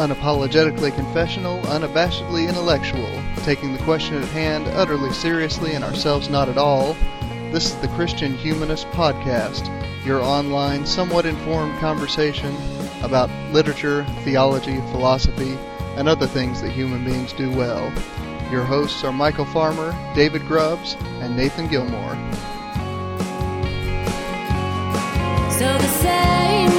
unapologetically 0.00 0.94
confessional, 0.94 1.60
unabashedly 1.64 2.48
intellectual, 2.48 3.22
taking 3.44 3.74
the 3.74 3.82
question 3.84 4.14
at 4.14 4.28
hand 4.30 4.66
utterly 4.68 5.12
seriously 5.12 5.74
and 5.74 5.84
ourselves 5.84 6.30
not 6.30 6.48
at 6.48 6.56
all. 6.56 6.96
This 7.52 7.66
is 7.66 7.76
the 7.76 7.88
Christian 7.88 8.34
Humanist 8.38 8.86
Podcast, 8.92 9.66
your 10.06 10.22
online, 10.22 10.86
somewhat 10.86 11.26
informed 11.26 11.78
conversation 11.80 12.56
about 13.02 13.28
literature, 13.52 14.06
theology, 14.24 14.76
philosophy, 14.90 15.58
and 15.96 16.08
other 16.08 16.26
things 16.26 16.62
that 16.62 16.70
human 16.70 17.04
beings 17.04 17.34
do 17.34 17.50
well. 17.50 17.92
Your 18.50 18.64
hosts 18.64 19.04
are 19.04 19.12
Michial 19.12 19.52
Farmer, 19.52 19.94
David 20.14 20.46
Grubbs, 20.46 20.96
and 21.20 21.36
Nathan 21.36 21.68
Gilmore. 21.68 22.14
So 25.52 25.66
the 25.76 25.88
same 26.00 26.69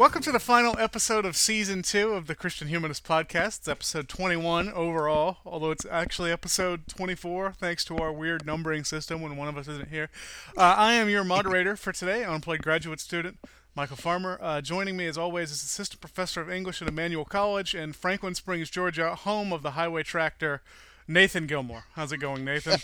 Welcome 0.00 0.22
to 0.22 0.32
the 0.32 0.40
final 0.40 0.78
episode 0.78 1.26
of 1.26 1.36
season 1.36 1.82
two 1.82 2.12
of 2.12 2.26
the 2.26 2.34
Christian 2.34 2.68
Humanist 2.68 3.04
Podcast. 3.04 3.58
It's 3.58 3.68
episode 3.68 4.08
21 4.08 4.70
overall, 4.70 5.36
although 5.44 5.72
it's 5.72 5.84
actually 5.84 6.32
episode 6.32 6.88
24 6.88 7.52
thanks 7.52 7.84
to 7.84 7.98
our 7.98 8.10
weird 8.10 8.46
numbering 8.46 8.84
system 8.84 9.20
when 9.20 9.36
one 9.36 9.46
of 9.46 9.58
us 9.58 9.68
isn't 9.68 9.90
here. 9.90 10.08
Uh, 10.56 10.74
I 10.78 10.94
am 10.94 11.10
your 11.10 11.22
moderator 11.22 11.76
for 11.76 11.92
today, 11.92 12.24
unemployed 12.24 12.62
graduate 12.62 12.98
student 12.98 13.40
Michial 13.76 13.98
Farmer. 13.98 14.38
Uh, 14.40 14.62
joining 14.62 14.96
me, 14.96 15.06
as 15.06 15.18
always, 15.18 15.50
is 15.50 15.62
assistant 15.62 16.00
professor 16.00 16.40
of 16.40 16.50
English 16.50 16.80
at 16.80 16.88
Emmanuel 16.88 17.26
College 17.26 17.74
in 17.74 17.92
Franklin 17.92 18.34
Springs, 18.34 18.70
Georgia, 18.70 19.14
home 19.14 19.52
of 19.52 19.60
the 19.60 19.72
highway 19.72 20.02
tractor, 20.02 20.62
Nathan 21.06 21.46
Gilmore. 21.46 21.84
How's 21.92 22.10
it 22.10 22.20
going, 22.20 22.42
Nathan? 22.42 22.80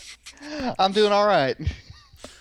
I'm 0.78 0.92
doing 0.92 1.12
all 1.12 1.26
right. 1.26 1.56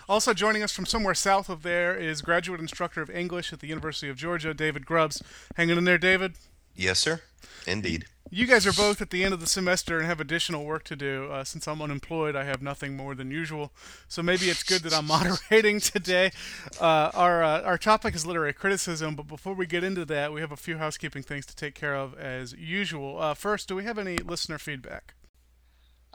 Also 0.08 0.34
joining 0.34 0.62
us 0.62 0.72
from 0.72 0.86
somewhere 0.86 1.16
south 1.16 1.50
of 1.50 1.64
there 1.64 1.96
is 1.96 2.22
graduate 2.22 2.62
instructor 2.62 3.02
of 3.02 3.10
English 3.10 3.52
at 3.52 3.60
the 3.60 3.68
University 3.68 4.10
of 4.10 4.18
Georgia, 4.18 4.54
David 4.54 4.86
Grubbs. 4.86 5.24
Hanging 5.56 5.78
in 5.78 5.84
there, 5.84 5.98
David? 5.98 6.34
Yes, 6.76 7.00
sir. 7.00 7.22
Indeed. 7.66 8.06
You 8.32 8.48
guys 8.48 8.66
are 8.68 8.74
both 8.74 9.02
at 9.02 9.12
the 9.12 9.24
end 9.24 9.34
of 9.34 9.40
the 9.40 9.48
semester 9.48 10.00
and 10.00 10.08
have 10.08 10.20
additional 10.20 10.66
work 10.66 10.84
to 10.86 10.96
do. 10.96 11.30
Uh, 11.32 11.44
since 11.44 11.68
I'm 11.68 11.82
unemployed, 11.82 12.36
I 12.36 12.44
have 12.44 12.62
nothing 12.62 12.98
more 12.98 13.16
than 13.16 13.32
usual. 13.32 13.72
So 14.08 14.22
maybe 14.22 14.50
it's 14.50 14.64
good 14.64 14.82
that 14.84 14.94
I'm 14.94 15.06
moderating 15.08 15.80
today. 15.80 16.32
Uh, 16.80 17.12
our 17.14 17.44
uh, 17.44 17.62
our 17.62 17.78
topic 17.78 18.14
is 18.14 18.26
literary 18.26 18.54
criticism, 18.54 19.16
but 19.16 19.28
before 19.28 19.54
we 19.54 19.66
get 19.66 19.84
into 19.84 20.06
that, 20.06 20.34
we 20.34 20.42
have 20.42 20.52
a 20.52 20.58
few 20.58 20.78
housekeeping 20.78 21.24
things 21.24 21.46
to 21.48 21.56
take 21.56 21.76
care 21.76 21.96
of 21.96 22.18
as 22.18 22.54
usual. 22.54 23.20
Uh, 23.20 23.34
first, 23.34 23.68
do 23.68 23.76
we 23.76 23.84
have 23.84 23.98
any 23.98 24.18
listener 24.18 24.58
feedback? 24.58 25.15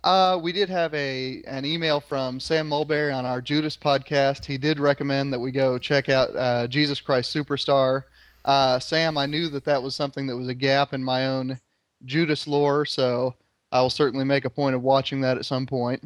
Uh, 0.02 0.38
we 0.42 0.52
did 0.52 0.70
have 0.70 0.94
a 0.94 1.42
an 1.46 1.64
email 1.64 2.00
from 2.00 2.40
Sam 2.40 2.68
Mulberry 2.68 3.12
on 3.12 3.26
our 3.26 3.40
Judas 3.40 3.76
podcast. 3.76 4.44
He 4.44 4.56
did 4.56 4.78
recommend 4.78 5.32
that 5.32 5.40
we 5.40 5.50
go 5.50 5.78
check 5.78 6.08
out 6.08 6.34
uh, 6.34 6.66
Jesus 6.66 7.00
Christ 7.00 7.34
Superstar. 7.34 8.04
Uh, 8.44 8.78
Sam, 8.78 9.18
I 9.18 9.26
knew 9.26 9.48
that 9.48 9.64
that 9.66 9.82
was 9.82 9.94
something 9.94 10.26
that 10.26 10.36
was 10.36 10.48
a 10.48 10.54
gap 10.54 10.94
in 10.94 11.04
my 11.04 11.26
own 11.26 11.60
Judas 12.06 12.46
lore, 12.46 12.86
so 12.86 13.34
I 13.70 13.82
will 13.82 13.90
certainly 13.90 14.24
make 14.24 14.46
a 14.46 14.50
point 14.50 14.74
of 14.74 14.82
watching 14.82 15.20
that 15.20 15.36
at 15.36 15.44
some 15.44 15.66
point. 15.66 16.02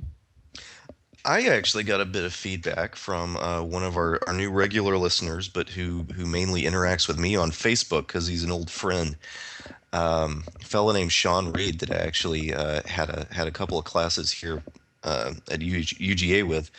I 1.25 1.47
actually 1.47 1.85
got 1.85 2.03
a 2.03 2.05
bit 2.05 2.25
of 2.25 2.35
feedback 2.35 2.97
from 2.97 3.37
uh, 3.39 3.63
one 3.63 3.83
of 3.83 3.97
our, 3.97 4.21
our 4.27 4.35
new 4.35 4.51
regular 4.51 4.99
listeners, 4.99 5.49
but 5.49 5.71
who 5.71 6.05
who 6.15 6.27
mainly 6.27 6.63
interacts 6.63 7.09
with 7.09 7.19
me 7.19 7.37
on 7.37 7.51
Facebook 7.51 8.09
because 8.09 8.27
he's 8.27 8.45
an 8.45 8.51
old 8.51 8.71
friend. 8.71 9.17
Um, 9.95 10.43
a 10.61 10.65
fellow 10.65 10.93
named 10.93 11.13
Sean 11.13 11.53
Reed 11.53 11.79
that 11.79 11.93
I 11.93 11.99
actually 11.99 12.53
uh, 12.53 12.83
had 12.85 13.11
a 13.11 13.29
had 13.31 13.47
a 13.47 13.53
couple 13.53 13.79
of 13.79 13.85
classes 13.85 14.33
here 14.33 14.61
uh, 15.05 15.35
at 15.49 15.63
UG, 15.63 16.03
UGA 16.03 16.43
with, 16.43 16.73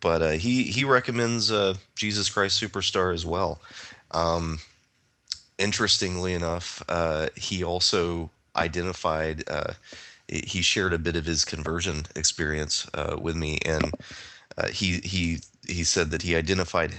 but 0.00 0.22
uh, 0.22 0.30
he 0.30 0.64
he 0.64 0.82
recommends 0.82 1.52
uh, 1.52 1.74
Jesus 1.94 2.28
Christ 2.28 2.60
Superstar 2.60 3.14
as 3.14 3.24
well. 3.24 3.60
Um, 4.10 4.58
interestingly 5.56 6.34
enough, 6.34 6.82
uh, 6.88 7.28
he 7.36 7.62
also 7.62 8.28
identified. 8.56 9.44
Uh, 9.48 9.74
he 10.26 10.60
shared 10.60 10.92
a 10.92 10.98
bit 10.98 11.14
of 11.14 11.24
his 11.24 11.44
conversion 11.44 12.06
experience 12.16 12.86
with 13.18 13.36
me, 13.36 13.58
and 13.64 13.94
he 14.70 14.98
he 14.98 15.38
he 15.68 15.84
said 15.84 16.10
that 16.10 16.22
he 16.22 16.34
identified 16.34 16.92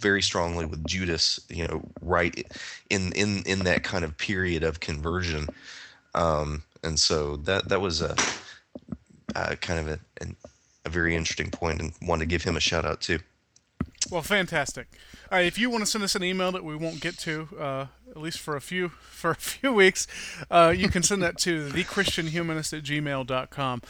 very 0.00 0.22
strongly 0.22 0.64
with 0.64 0.86
Judas. 0.86 1.40
You 1.48 1.66
know, 1.66 1.82
right 2.00 2.46
in 2.90 3.12
in 3.12 3.42
in 3.44 3.60
that 3.60 3.84
kind 3.84 4.04
of 4.04 4.16
period 4.18 4.62
of 4.62 4.80
conversion, 4.80 5.48
um, 6.14 6.62
and 6.82 6.98
so 6.98 7.36
that 7.36 7.68
that 7.68 7.80
was 7.80 8.00
a, 8.00 8.14
a 9.34 9.56
kind 9.56 9.88
of 9.88 10.00
a, 10.20 10.26
a 10.84 10.88
very 10.88 11.14
interesting 11.14 11.50
point, 11.50 11.80
and 11.80 11.92
wanted 12.02 12.24
to 12.24 12.26
give 12.26 12.42
him 12.42 12.56
a 12.56 12.60
shout 12.60 12.84
out 12.84 13.00
too. 13.00 13.18
Well, 14.10 14.22
fantastic. 14.22 14.88
All 15.30 15.36
right, 15.36 15.46
if 15.46 15.58
you 15.58 15.68
want 15.68 15.82
to 15.82 15.86
send 15.86 16.02
us 16.02 16.14
an 16.14 16.24
email 16.24 16.50
that 16.52 16.64
we 16.64 16.74
won't 16.74 17.00
get 17.00 17.18
to, 17.18 17.48
uh, 17.60 17.86
at 18.10 18.16
least 18.16 18.38
for 18.38 18.56
a 18.56 18.62
few 18.62 18.88
for 19.00 19.32
a 19.32 19.34
few 19.34 19.74
weeks, 19.74 20.06
uh, 20.50 20.72
you 20.74 20.88
can 20.88 21.02
send 21.02 21.22
that 21.22 21.36
to 21.40 21.68
thechristianhumanist 21.68 22.78
at 22.78 22.82
gmail.com. 22.82 23.82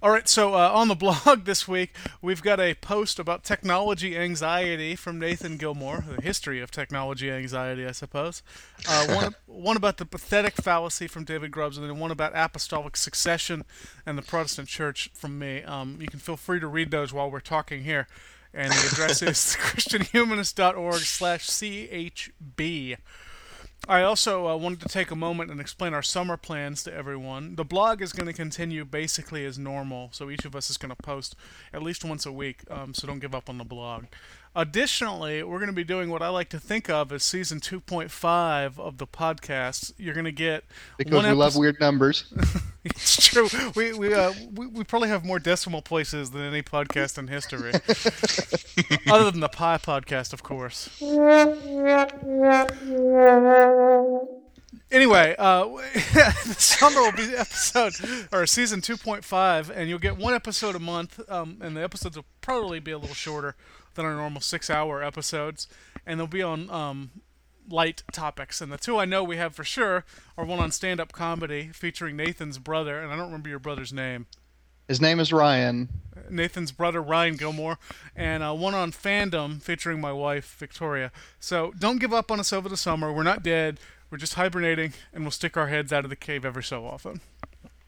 All 0.00 0.10
right, 0.10 0.28
so 0.28 0.54
uh, 0.54 0.70
on 0.72 0.86
the 0.86 0.94
blog 0.94 1.44
this 1.44 1.66
week, 1.66 1.92
we've 2.22 2.40
got 2.40 2.60
a 2.60 2.74
post 2.74 3.18
about 3.18 3.42
technology 3.42 4.16
anxiety 4.16 4.94
from 4.94 5.18
Nathan 5.18 5.56
Gilmore, 5.56 6.04
the 6.08 6.22
history 6.22 6.60
of 6.60 6.70
technology 6.70 7.32
anxiety, 7.32 7.84
I 7.84 7.90
suppose. 7.90 8.44
Uh, 8.88 9.12
one, 9.12 9.34
one 9.46 9.76
about 9.76 9.96
the 9.96 10.04
pathetic 10.04 10.54
fallacy 10.54 11.08
from 11.08 11.24
David 11.24 11.50
Grubbs, 11.50 11.76
and 11.76 11.90
then 11.90 11.98
one 11.98 12.12
about 12.12 12.30
apostolic 12.36 12.96
succession 12.96 13.64
and 14.06 14.16
the 14.16 14.22
Protestant 14.22 14.68
Church 14.68 15.10
from 15.14 15.36
me. 15.36 15.64
Um, 15.64 15.98
you 16.00 16.06
can 16.06 16.20
feel 16.20 16.36
free 16.36 16.60
to 16.60 16.68
read 16.68 16.92
those 16.92 17.12
while 17.12 17.28
we're 17.28 17.40
talking 17.40 17.82
here 17.82 18.06
and 18.56 18.72
the 18.72 18.88
address 18.90 19.22
is 19.22 19.36
christianhumanist.org 19.60 21.00
slash 21.00 21.46
chb 21.48 22.96
i 23.86 24.02
also 24.02 24.48
uh, 24.48 24.56
wanted 24.56 24.80
to 24.80 24.88
take 24.88 25.10
a 25.10 25.16
moment 25.16 25.50
and 25.50 25.60
explain 25.60 25.92
our 25.92 26.02
summer 26.02 26.36
plans 26.36 26.82
to 26.82 26.92
everyone. 26.92 27.54
The 27.54 27.64
blog 27.64 28.00
is 28.00 28.12
going 28.12 28.26
to 28.26 28.32
continue 28.32 28.84
basically 28.84 29.44
as 29.44 29.58
normal 29.58 30.08
so 30.12 30.30
each 30.30 30.44
of 30.44 30.56
us 30.56 30.70
is 30.70 30.78
going 30.78 30.90
to 30.90 31.02
post 31.02 31.36
at 31.72 31.82
least 31.82 32.04
once 32.04 32.24
a 32.24 32.32
week 32.32 32.62
um, 32.70 32.94
so 32.94 33.06
don't 33.06 33.20
give 33.20 33.34
up 33.34 33.48
on 33.48 33.58
the 33.58 33.64
blog 33.64 34.06
additionally 34.56 35.42
we're 35.42 35.58
going 35.58 35.68
to 35.68 35.74
be 35.74 35.84
doing 35.84 36.10
what 36.10 36.22
i 36.22 36.28
like 36.28 36.48
to 36.48 36.58
think 36.58 36.88
of 36.88 37.12
as 37.12 37.22
season 37.22 37.60
2.5 37.60 38.78
of 38.78 38.98
the 38.98 39.06
podcast 39.06 39.92
you're 39.98 40.14
going 40.14 40.24
to 40.24 40.32
get 40.32 40.64
Because 40.96 41.24
we 41.24 41.30
love 41.30 41.56
weird 41.56 41.78
numbers. 41.80 42.32
it's 42.84 43.26
true. 43.26 43.48
We 43.74 43.92
we, 43.92 44.14
uh, 44.14 44.32
we 44.54 44.66
we 44.66 44.84
probably 44.84 45.08
have 45.08 45.24
more 45.24 45.38
decimal 45.38 45.82
places 45.82 46.30
than 46.30 46.42
any 46.42 46.62
podcast 46.62 47.18
in 47.18 47.28
history, 47.28 47.72
other 49.12 49.30
than 49.30 49.40
the 49.40 49.48
Pi 49.48 49.78
podcast, 49.78 50.32
of 50.32 50.42
course. 50.42 50.88
Anyway, 54.92 55.34
uh, 55.36 55.64
the 55.94 56.54
summer 56.58 57.00
will 57.00 57.12
be 57.12 57.34
episode 57.36 57.92
or 58.32 58.46
season 58.46 58.80
2.5, 58.80 59.70
and 59.70 59.88
you'll 59.88 59.98
get 59.98 60.16
one 60.16 60.32
episode 60.32 60.76
a 60.76 60.78
month, 60.78 61.20
um, 61.28 61.58
and 61.60 61.76
the 61.76 61.82
episodes 61.82 62.16
will 62.16 62.24
probably 62.40 62.78
be 62.78 62.92
a 62.92 62.98
little 62.98 63.14
shorter 63.14 63.56
than 63.96 64.06
our 64.06 64.14
normal 64.14 64.40
six-hour 64.40 65.02
episodes, 65.02 65.66
and 66.06 66.20
they'll 66.20 66.26
be 66.26 66.42
on 66.42 66.70
um, 66.70 67.10
light 67.68 68.04
topics. 68.12 68.60
And 68.60 68.70
the 68.70 68.78
two 68.78 68.98
I 68.98 69.04
know 69.04 69.24
we 69.24 69.38
have 69.38 69.54
for 69.54 69.64
sure 69.64 70.04
are 70.38 70.44
one 70.44 70.60
on 70.60 70.70
stand-up 70.70 71.12
comedy 71.12 71.70
featuring 71.72 72.16
Nathan's 72.16 72.58
brother, 72.58 73.00
and 73.00 73.12
I 73.12 73.16
don't 73.16 73.26
remember 73.26 73.48
your 73.48 73.58
brother's 73.58 73.92
name. 73.92 74.26
His 74.86 75.00
name 75.00 75.18
is 75.18 75.32
Ryan. 75.32 75.88
Nathan's 76.30 76.70
brother 76.70 77.02
Ryan 77.02 77.36
Gilmore, 77.36 77.78
and 78.14 78.42
uh, 78.42 78.54
one 78.54 78.74
on 78.74 78.92
fandom 78.92 79.60
featuring 79.60 80.00
my 80.00 80.12
wife 80.12 80.56
Victoria. 80.58 81.10
So 81.40 81.72
don't 81.78 82.00
give 82.00 82.14
up 82.14 82.30
on 82.30 82.38
us 82.38 82.52
over 82.52 82.68
the 82.68 82.76
summer. 82.76 83.12
We're 83.12 83.24
not 83.24 83.42
dead. 83.42 83.80
We're 84.10 84.18
just 84.18 84.34
hibernating, 84.34 84.92
and 85.12 85.24
we'll 85.24 85.32
stick 85.32 85.56
our 85.56 85.66
heads 85.66 85.92
out 85.92 86.04
of 86.04 86.10
the 86.10 86.16
cave 86.16 86.44
every 86.44 86.62
so 86.62 86.86
often. 86.86 87.20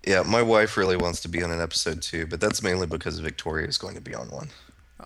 Yeah, 0.05 0.23
my 0.23 0.43
wife 0.43 0.77
really 0.77 0.97
wants 0.97 1.21
to 1.21 1.29
be 1.29 1.43
on 1.43 1.51
an 1.51 1.61
episode 1.61 2.03
too, 2.03 2.27
but 2.27 2.41
that's 2.41 2.63
mainly 2.63 2.87
because 2.87 3.19
Victoria 3.21 3.69
is 3.69 3.79
going 3.79 3.95
to 3.95 4.01
be 4.01 4.15
on 4.15 4.29
one. 4.31 4.49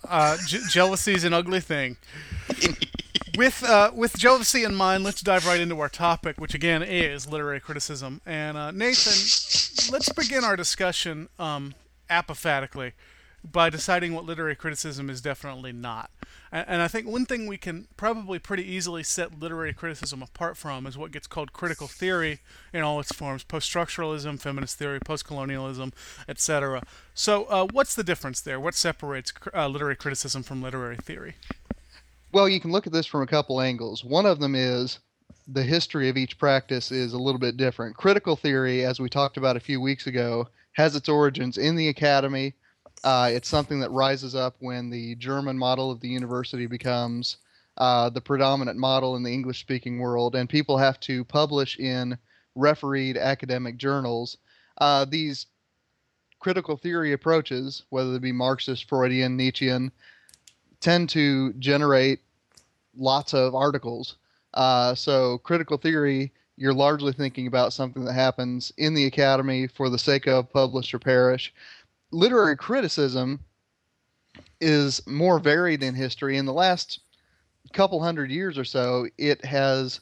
Uh, 0.07 0.37
j- 0.47 0.59
jealousy 0.69 1.13
is 1.13 1.23
an 1.23 1.33
ugly 1.33 1.59
thing. 1.59 1.97
with 3.37 3.63
uh, 3.63 3.91
with 3.93 4.17
jealousy 4.17 4.63
in 4.63 4.75
mind, 4.75 5.03
let's 5.03 5.21
dive 5.21 5.45
right 5.45 5.59
into 5.59 5.79
our 5.79 5.89
topic, 5.89 6.39
which 6.39 6.53
again 6.53 6.83
is 6.83 7.27
literary 7.27 7.59
criticism. 7.59 8.21
And 8.25 8.57
uh, 8.57 8.71
Nathan, 8.71 9.91
let's 9.91 10.09
begin 10.09 10.43
our 10.43 10.55
discussion 10.55 11.29
um, 11.39 11.73
apophatically 12.09 12.93
by 13.43 13.69
deciding 13.69 14.13
what 14.13 14.25
literary 14.25 14.55
criticism 14.55 15.09
is 15.09 15.21
definitely 15.21 15.71
not. 15.71 16.09
And, 16.51 16.65
and 16.67 16.81
I 16.81 16.87
think 16.87 17.07
one 17.07 17.25
thing 17.25 17.45
we 17.45 17.57
can 17.57 17.87
probably 17.97 18.39
pretty 18.39 18.63
easily 18.63 19.03
set 19.03 19.39
literary 19.39 19.73
criticism 19.73 20.21
apart 20.21 20.55
from 20.57 20.85
is 20.87 20.97
what 20.97 21.11
gets 21.11 21.27
called 21.27 21.53
critical 21.53 21.87
theory 21.87 22.39
in 22.71 22.81
all 22.81 22.99
its 22.99 23.13
forms: 23.13 23.43
post-structuralism, 23.43 24.39
feminist 24.39 24.77
theory, 24.77 24.99
post-colonialism, 24.99 25.91
etc. 26.27 26.83
So, 27.13 27.45
uh, 27.45 27.67
what's 27.67 27.95
the 27.95 28.03
difference 28.03 28.41
there? 28.41 28.59
What 28.59 28.75
separates 28.75 29.33
uh, 29.53 29.67
literary 29.67 29.95
criticism 29.95 30.43
from 30.43 30.61
literary 30.61 30.97
theory? 30.97 31.35
Well, 32.31 32.49
you 32.49 32.59
can 32.59 32.71
look 32.71 32.87
at 32.87 32.93
this 32.93 33.05
from 33.05 33.21
a 33.21 33.27
couple 33.27 33.61
angles. 33.61 34.03
One 34.03 34.25
of 34.25 34.39
them 34.39 34.55
is 34.55 34.99
the 35.47 35.63
history 35.63 36.09
of 36.09 36.17
each 36.17 36.37
practice 36.39 36.91
is 36.91 37.13
a 37.13 37.19
little 37.19 37.39
bit 37.39 37.57
different. 37.57 37.97
Critical 37.97 38.35
theory, 38.35 38.85
as 38.85 38.99
we 38.99 39.09
talked 39.09 39.37
about 39.37 39.57
a 39.57 39.59
few 39.59 39.81
weeks 39.81 40.07
ago, 40.07 40.47
has 40.71 40.95
its 40.95 41.09
origins 41.09 41.57
in 41.57 41.75
the 41.75 41.89
academy 41.89 42.53
Uh, 43.03 43.29
it's 43.31 43.49
something 43.49 43.79
that 43.79 43.91
rises 43.91 44.33
up 44.33 44.55
when 44.59 44.89
the 44.89 45.15
German 45.15 45.57
model 45.57 45.91
of 45.91 45.99
the 45.99 46.07
university 46.07 46.65
becomes 46.65 47.37
uh, 47.77 48.09
the 48.09 48.21
predominant 48.21 48.77
model 48.77 49.15
in 49.15 49.23
the 49.23 49.33
English 49.33 49.59
speaking 49.59 49.99
world, 49.99 50.35
and 50.35 50.47
people 50.47 50.77
have 50.77 50.99
to 51.01 51.25
publish 51.25 51.79
in 51.79 52.17
refereed 52.55 53.17
academic 53.17 53.77
journals. 53.77 54.37
Uh, 54.77 55.05
these 55.05 55.47
critical 56.39 56.77
theory 56.77 57.13
approaches, 57.13 57.83
whether 57.89 58.11
they 58.11 58.19
be 58.19 58.31
Marxist, 58.31 58.87
Freudian, 58.87 59.35
Nietzschean, 59.35 59.91
tend 60.79 61.09
to 61.09 61.53
generate 61.53 62.19
lots 62.95 63.33
of 63.33 63.55
articles. 63.55 64.17
Uh, 64.53 64.93
so, 64.93 65.39
critical 65.39 65.77
theory, 65.77 66.31
you're 66.57 66.73
largely 66.73 67.13
thinking 67.13 67.47
about 67.47 67.73
something 67.73 68.05
that 68.05 68.13
happens 68.13 68.71
in 68.77 68.93
the 68.93 69.05
academy 69.05 69.65
for 69.67 69.89
the 69.89 69.97
sake 69.97 70.27
of 70.27 70.51
publish 70.53 70.93
or 70.93 70.99
perish. 70.99 71.53
Literary 72.13 72.55
criticism 72.55 73.39
is 74.61 75.05
more 75.07 75.39
varied 75.39 75.81
in 75.81 75.95
history. 75.95 76.37
In 76.37 76.45
the 76.45 76.53
last 76.53 76.99
couple 77.73 78.01
hundred 78.01 78.29
years 78.29 78.55
or 78.55 78.63
so, 78.63 79.07
it 79.17 79.43
has 79.43 79.99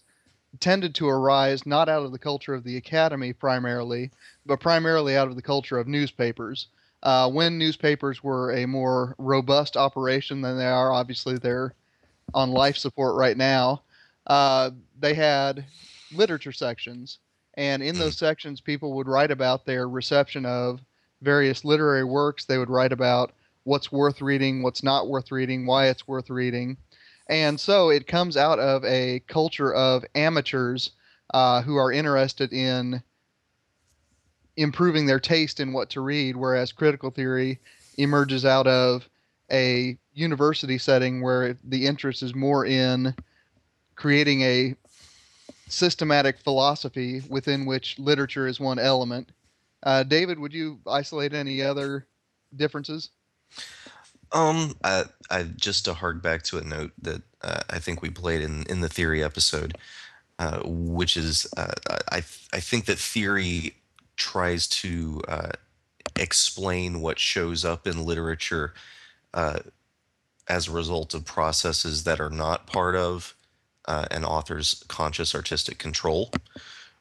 tended 0.59 0.93
to 0.95 1.07
arise 1.07 1.65
not 1.65 1.87
out 1.87 2.03
of 2.03 2.11
the 2.11 2.19
culture 2.19 2.53
of 2.53 2.65
the 2.65 2.75
academy 2.75 3.31
primarily, 3.31 4.11
but 4.45 4.59
primarily 4.59 5.15
out 5.15 5.29
of 5.29 5.37
the 5.37 5.41
culture 5.41 5.79
of 5.79 5.87
newspapers. 5.87 6.67
Uh, 7.01 7.31
when 7.31 7.57
newspapers 7.57 8.21
were 8.21 8.51
a 8.51 8.67
more 8.67 9.15
robust 9.17 9.77
operation 9.77 10.41
than 10.41 10.57
they 10.57 10.67
are, 10.67 10.91
obviously 10.91 11.37
they're 11.37 11.73
on 12.33 12.51
life 12.51 12.75
support 12.75 13.15
right 13.15 13.37
now. 13.37 13.83
Uh, 14.27 14.69
they 14.99 15.13
had 15.13 15.65
literature 16.13 16.51
sections, 16.51 17.19
and 17.53 17.81
in 17.81 17.97
those 17.97 18.17
sections, 18.17 18.59
people 18.59 18.93
would 18.93 19.07
write 19.07 19.31
about 19.31 19.65
their 19.65 19.87
reception 19.87 20.45
of 20.45 20.81
various 21.21 21.63
literary 21.63 22.03
works. 22.03 22.45
They 22.45 22.57
would 22.57 22.69
write 22.69 22.91
about 22.91 23.31
what's 23.63 23.91
worth 23.91 24.21
reading, 24.21 24.63
what's 24.63 24.83
not 24.83 25.07
worth 25.07 25.31
reading, 25.31 25.65
why 25.65 25.87
it's 25.87 26.07
worth 26.07 26.29
reading. 26.29 26.77
And 27.29 27.59
so 27.59 27.89
it 27.89 28.07
comes 28.07 28.35
out 28.35 28.59
of 28.59 28.83
a 28.83 29.21
culture 29.27 29.73
of 29.73 30.03
amateurs 30.15 30.91
uh, 31.33 31.61
who 31.61 31.77
are 31.77 31.91
interested 31.91 32.51
in 32.51 33.01
improving 34.57 35.05
their 35.05 35.19
taste 35.19 35.59
in 35.59 35.71
what 35.71 35.89
to 35.91 36.01
read, 36.01 36.35
whereas 36.35 36.71
critical 36.71 37.09
theory 37.09 37.59
emerges 37.97 38.45
out 38.45 38.67
of 38.67 39.07
a 39.51 39.97
university 40.13 40.77
setting 40.77 41.21
where 41.21 41.57
the 41.63 41.85
interest 41.85 42.23
is 42.23 42.35
more 42.35 42.65
in 42.65 43.15
creating 43.95 44.41
a 44.41 44.75
systematic 45.67 46.39
philosophy 46.39 47.21
within 47.29 47.65
which 47.65 47.97
literature 47.97 48.47
is 48.47 48.59
one 48.59 48.79
element. 48.79 49.31
Uh, 49.83 50.03
David, 50.03 50.39
would 50.39 50.53
you 50.53 50.79
isolate 50.87 51.33
any 51.33 51.61
other 51.61 52.07
differences? 52.55 53.09
Um, 54.31 54.75
I, 54.83 55.05
I 55.29 55.43
just 55.43 55.85
to 55.85 55.93
hark 55.93 56.21
back 56.21 56.43
to 56.43 56.57
a 56.57 56.63
note 56.63 56.91
that 57.01 57.21
uh, 57.41 57.61
I 57.69 57.79
think 57.79 58.01
we 58.01 58.09
played 58.09 58.41
in 58.41 58.63
in 58.69 58.81
the 58.81 58.89
theory 58.89 59.23
episode, 59.23 59.77
uh, 60.39 60.61
which 60.63 61.17
is 61.17 61.47
uh, 61.57 61.73
I 62.11 62.17
I 62.53 62.59
think 62.59 62.85
that 62.85 62.97
theory 62.97 63.75
tries 64.15 64.67
to 64.67 65.21
uh, 65.27 65.49
explain 66.15 67.01
what 67.01 67.19
shows 67.19 67.65
up 67.65 67.87
in 67.87 68.05
literature 68.05 68.73
uh, 69.33 69.59
as 70.47 70.67
a 70.67 70.71
result 70.71 71.13
of 71.13 71.25
processes 71.25 72.03
that 72.05 72.21
are 72.21 72.29
not 72.29 72.67
part 72.67 72.95
of 72.95 73.35
uh, 73.85 74.05
an 74.11 74.23
author's 74.23 74.83
conscious 74.87 75.35
artistic 75.35 75.77
control, 75.77 76.31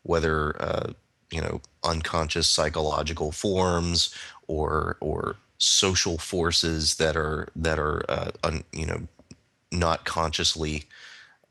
whether 0.02 0.94
you 1.30 1.40
know 1.40 1.60
unconscious 1.84 2.46
psychological 2.46 3.32
forms 3.32 4.14
or 4.46 4.96
or 5.00 5.36
social 5.58 6.18
forces 6.18 6.96
that 6.96 7.16
are 7.16 7.48
that 7.54 7.78
are 7.78 8.02
uh, 8.08 8.30
un, 8.44 8.64
you 8.72 8.86
know 8.86 9.06
not 9.72 10.04
consciously 10.04 10.84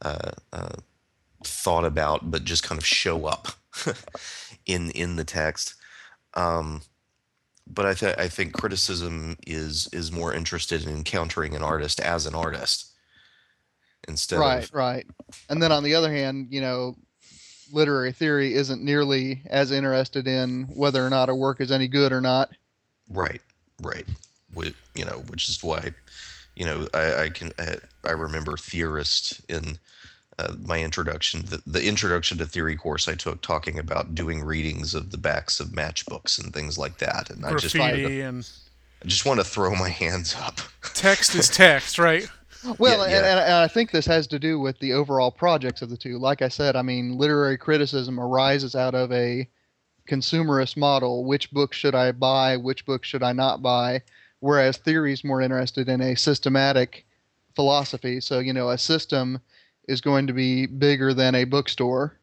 uh, 0.01 0.31
uh, 0.51 0.75
thought 1.43 1.85
about, 1.85 2.29
but 2.29 2.43
just 2.43 2.63
kind 2.63 2.79
of 2.79 2.85
show 2.85 3.25
up 3.25 3.49
in 4.65 4.91
in 4.91 5.15
the 5.15 5.23
text. 5.23 5.75
Um, 6.33 6.81
but 7.71 7.85
I, 7.85 7.93
th- 7.93 8.17
I 8.17 8.27
think 8.27 8.53
criticism 8.53 9.37
is 9.45 9.87
is 9.93 10.11
more 10.11 10.33
interested 10.33 10.83
in 10.83 10.89
encountering 10.89 11.55
an 11.55 11.63
artist 11.63 11.99
as 11.99 12.25
an 12.25 12.35
artist 12.35 12.91
instead 14.07 14.39
right, 14.39 14.63
of 14.63 14.73
right. 14.73 15.05
And 15.49 15.61
then 15.61 15.71
on 15.71 15.83
the 15.83 15.95
other 15.95 16.11
hand, 16.11 16.47
you 16.49 16.61
know, 16.61 16.95
literary 17.71 18.11
theory 18.11 18.53
isn't 18.53 18.83
nearly 18.83 19.41
as 19.47 19.71
interested 19.71 20.27
in 20.27 20.63
whether 20.73 21.05
or 21.05 21.09
not 21.09 21.29
a 21.29 21.35
work 21.35 21.61
is 21.61 21.71
any 21.71 21.87
good 21.87 22.11
or 22.11 22.21
not. 22.21 22.49
right, 23.09 23.41
right. 23.81 24.05
Which, 24.53 24.73
you 24.95 25.05
know, 25.05 25.23
which 25.27 25.47
is 25.47 25.63
why, 25.63 25.93
you 26.55 26.65
know, 26.65 26.87
I, 26.93 27.23
I 27.23 27.29
can 27.29 27.51
I, 27.59 27.75
I 28.03 28.11
remember 28.11 28.57
theorists 28.57 29.41
in 29.47 29.77
uh, 30.39 30.53
my 30.65 30.79
introduction, 30.79 31.43
the, 31.45 31.61
the 31.67 31.85
introduction 31.85 32.37
to 32.37 32.45
theory 32.45 32.75
course 32.75 33.07
I 33.07 33.15
took, 33.15 33.41
talking 33.41 33.77
about 33.77 34.15
doing 34.15 34.41
readings 34.41 34.95
of 34.95 35.11
the 35.11 35.17
backs 35.17 35.59
of 35.59 35.67
matchbooks 35.69 36.41
and 36.41 36.53
things 36.53 36.77
like 36.77 36.97
that, 36.99 37.29
and 37.29 37.45
I 37.45 37.51
just 37.55 37.75
Graffiti 37.75 38.21
and 38.21 38.49
I 39.03 39.07
just 39.07 39.25
want 39.25 39.39
to 39.39 39.43
throw 39.43 39.75
my 39.75 39.89
hands 40.03 40.35
up. 40.39 40.59
text 40.93 41.35
is 41.35 41.49
text, 41.49 41.99
right? 41.99 42.27
Well, 42.77 42.97
Yeah, 42.97 43.03
And, 43.03 43.11
yeah. 43.11 43.17
and, 43.17 43.39
and 43.39 43.53
I 43.55 43.67
think 43.67 43.91
this 43.91 44.05
has 44.05 44.27
to 44.27 44.39
do 44.39 44.59
with 44.59 44.79
the 44.79 44.93
overall 44.93 45.31
projects 45.31 45.81
of 45.81 45.89
the 45.89 45.97
two. 45.97 46.17
Like 46.17 46.41
I 46.41 46.49
said, 46.49 46.75
I 46.75 46.81
mean, 46.81 47.17
literary 47.17 47.57
criticism 47.57 48.19
arises 48.19 48.75
out 48.75 48.95
of 48.95 49.11
a 49.11 49.47
consumerist 50.07 50.75
model. 50.75 51.25
Which 51.25 51.51
book 51.51 51.73
should 51.73 51.95
I 51.95 52.11
buy? 52.11 52.57
Which 52.57 52.85
book 52.85 53.05
should 53.05 53.23
I 53.23 53.31
not 53.33 53.61
buy? 53.61 54.01
Whereas 54.39 54.77
theory 54.77 55.13
is 55.13 55.23
more 55.23 55.41
interested 55.41 55.89
in 55.89 56.01
a 56.01 56.15
systematic 56.15 57.05
philosophy. 57.55 58.21
So, 58.21 58.39
you 58.39 58.53
know, 58.53 58.69
a 58.69 58.77
system 58.77 59.39
is 59.87 60.01
going 60.01 60.27
to 60.27 60.33
be 60.33 60.65
bigger 60.65 61.13
than 61.13 61.35
a 61.35 61.43
bookstore. 61.43 62.15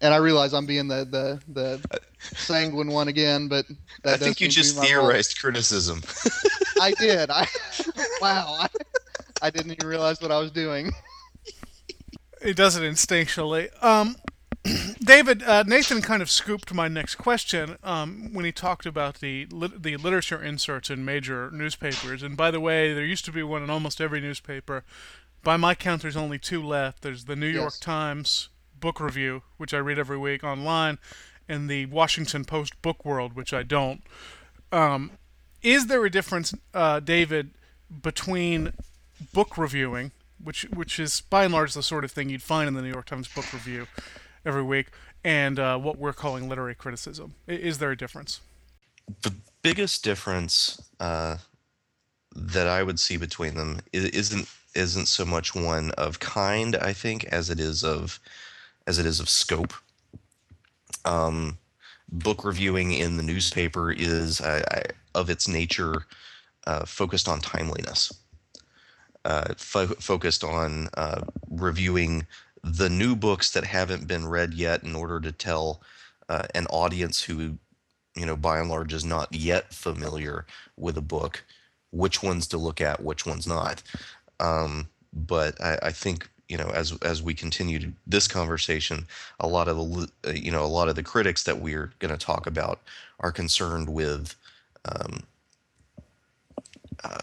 And 0.00 0.12
I 0.12 0.18
realize 0.18 0.52
I'm 0.52 0.66
being 0.66 0.88
the, 0.88 1.04
the, 1.04 1.40
the 1.52 1.80
sanguine 2.36 2.88
one 2.88 3.08
again, 3.08 3.48
but 3.48 3.64
I 4.04 4.16
think 4.16 4.40
you 4.40 4.50
seem 4.50 4.62
to 4.62 4.70
be 4.70 4.72
just 4.72 4.78
theorized 4.78 5.40
criticism. 5.40 6.02
I 6.80 6.92
did. 6.98 7.30
I 7.30 7.46
wow. 8.20 8.56
I, 8.60 8.68
I 9.44 9.50
didn't 9.50 9.72
even 9.72 9.86
realize 9.86 10.22
what 10.22 10.32
I 10.32 10.38
was 10.38 10.50
doing. 10.50 10.92
It 12.40 12.56
does 12.56 12.76
it 12.76 12.82
instinctually. 12.82 13.70
Um, 13.82 14.16
David, 15.02 15.42
uh, 15.42 15.62
Nathan 15.62 16.02
kind 16.02 16.20
of 16.20 16.30
scooped 16.30 16.74
my 16.74 16.88
next 16.88 17.14
question 17.14 17.78
um, 17.82 18.34
when 18.34 18.44
he 18.44 18.52
talked 18.52 18.84
about 18.84 19.20
the 19.20 19.46
lit- 19.46 19.82
the 19.82 19.96
literature 19.96 20.42
inserts 20.42 20.90
in 20.90 21.06
major 21.06 21.50
newspapers. 21.50 22.22
And 22.22 22.36
by 22.36 22.50
the 22.50 22.60
way, 22.60 22.92
there 22.92 23.06
used 23.06 23.24
to 23.24 23.32
be 23.32 23.42
one 23.42 23.62
in 23.62 23.70
almost 23.70 23.98
every 23.98 24.20
newspaper. 24.20 24.84
By 25.42 25.56
my 25.56 25.74
count, 25.74 26.02
there's 26.02 26.18
only 26.18 26.38
two 26.38 26.62
left. 26.62 27.00
There's 27.00 27.24
the 27.24 27.34
New 27.34 27.48
York 27.48 27.80
Times 27.80 28.50
book 28.78 29.00
review, 29.00 29.42
which 29.56 29.72
I 29.72 29.78
read 29.78 29.98
every 29.98 30.18
week 30.18 30.44
online, 30.44 30.98
and 31.48 31.70
the 31.70 31.86
Washington 31.86 32.44
Post 32.44 32.80
Book 32.82 33.06
World, 33.06 33.32
which 33.32 33.54
I 33.54 33.62
don't. 33.62 34.02
Um, 34.70 35.12
is 35.62 35.86
there 35.86 36.04
a 36.04 36.10
difference, 36.10 36.52
uh, 36.74 37.00
David, 37.00 37.52
between 38.02 38.74
book 39.32 39.56
reviewing, 39.56 40.12
which 40.42 40.62
which 40.74 40.98
is 40.98 41.20
by 41.20 41.44
and 41.44 41.52
large 41.52 41.74
the 41.74 41.82
sort 41.82 42.04
of 42.04 42.12
thing 42.12 42.28
you'd 42.28 42.42
find 42.42 42.68
in 42.68 42.74
the 42.74 42.82
New 42.82 42.92
York 42.92 43.06
Times 43.06 43.28
book 43.28 43.52
review 43.52 43.86
every 44.44 44.62
week, 44.62 44.88
and 45.22 45.58
uh, 45.58 45.78
what 45.78 45.98
we're 45.98 46.12
calling 46.12 46.48
literary 46.48 46.74
criticism? 46.74 47.34
Is 47.46 47.78
there 47.78 47.90
a 47.90 47.96
difference? 47.96 48.40
the 49.22 49.34
biggest 49.62 50.04
difference 50.04 50.80
uh, 51.00 51.38
that 52.34 52.66
I 52.66 52.82
would 52.82 52.98
see 52.98 53.16
between 53.16 53.54
them 53.54 53.80
isn't 53.92 54.48
isn't 54.74 55.06
so 55.06 55.24
much 55.24 55.54
one 55.54 55.92
of 55.92 56.18
kind, 56.18 56.74
I 56.76 56.92
think, 56.92 57.24
as 57.24 57.50
it 57.50 57.60
is 57.60 57.84
of 57.84 58.20
as 58.86 58.98
it 58.98 59.06
is 59.06 59.20
of 59.20 59.28
scope. 59.28 59.72
Um, 61.04 61.58
book 62.10 62.44
reviewing 62.44 62.92
in 62.92 63.16
the 63.16 63.22
newspaper 63.22 63.92
is 63.92 64.40
of 65.14 65.30
its 65.30 65.48
nature 65.48 66.06
uh, 66.66 66.84
focused 66.84 67.28
on 67.28 67.40
timeliness, 67.40 68.12
fo- 69.56 69.86
focused 69.86 70.44
on 70.44 70.88
uh, 70.94 71.22
reviewing 71.50 72.26
the 72.62 72.88
new 72.88 73.14
books 73.14 73.50
that 73.52 73.64
haven't 73.64 74.06
been 74.06 74.26
read 74.26 74.54
yet 74.54 74.82
in 74.82 74.94
order 74.94 75.20
to 75.20 75.32
tell 75.32 75.80
uh, 76.28 76.44
an 76.54 76.66
audience 76.66 77.22
who 77.22 77.58
you 78.16 78.26
know, 78.26 78.36
by 78.36 78.58
and 78.58 78.68
large, 78.68 78.92
is 78.92 79.04
not 79.04 79.32
yet 79.32 79.72
familiar 79.72 80.46
with 80.76 80.96
a 80.96 81.02
book, 81.02 81.44
which 81.90 82.22
ones 82.22 82.46
to 82.48 82.58
look 82.58 82.80
at, 82.80 83.02
which 83.02 83.26
ones 83.26 83.46
not. 83.46 83.82
Um, 84.40 84.88
but 85.12 85.60
I, 85.60 85.78
I 85.82 85.92
think 85.92 86.28
you 86.48 86.58
know, 86.58 86.70
as 86.74 86.96
as 87.02 87.22
we 87.22 87.34
continue 87.34 87.92
this 88.06 88.28
conversation, 88.28 89.06
a 89.40 89.48
lot 89.48 89.68
of 89.68 89.76
the 89.76 90.08
uh, 90.28 90.32
you 90.32 90.50
know, 90.50 90.64
a 90.64 90.66
lot 90.66 90.88
of 90.88 90.94
the 90.94 91.02
critics 91.02 91.42
that 91.44 91.58
we're 91.58 91.92
going 91.98 92.16
to 92.16 92.24
talk 92.24 92.46
about 92.46 92.80
are 93.20 93.32
concerned 93.32 93.88
with 93.88 94.36
um, 94.84 95.22
uh, 97.02 97.18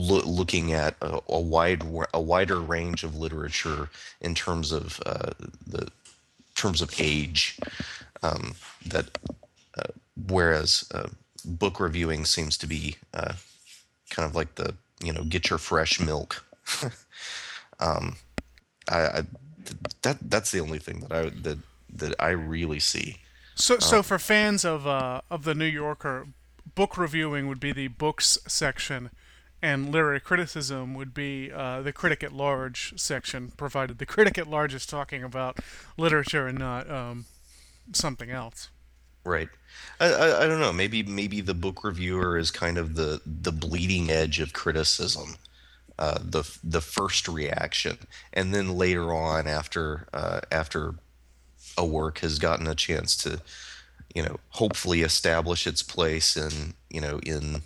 loo- 0.00 0.22
looking 0.22 0.72
at 0.72 0.96
a, 1.00 1.20
a 1.28 1.40
wide 1.40 1.82
a 2.14 2.20
wider 2.20 2.60
range 2.60 3.04
of 3.04 3.16
literature 3.16 3.88
in 4.20 4.34
terms 4.34 4.72
of 4.72 5.00
uh, 5.06 5.30
the 5.66 5.88
terms 6.54 6.82
of 6.82 6.94
age 6.98 7.58
um, 8.22 8.54
that 8.84 9.18
whereas 10.28 10.88
uh, 10.94 11.08
book 11.44 11.80
reviewing 11.80 12.24
seems 12.24 12.56
to 12.58 12.66
be 12.66 12.96
uh, 13.14 13.34
kind 14.10 14.28
of 14.28 14.34
like 14.34 14.56
the 14.56 14.74
you 15.02 15.12
know 15.12 15.24
get 15.24 15.50
your 15.50 15.58
fresh 15.58 16.00
milk. 16.00 16.44
um, 17.80 18.16
I, 18.88 19.00
I 19.00 19.22
that 20.02 20.18
that's 20.22 20.50
the 20.50 20.60
only 20.60 20.78
thing 20.78 21.00
that 21.00 21.12
I 21.12 21.30
that 21.30 21.58
that 21.94 22.14
I 22.18 22.30
really 22.30 22.80
see. 22.80 23.18
So, 23.54 23.78
so 23.78 24.02
for 24.02 24.18
fans 24.18 24.64
of 24.64 24.86
uh, 24.86 25.20
of 25.30 25.44
the 25.44 25.54
New 25.54 25.66
Yorker, 25.66 26.28
book 26.74 26.96
reviewing 26.96 27.46
would 27.46 27.60
be 27.60 27.72
the 27.72 27.88
books 27.88 28.38
section, 28.46 29.10
and 29.62 29.92
literary 29.92 30.20
criticism 30.20 30.94
would 30.94 31.12
be 31.12 31.50
uh, 31.52 31.82
the 31.82 31.92
critic 31.92 32.22
at 32.22 32.32
large 32.32 32.94
section, 32.96 33.52
provided 33.56 33.98
the 33.98 34.06
critic 34.06 34.38
at 34.38 34.48
large 34.48 34.74
is 34.74 34.86
talking 34.86 35.22
about 35.22 35.58
literature 35.96 36.46
and 36.46 36.58
not 36.58 36.90
um, 36.90 37.26
something 37.92 38.30
else. 38.30 38.68
Right. 39.24 39.48
I, 39.98 40.06
I 40.06 40.44
I 40.44 40.46
don't 40.46 40.60
know. 40.60 40.72
Maybe 40.72 41.02
maybe 41.02 41.40
the 41.40 41.54
book 41.54 41.84
reviewer 41.84 42.38
is 42.38 42.50
kind 42.50 42.78
of 42.78 42.94
the 42.94 43.20
the 43.26 43.52
bleeding 43.52 44.10
edge 44.10 44.40
of 44.40 44.52
criticism. 44.52 45.36
Uh, 45.98 46.18
the 46.22 46.50
the 46.64 46.80
first 46.80 47.28
reaction, 47.28 47.98
and 48.32 48.54
then 48.54 48.76
later 48.78 49.12
on, 49.12 49.46
after 49.46 50.06
uh, 50.14 50.40
after 50.50 50.94
a 51.76 51.84
work 51.84 52.20
has 52.20 52.38
gotten 52.38 52.66
a 52.66 52.74
chance 52.74 53.14
to, 53.16 53.42
you 54.14 54.22
know, 54.22 54.40
hopefully 54.48 55.02
establish 55.02 55.66
its 55.66 55.82
place 55.82 56.38
in 56.38 56.72
you 56.88 57.02
know 57.02 57.20
in 57.22 57.60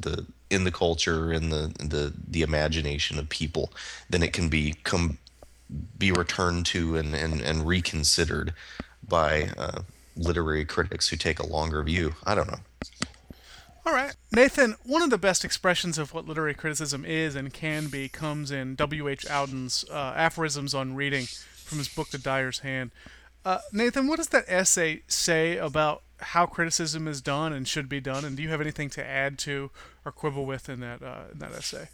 the 0.00 0.26
in 0.50 0.64
the 0.64 0.72
culture 0.72 1.32
in 1.32 1.50
the 1.50 1.72
the 1.78 2.12
the 2.26 2.42
imagination 2.42 3.18
of 3.18 3.28
people, 3.28 3.72
then 4.08 4.22
it 4.22 4.32
can 4.32 4.48
be 4.48 4.74
come 4.84 5.18
be 5.98 6.12
returned 6.12 6.66
to 6.66 6.96
and 6.96 7.14
and, 7.14 7.40
and 7.40 7.66
reconsidered 7.66 8.54
by 9.06 9.50
uh, 9.56 9.82
literary 10.16 10.64
critics 10.64 11.08
who 11.08 11.16
take 11.16 11.38
a 11.38 11.46
longer 11.46 11.82
view. 11.82 12.14
I 12.24 12.34
don't 12.34 12.48
know. 12.48 12.60
All 13.86 13.94
right. 13.94 14.14
Nathan, 14.30 14.76
one 14.84 15.00
of 15.00 15.08
the 15.08 15.16
best 15.16 15.46
expressions 15.46 15.96
of 15.96 16.12
what 16.12 16.26
literary 16.26 16.52
criticism 16.52 17.06
is 17.06 17.34
and 17.34 17.54
can 17.54 17.86
be 17.86 18.06
comes 18.06 18.50
in 18.50 18.74
W.H. 18.74 19.24
Auden's 19.30 19.82
uh, 19.90 20.12
Aphorisms 20.14 20.74
on 20.74 20.94
Reading 20.94 21.24
from 21.24 21.78
his 21.78 21.88
book, 21.88 22.10
The 22.10 22.18
Dyer's 22.18 22.58
Hand. 22.58 22.90
Uh, 23.46 23.60
Nathan, 23.72 24.06
what 24.06 24.16
does 24.16 24.28
that 24.28 24.44
essay 24.46 25.02
say 25.08 25.56
about 25.56 26.02
how 26.20 26.46
criticism 26.46 27.08
is 27.08 27.20
done 27.20 27.52
and 27.52 27.66
should 27.66 27.88
be 27.88 28.00
done? 28.00 28.24
And 28.24 28.36
do 28.36 28.42
you 28.42 28.48
have 28.50 28.60
anything 28.60 28.90
to 28.90 29.06
add 29.06 29.38
to 29.40 29.70
or 30.04 30.12
quibble 30.12 30.46
with 30.46 30.68
in 30.68 30.80
that, 30.80 31.02
uh, 31.02 31.24
in 31.32 31.38
that 31.38 31.52
essay? 31.52 31.88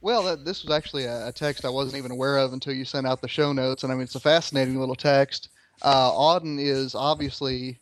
Well, 0.00 0.22
that, 0.24 0.44
this 0.44 0.62
was 0.62 0.72
actually 0.72 1.04
a, 1.04 1.28
a 1.28 1.32
text 1.32 1.64
I 1.64 1.70
wasn't 1.70 1.98
even 1.98 2.12
aware 2.12 2.38
of 2.38 2.52
until 2.52 2.72
you 2.72 2.84
sent 2.84 3.06
out 3.06 3.20
the 3.20 3.28
show 3.28 3.52
notes, 3.52 3.82
and 3.82 3.92
I 3.92 3.96
mean 3.96 4.04
it's 4.04 4.14
a 4.14 4.20
fascinating 4.20 4.78
little 4.78 4.94
text. 4.94 5.48
Uh, 5.82 6.10
Auden 6.10 6.60
is 6.60 6.94
obviously, 6.94 7.78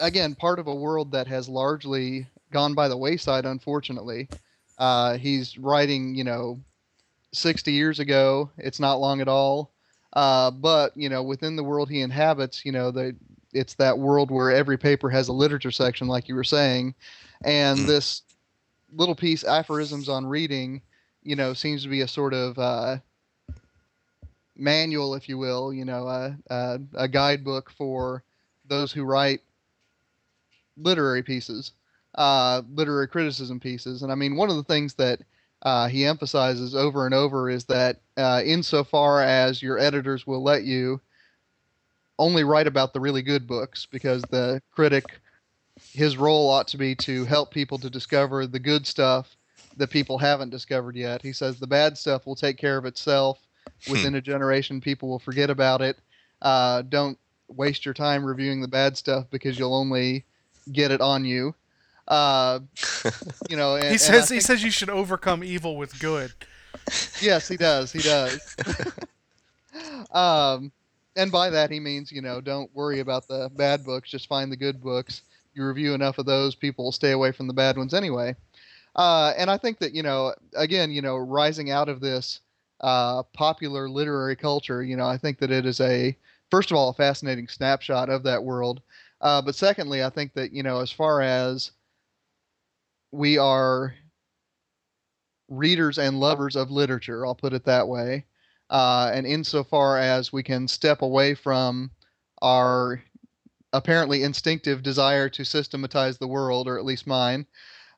again, 0.00 0.34
part 0.34 0.58
of 0.58 0.66
a 0.66 0.74
world 0.74 1.12
that 1.12 1.26
has 1.28 1.48
largely 1.48 2.26
gone 2.52 2.74
by 2.74 2.88
the 2.88 2.96
wayside, 2.96 3.44
unfortunately. 3.44 4.28
Uh, 4.78 5.16
he's 5.16 5.56
writing, 5.58 6.14
you 6.14 6.24
know, 6.24 6.60
60 7.32 7.72
years 7.72 8.00
ago. 8.00 8.50
It's 8.58 8.80
not 8.80 9.00
long 9.00 9.20
at 9.20 9.28
all. 9.28 9.72
Uh, 10.12 10.50
but 10.50 10.96
you 10.96 11.08
know, 11.08 11.22
within 11.22 11.56
the 11.56 11.64
world 11.64 11.90
he 11.90 12.00
inhabits, 12.00 12.64
you 12.64 12.72
know, 12.72 12.90
the 12.90 13.14
it's 13.56 13.74
that 13.74 13.98
world 13.98 14.30
where 14.30 14.50
every 14.50 14.78
paper 14.78 15.10
has 15.10 15.28
a 15.28 15.32
literature 15.32 15.70
section, 15.70 16.08
like 16.08 16.28
you 16.28 16.34
were 16.34 16.44
saying, 16.44 16.94
and 17.42 17.80
Mm. 17.80 17.86
this 17.86 18.22
little 18.92 19.14
piece, 19.14 19.44
aphorisms 19.44 20.08
on 20.08 20.26
reading, 20.26 20.82
you 21.22 21.36
know, 21.36 21.54
seems 21.54 21.82
to 21.82 21.88
be 21.88 22.02
a 22.02 22.08
sort 22.08 22.34
of 22.34 22.58
uh, 22.58 22.98
manual, 24.56 25.14
if 25.14 25.28
you 25.28 25.38
will, 25.38 25.72
you 25.72 25.84
know, 25.84 26.06
uh, 26.06 26.32
uh, 26.50 26.78
a 26.94 27.08
guidebook 27.08 27.70
for 27.70 28.22
those 28.66 28.92
who 28.92 29.04
write 29.04 29.40
literary 30.76 31.22
pieces, 31.22 31.72
uh, 32.16 32.62
literary 32.74 33.08
criticism 33.08 33.60
pieces. 33.60 34.02
And 34.02 34.12
I 34.12 34.14
mean, 34.14 34.36
one 34.36 34.50
of 34.50 34.56
the 34.56 34.64
things 34.64 34.94
that 34.94 35.20
uh, 35.62 35.88
he 35.88 36.04
emphasizes 36.04 36.74
over 36.74 37.06
and 37.06 37.14
over 37.14 37.50
is 37.50 37.64
that 37.66 38.00
uh, 38.16 38.42
insofar 38.44 39.22
as 39.22 39.62
your 39.62 39.78
editors 39.78 40.26
will 40.26 40.42
let 40.42 40.64
you 40.64 41.00
only 42.18 42.44
write 42.44 42.66
about 42.66 42.92
the 42.92 43.00
really 43.00 43.22
good 43.22 43.46
books 43.46 43.86
because 43.86 44.22
the 44.30 44.60
critic 44.70 45.04
his 45.92 46.16
role 46.16 46.48
ought 46.48 46.68
to 46.68 46.78
be 46.78 46.94
to 46.94 47.24
help 47.26 47.50
people 47.50 47.78
to 47.78 47.90
discover 47.90 48.46
the 48.46 48.58
good 48.58 48.86
stuff 48.86 49.36
that 49.76 49.90
people 49.90 50.16
haven't 50.16 50.50
discovered 50.50 50.96
yet 50.96 51.20
he 51.22 51.32
says 51.32 51.58
the 51.58 51.66
bad 51.66 51.98
stuff 51.98 52.26
will 52.26 52.36
take 52.36 52.56
care 52.56 52.78
of 52.78 52.86
itself 52.86 53.38
within 53.90 54.14
a 54.14 54.20
generation 54.20 54.80
people 54.80 55.08
will 55.08 55.18
forget 55.18 55.50
about 55.50 55.82
it 55.82 55.98
uh, 56.42 56.82
don't 56.82 57.18
waste 57.48 57.84
your 57.84 57.94
time 57.94 58.24
reviewing 58.24 58.60
the 58.60 58.68
bad 58.68 58.96
stuff 58.96 59.26
because 59.30 59.58
you'll 59.58 59.74
only 59.74 60.24
get 60.72 60.90
it 60.90 61.00
on 61.00 61.24
you 61.24 61.54
uh, 62.08 62.60
you 63.50 63.56
know 63.56 63.74
and, 63.74 63.84
He 63.84 63.90
and 63.90 63.94
I 63.94 63.96
says 63.96 64.28
he 64.28 64.40
says 64.40 64.62
you 64.62 64.70
should 64.70 64.90
overcome 64.90 65.42
evil 65.42 65.76
with 65.76 65.98
good. 65.98 66.32
yes, 67.20 67.48
he 67.48 67.56
does. 67.56 67.92
He 67.92 67.98
does. 67.98 68.56
um, 70.12 70.72
and 71.16 71.32
by 71.32 71.50
that 71.50 71.70
he 71.70 71.80
means, 71.80 72.12
you 72.12 72.20
know, 72.22 72.40
don't 72.40 72.74
worry 72.74 73.00
about 73.00 73.26
the 73.28 73.50
bad 73.56 73.84
books. 73.84 74.10
Just 74.10 74.28
find 74.28 74.50
the 74.52 74.56
good 74.56 74.80
books. 74.82 75.22
You 75.54 75.66
review 75.66 75.94
enough 75.94 76.18
of 76.18 76.26
those, 76.26 76.54
people 76.54 76.84
will 76.84 76.92
stay 76.92 77.12
away 77.12 77.32
from 77.32 77.46
the 77.46 77.54
bad 77.54 77.76
ones 77.78 77.94
anyway. 77.94 78.36
Uh, 78.94 79.32
and 79.36 79.50
I 79.50 79.56
think 79.58 79.78
that 79.80 79.94
you 79.94 80.02
know, 80.02 80.34
again, 80.56 80.90
you 80.90 81.02
know, 81.02 81.16
rising 81.16 81.70
out 81.70 81.88
of 81.88 82.00
this 82.00 82.40
uh, 82.80 83.22
popular 83.34 83.88
literary 83.88 84.36
culture, 84.36 84.82
you 84.82 84.96
know, 84.96 85.06
I 85.06 85.18
think 85.18 85.38
that 85.38 85.50
it 85.50 85.66
is 85.66 85.80
a 85.80 86.16
first 86.50 86.70
of 86.70 86.76
all 86.76 86.90
a 86.90 86.94
fascinating 86.94 87.48
snapshot 87.48 88.08
of 88.08 88.22
that 88.24 88.44
world. 88.44 88.82
Uh, 89.20 89.42
but 89.42 89.54
secondly, 89.54 90.04
I 90.04 90.10
think 90.10 90.34
that 90.34 90.52
you 90.52 90.62
know, 90.62 90.80
as 90.80 90.90
far 90.90 91.22
as 91.22 91.72
we 93.12 93.38
are 93.38 93.94
readers 95.48 95.98
and 95.98 96.20
lovers 96.20 96.56
of 96.56 96.70
literature, 96.70 97.26
I'll 97.26 97.34
put 97.34 97.52
it 97.52 97.64
that 97.64 97.88
way. 97.88 98.24
Uh, 98.68 99.10
and 99.14 99.26
insofar 99.26 99.98
as 99.98 100.32
we 100.32 100.42
can 100.42 100.66
step 100.66 101.02
away 101.02 101.34
from 101.34 101.90
our 102.42 103.02
apparently 103.72 104.22
instinctive 104.22 104.82
desire 104.82 105.28
to 105.28 105.44
systematize 105.44 106.18
the 106.18 106.26
world, 106.26 106.66
or 106.68 106.78
at 106.78 106.84
least 106.84 107.06
mine, 107.06 107.46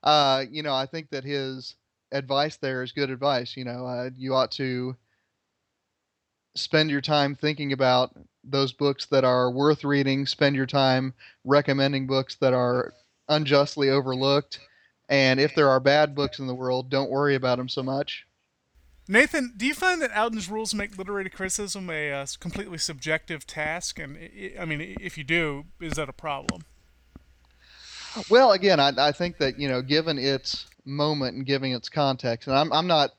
uh, 0.03 0.45
you 0.51 0.63
know, 0.63 0.75
I 0.75 0.87
think 0.87 1.11
that 1.11 1.25
his 1.25 1.77
advice 2.13 2.57
there 2.57 2.83
is 2.83 2.93
good 2.93 3.11
advice. 3.11 3.57
You 3.57 3.65
know, 3.65 3.87
uh, 3.87 4.11
you 4.17 4.35
ought 4.35 4.53
to 4.53 4.97
spend 6.55 6.91
your 6.91 7.01
time 7.01 7.35
thinking 7.35 7.73
about 7.73 8.15
those 8.45 8.73
books 8.73 9.07
that 9.07 9.25
are 9.25 9.51
worth 9.51 9.85
reading, 9.85 10.27
spend 10.27 10.57
your 10.57 10.67
time 10.67 11.15
recommending 11.45 12.07
books 12.07 12.37
that 12.37 12.53
are 12.55 12.95
unjustly 13.29 13.91
overlooked. 13.91 14.61
And 15.09 15.41
if 15.41 15.55
there 15.55 15.69
are 15.71 15.81
bad 15.81 16.15
books 16.15 16.39
in 16.39 16.47
the 16.47 16.55
world, 16.55 16.91
don't 16.91 17.11
worry 17.11 17.35
about 17.35 17.59
them 17.59 17.69
so 17.69 17.83
much. 17.83 18.28
Nathan, 19.11 19.55
do 19.57 19.67
you 19.67 19.73
find 19.73 20.03
that 20.03 20.11
Auden's 20.15 20.51
rules 20.51 20.75
make 20.75 20.99
literary 20.99 21.31
criticism 21.31 21.89
a 21.89 22.13
uh, 22.13 22.27
completely 22.39 22.77
subjective 22.77 23.47
task? 23.47 23.99
And 23.99 24.19
i 24.19 24.53
I 24.61 24.65
mean, 24.67 24.97
if 25.01 25.17
you 25.17 25.25
do, 25.25 25.65
is 25.81 25.95
that 25.95 26.11
a 26.11 26.13
problem? 26.13 26.65
Well, 28.29 28.53
again, 28.53 28.79
I, 28.79 28.93
I 28.99 29.13
think 29.13 29.39
that 29.39 29.59
you 29.59 29.67
know, 29.67 29.81
given 29.81 30.19
its 30.19 30.67
moment 30.85 31.37
and 31.37 31.47
giving 31.47 31.73
its 31.73 31.89
context, 31.89 32.49
and 32.49 32.57
I'm 32.57 32.71
I'm 32.71 32.87
not 32.87 33.13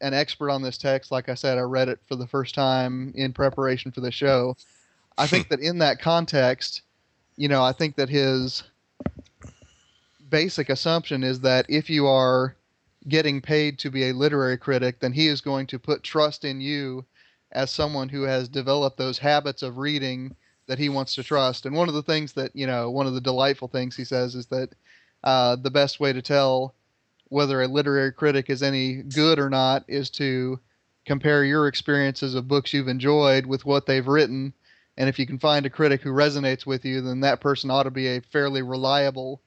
an 0.00 0.14
expert 0.14 0.50
on 0.50 0.62
this 0.62 0.78
text. 0.78 1.12
Like 1.12 1.28
I 1.28 1.34
said, 1.34 1.58
I 1.58 1.62
read 1.62 1.88
it 1.88 2.00
for 2.08 2.16
the 2.16 2.26
first 2.26 2.54
time 2.54 3.12
in 3.14 3.34
preparation 3.34 3.90
for 3.90 4.00
the 4.00 4.10
show. 4.10 4.56
I 5.18 5.26
think 5.26 5.48
that 5.50 5.60
in 5.60 5.78
that 5.78 6.00
context, 6.00 6.82
you 7.36 7.48
know, 7.48 7.62
I 7.62 7.72
think 7.72 7.96
that 7.96 8.08
his 8.08 8.62
basic 10.30 10.70
assumption 10.70 11.22
is 11.22 11.40
that 11.40 11.66
if 11.68 11.90
you 11.90 12.06
are 12.06 12.54
getting 13.06 13.40
paid 13.40 13.78
to 13.78 13.90
be 13.90 14.08
a 14.08 14.14
literary 14.14 14.58
critic, 14.58 15.00
then 15.00 15.12
he 15.12 15.28
is 15.28 15.40
going 15.40 15.66
to 15.68 15.78
put 15.78 16.02
trust 16.02 16.44
in 16.44 16.60
you 16.60 17.04
as 17.52 17.70
someone 17.70 18.08
who 18.08 18.22
has 18.22 18.48
developed 18.48 18.98
those 18.98 19.18
habits 19.18 19.62
of 19.62 19.78
reading 19.78 20.34
that 20.66 20.78
he 20.78 20.88
wants 20.88 21.14
to 21.14 21.22
trust. 21.22 21.64
And 21.64 21.74
one 21.74 21.88
of 21.88 21.94
the 21.94 22.02
things 22.02 22.32
that, 22.34 22.54
you 22.54 22.66
know, 22.66 22.90
one 22.90 23.06
of 23.06 23.14
the 23.14 23.20
delightful 23.20 23.68
things 23.68 23.96
he 23.96 24.04
says 24.04 24.34
is 24.34 24.46
that 24.46 24.70
uh, 25.24 25.56
the 25.56 25.70
best 25.70 25.98
way 26.00 26.12
to 26.12 26.22
tell 26.22 26.74
whether 27.28 27.62
a 27.62 27.68
literary 27.68 28.12
critic 28.12 28.50
is 28.50 28.62
any 28.62 29.02
good 29.02 29.38
or 29.38 29.50
not 29.50 29.84
is 29.88 30.10
to 30.10 30.58
compare 31.06 31.44
your 31.44 31.68
experiences 31.68 32.34
of 32.34 32.48
books 32.48 32.72
you've 32.72 32.88
enjoyed 32.88 33.46
with 33.46 33.64
what 33.64 33.86
they've 33.86 34.06
written. 34.06 34.52
And 34.98 35.08
if 35.08 35.18
you 35.18 35.26
can 35.26 35.38
find 35.38 35.64
a 35.64 35.70
critic 35.70 36.02
who 36.02 36.10
resonates 36.10 36.66
with 36.66 36.84
you, 36.84 37.00
then 37.00 37.20
that 37.20 37.40
person 37.40 37.70
ought 37.70 37.84
to 37.84 37.90
be 37.90 38.08
a 38.08 38.20
fairly 38.20 38.62
reliable 38.62 39.40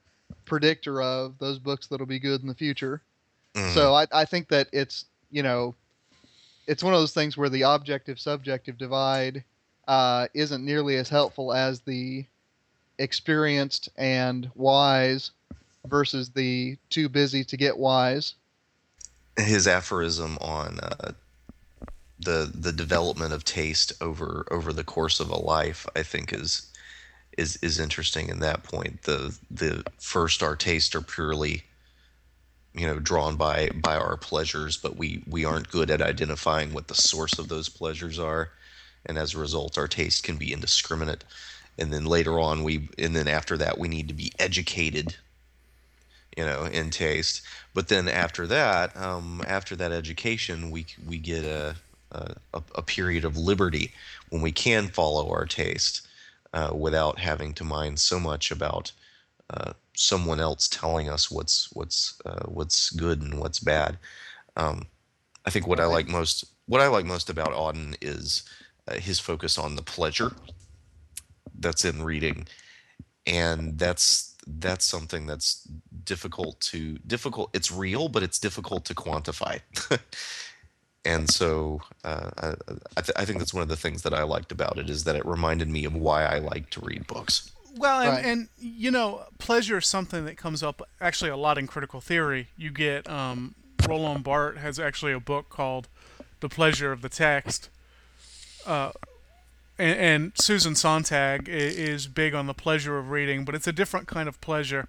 predictor 0.45 1.01
of 1.01 1.37
those 1.37 1.59
books 1.59 1.87
that'll 1.87 2.05
be 2.05 2.19
good 2.19 2.41
in 2.41 2.47
the 2.47 2.55
future. 2.55 3.03
Mhm. 3.55 3.73
So 3.73 3.93
I, 3.93 4.07
I 4.11 4.25
think 4.25 4.49
that 4.49 4.67
it's 4.71 5.05
you 5.29 5.43
know, 5.43 5.75
it's 6.67 6.83
one 6.83 6.93
of 6.93 6.99
those 6.99 7.13
things 7.13 7.37
where 7.37 7.49
the 7.49 7.63
objective 7.63 8.19
subjective 8.19 8.77
divide 8.77 9.43
uh, 9.87 10.27
isn't 10.33 10.63
nearly 10.65 10.97
as 10.97 11.09
helpful 11.09 11.53
as 11.53 11.81
the 11.81 12.25
experienced 12.99 13.89
and 13.97 14.49
wise 14.55 15.31
versus 15.87 16.29
the 16.31 16.77
too 16.89 17.09
busy 17.09 17.43
to 17.43 17.57
get 17.57 17.77
wise. 17.77 18.35
his 19.37 19.67
aphorism 19.67 20.37
on 20.41 20.79
uh, 20.79 21.11
the 22.19 22.51
the 22.53 22.71
development 22.71 23.33
of 23.33 23.43
taste 23.43 23.93
over 24.01 24.45
over 24.51 24.71
the 24.71 24.83
course 24.83 25.19
of 25.19 25.29
a 25.29 25.35
life, 25.37 25.87
I 25.95 26.03
think 26.03 26.31
is 26.33 26.71
is 27.37 27.57
is 27.57 27.79
interesting 27.79 28.29
in 28.29 28.39
that 28.39 28.63
point. 28.63 29.03
The 29.03 29.37
the 29.49 29.85
first 29.99 30.43
our 30.43 30.55
taste 30.55 30.95
are 30.95 31.01
purely 31.01 31.63
you 32.73 32.87
know 32.87 32.99
drawn 32.99 33.35
by 33.35 33.69
by 33.69 33.95
our 33.95 34.17
pleasures, 34.17 34.77
but 34.77 34.97
we 34.97 35.23
we 35.27 35.45
aren't 35.45 35.71
good 35.71 35.91
at 35.91 36.01
identifying 36.01 36.73
what 36.73 36.87
the 36.87 36.95
source 36.95 37.37
of 37.39 37.47
those 37.47 37.69
pleasures 37.69 38.19
are, 38.19 38.51
and 39.05 39.17
as 39.17 39.33
a 39.33 39.39
result, 39.39 39.77
our 39.77 39.87
taste 39.87 40.23
can 40.23 40.37
be 40.37 40.53
indiscriminate. 40.53 41.23
And 41.77 41.93
then 41.93 42.05
later 42.05 42.39
on, 42.39 42.63
we 42.63 42.89
and 42.97 43.15
then 43.15 43.27
after 43.27 43.57
that, 43.57 43.77
we 43.77 43.87
need 43.87 44.07
to 44.07 44.13
be 44.13 44.31
educated 44.39 45.15
you 46.37 46.45
know, 46.45 46.65
in 46.65 46.89
taste. 46.89 47.41
But 47.73 47.87
then 47.87 48.07
after 48.07 48.47
that, 48.47 48.95
um, 48.95 49.43
after 49.47 49.75
that 49.75 49.91
education, 49.91 50.71
we 50.71 50.85
we 51.05 51.17
get 51.17 51.43
a, 51.43 51.75
a 52.11 52.35
a 52.75 52.81
period 52.81 53.25
of 53.25 53.37
liberty 53.37 53.91
when 54.29 54.41
we 54.41 54.51
can 54.51 54.87
follow 54.87 55.29
our 55.29 55.45
taste 55.45 56.07
uh, 56.53 56.71
without 56.73 57.19
having 57.19 57.53
to 57.55 57.63
mind 57.63 57.99
so 57.99 58.19
much 58.19 58.51
about 58.51 58.91
uh, 59.49 59.73
someone 59.95 60.39
else 60.39 60.67
telling 60.67 61.09
us 61.09 61.29
what's 61.29 61.71
what's 61.73 62.19
uh, 62.25 62.45
what's 62.45 62.89
good 62.91 63.21
and 63.21 63.39
what's 63.39 63.59
bad. 63.59 63.97
Um, 64.55 64.87
I 65.45 65.49
think 65.49 65.67
what 65.67 65.79
I 65.79 65.85
like 65.85 66.07
most 66.07 66.45
what 66.65 66.81
I 66.81 66.87
like 66.87 67.05
most 67.05 67.29
about 67.29 67.53
Auden 67.53 67.95
is 68.01 68.43
uh, 68.87 68.95
his 68.95 69.19
focus 69.19 69.57
on 69.57 69.75
the 69.75 69.81
pleasure 69.81 70.31
that's 71.59 71.85
in 71.85 72.03
reading, 72.03 72.47
and 73.25 73.77
that's 73.77 74.35
that's 74.47 74.85
something 74.85 75.27
that's 75.27 75.67
difficult 76.03 76.59
to 76.59 76.97
difficult 77.05 77.51
it's 77.53 77.71
real 77.71 78.09
but 78.09 78.23
it's 78.23 78.39
difficult 78.39 78.85
to 78.85 78.95
quantify. 78.95 79.59
And 81.03 81.27
so 81.31 81.81
uh, 82.03 82.29
I, 82.37 82.47
I, 82.95 83.01
th- 83.01 83.15
I 83.15 83.25
think 83.25 83.39
that's 83.39 83.55
one 83.55 83.63
of 83.63 83.69
the 83.69 83.75
things 83.75 84.03
that 84.03 84.13
i 84.13 84.21
liked 84.21 84.51
about 84.51 84.77
it 84.77 84.87
is 84.87 85.03
that 85.05 85.15
it 85.15 85.25
reminded 85.25 85.67
me 85.67 85.83
of 85.85 85.95
why 85.95 86.25
i 86.25 86.37
like 86.37 86.69
to 86.71 86.81
read 86.81 87.07
books 87.07 87.51
Well, 87.77 88.01
and, 88.01 88.11
Right. 88.11 88.25
and 88.25 88.49
you 88.59 88.91
know, 88.91 89.25
pleasure 89.37 89.77
is 89.77 89.87
something 89.87 90.25
that 90.25 90.37
comes 90.37 90.61
up 90.61 90.81
actually 90.99 91.31
a 91.31 91.37
lot 91.37 91.57
in 91.57 91.67
critical 91.67 92.01
theory. 92.01 92.47
You 92.57 92.69
get 92.71 93.09
um, 93.09 93.55
Roland 93.87 94.23
Barthes 94.23 94.61
has 94.61 94.79
actually 94.79 95.13
a 95.13 95.19
book 95.19 95.49
called 95.49 95.87
"The 96.41 96.49
Pleasure 96.49 96.91
of 96.91 97.01
the 97.01 97.09
Text," 97.09 97.69
uh, 98.65 98.91
and, 99.77 99.99
and 99.99 100.31
Susan 100.35 100.75
Sontag 100.75 101.47
is 101.47 102.07
big 102.07 102.33
on 102.33 102.47
the 102.47 102.53
pleasure 102.53 102.97
of 102.97 103.09
reading, 103.09 103.45
but 103.45 103.55
it's 103.55 103.67
a 103.67 103.71
different 103.73 104.07
kind 104.07 104.27
of 104.27 104.39
pleasure 104.41 104.87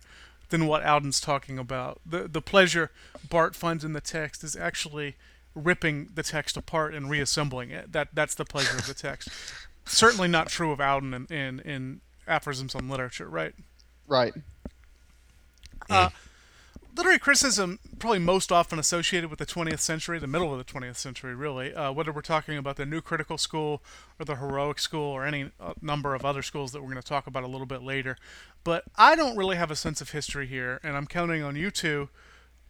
than 0.50 0.66
what 0.66 0.84
Auden's 0.84 1.20
talking 1.20 1.58
about. 1.58 2.00
The 2.04 2.26
the 2.28 2.42
pleasure 2.42 2.90
Barthes 3.30 3.56
finds 3.56 3.84
in 3.84 3.92
the 3.92 4.00
text 4.00 4.42
is 4.42 4.56
actually 4.56 5.14
ripping 5.54 6.08
the 6.14 6.22
text 6.22 6.56
apart 6.56 6.94
and 6.94 7.08
reassembling 7.08 7.70
it. 7.70 7.92
That 7.92 8.08
that's 8.12 8.34
the 8.34 8.44
pleasure 8.44 8.76
of 8.76 8.86
the 8.86 8.94
text. 8.94 9.28
Certainly 9.84 10.28
not 10.28 10.48
true 10.48 10.70
of 10.72 10.80
Alden 10.80 11.12
in, 11.14 11.26
in, 11.26 11.60
in 11.60 12.00
aphorisms 12.26 12.74
on 12.74 12.88
literature, 12.88 13.28
right? 13.28 13.54
Right. 14.06 14.34
Literary 16.94 17.18
criticism 17.18 17.78
probably 17.98 18.18
most 18.18 18.52
often 18.52 18.78
associated 18.78 19.30
with 19.30 19.38
the 19.38 19.46
20th 19.46 19.80
century, 19.80 20.18
the 20.18 20.26
middle 20.26 20.52
of 20.52 20.58
the 20.58 20.64
20th 20.72 20.96
century, 20.96 21.34
really. 21.34 21.72
Uh, 21.74 21.90
whether 21.90 22.12
we're 22.12 22.20
talking 22.20 22.58
about 22.58 22.76
the 22.76 22.84
New 22.84 23.00
Critical 23.00 23.38
School 23.38 23.82
or 24.20 24.26
the 24.26 24.36
Heroic 24.36 24.78
School 24.78 25.10
or 25.10 25.24
any 25.24 25.50
uh, 25.58 25.72
number 25.80 26.14
of 26.14 26.22
other 26.24 26.42
schools 26.42 26.72
that 26.72 26.82
we're 26.82 26.90
going 26.90 27.00
to 27.00 27.08
talk 27.08 27.26
about 27.26 27.44
a 27.44 27.46
little 27.46 27.66
bit 27.66 27.82
later. 27.82 28.18
But 28.62 28.84
I 28.96 29.16
don't 29.16 29.38
really 29.38 29.56
have 29.56 29.70
a 29.70 29.76
sense 29.76 30.02
of 30.02 30.10
history 30.10 30.46
here, 30.46 30.80
and 30.82 30.94
I'm 30.94 31.06
counting 31.06 31.42
on 31.42 31.56
you 31.56 31.70
two 31.70 32.10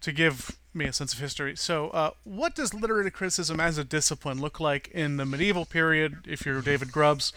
to 0.02 0.12
give 0.12 0.56
me 0.72 0.84
a 0.84 0.92
sense 0.92 1.12
of 1.12 1.18
history. 1.18 1.56
So, 1.56 1.88
uh, 1.90 2.10
what 2.22 2.54
does 2.54 2.72
literary 2.72 3.10
criticism 3.10 3.58
as 3.58 3.76
a 3.76 3.84
discipline 3.84 4.40
look 4.40 4.60
like 4.60 4.88
in 4.88 5.16
the 5.16 5.26
medieval 5.26 5.64
period, 5.64 6.26
if 6.28 6.46
you're 6.46 6.62
David 6.62 6.92
Grubbs, 6.92 7.32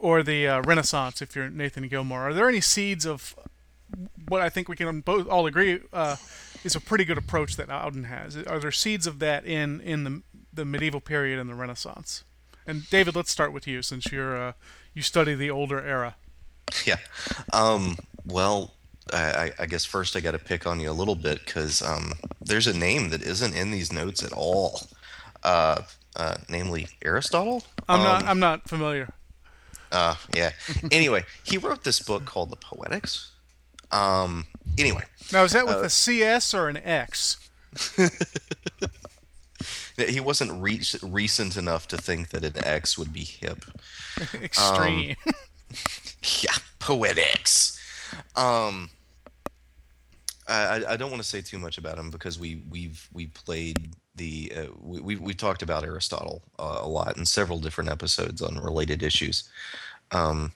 or 0.00 0.22
the 0.22 0.48
uh, 0.48 0.60
Renaissance, 0.62 1.22
if 1.22 1.36
you're 1.36 1.48
Nathan 1.50 1.86
Gilmore? 1.88 2.28
Are 2.28 2.34
there 2.34 2.48
any 2.48 2.60
seeds 2.60 3.06
of 3.06 3.34
what 4.28 4.40
I 4.40 4.48
think 4.48 4.68
we 4.68 4.76
can 4.76 5.00
both 5.00 5.28
all 5.28 5.46
agree 5.46 5.80
uh, 5.92 6.16
is 6.64 6.74
a 6.74 6.80
pretty 6.80 7.04
good 7.04 7.18
approach 7.18 7.56
that 7.56 7.68
Auden 7.68 8.06
has? 8.06 8.36
Are 8.36 8.58
there 8.58 8.72
seeds 8.72 9.06
of 9.06 9.18
that 9.20 9.44
in 9.44 9.80
in 9.80 10.04
the 10.04 10.22
the 10.52 10.64
medieval 10.64 11.00
period 11.00 11.38
and 11.38 11.48
the 11.50 11.54
Renaissance? 11.54 12.24
And 12.66 12.88
David, 12.90 13.16
let's 13.16 13.30
start 13.30 13.52
with 13.52 13.66
you 13.66 13.82
since 13.82 14.10
you're 14.12 14.36
uh, 14.36 14.52
you 14.94 15.02
study 15.02 15.34
the 15.34 15.50
older 15.50 15.80
era. 15.80 16.16
yeah 16.86 16.98
um, 17.52 17.96
well 18.24 18.74
I, 19.12 19.50
I- 19.58 19.66
guess 19.66 19.84
first 19.84 20.14
i 20.14 20.20
got 20.20 20.32
to 20.32 20.38
pick 20.38 20.68
on 20.68 20.78
you 20.78 20.88
a 20.88 20.92
little 20.92 21.16
bit 21.16 21.44
because 21.44 21.82
um, 21.82 22.12
there's 22.40 22.68
a 22.68 22.78
name 22.78 23.08
that 23.10 23.22
isn't 23.22 23.56
in 23.56 23.72
these 23.72 23.92
notes 23.92 24.22
at 24.22 24.32
all 24.32 24.80
uh, 25.42 25.82
uh, 26.14 26.36
namely 26.48 26.86
aristotle 27.04 27.64
I'm 27.88 28.04
not 28.04 28.22
Um, 28.22 28.28
I'm 28.28 28.38
not 28.38 28.68
familiar. 28.68 29.08
Uh, 29.92 30.14
yeah. 30.34 30.52
Anyway, 30.92 31.24
he 31.44 31.58
wrote 31.58 31.84
this 31.84 32.00
book 32.00 32.24
called 32.24 32.50
The 32.50 32.56
Poetics. 32.56 33.32
Um, 33.90 34.46
anyway, 34.78 35.02
Now 35.32 35.42
is 35.44 35.52
that 35.52 35.66
with 35.66 35.82
a 35.84 35.90
CS 35.90 36.54
or 36.54 36.68
an 36.68 36.76
X? 36.76 37.36
he 39.96 40.20
wasn't 40.20 40.62
re- 40.62 40.82
recent 41.02 41.56
enough 41.56 41.88
to 41.88 41.96
think 41.96 42.30
that 42.30 42.44
an 42.44 42.64
X 42.64 42.96
would 42.96 43.12
be 43.12 43.24
hip. 43.24 43.64
Extreme. 44.42 45.16
Yeah, 46.42 46.52
poetics. 46.78 47.78
Um, 48.36 48.90
I, 50.48 50.54
I- 50.84 50.92
I 50.92 50.96
don't 50.96 51.10
want 51.10 51.22
to 51.22 51.28
say 51.28 51.40
too 51.42 51.58
much 51.58 51.78
about 51.78 51.98
him 51.98 52.10
because 52.10 52.38
we 52.38 52.62
we've 52.70 53.08
we 53.12 53.26
played 53.26 53.90
the 54.20 54.52
uh, 54.54 54.66
we 54.82 55.00
we 55.00 55.16
we 55.16 55.34
talked 55.34 55.62
about 55.62 55.82
Aristotle 55.82 56.42
uh, 56.58 56.80
a 56.82 56.88
lot 56.88 57.16
in 57.16 57.24
several 57.24 57.58
different 57.58 57.90
episodes 57.90 58.42
on 58.42 58.58
related 58.58 59.02
issues. 59.02 59.48
Um, 60.12 60.52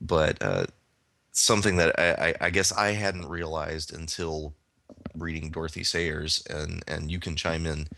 but 0.00 0.36
uh, 0.42 0.66
something 1.32 1.76
that 1.76 1.98
I, 1.98 2.28
I, 2.28 2.34
I 2.46 2.50
guess 2.50 2.72
I 2.72 2.88
hadn't 2.92 3.26
realized 3.26 3.94
until 3.94 4.52
reading 5.16 5.50
Dorothy 5.50 5.82
Sayers, 5.82 6.44
and 6.50 6.84
and 6.86 7.10
you 7.10 7.18
can 7.18 7.36
chime 7.36 7.64
in 7.66 7.88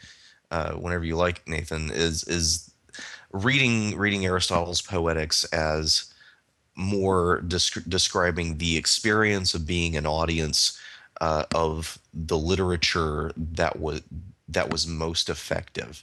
uh, 0.53 0.73
whenever 0.75 1.05
you 1.05 1.17
like, 1.17 1.47
Nathan. 1.49 1.91
Is 1.91 2.23
is 2.25 2.71
reading 3.33 3.99
reading 3.99 4.25
Aristotle's 4.25 4.81
Poetics 4.81 5.45
as 5.53 6.15
more 6.77 7.43
desc- 7.49 7.89
describing 7.89 8.59
the 8.59 8.77
experience 8.77 9.53
of 9.53 9.67
being 9.67 9.97
an 9.97 10.07
audience 10.07 10.79
uh, 11.21 11.43
of 11.53 11.99
the 12.15 12.39
literature 12.39 13.33
that 13.37 13.81
was 13.81 14.01
that 14.49 14.71
was 14.71 14.87
most 14.87 15.29
effective, 15.29 16.03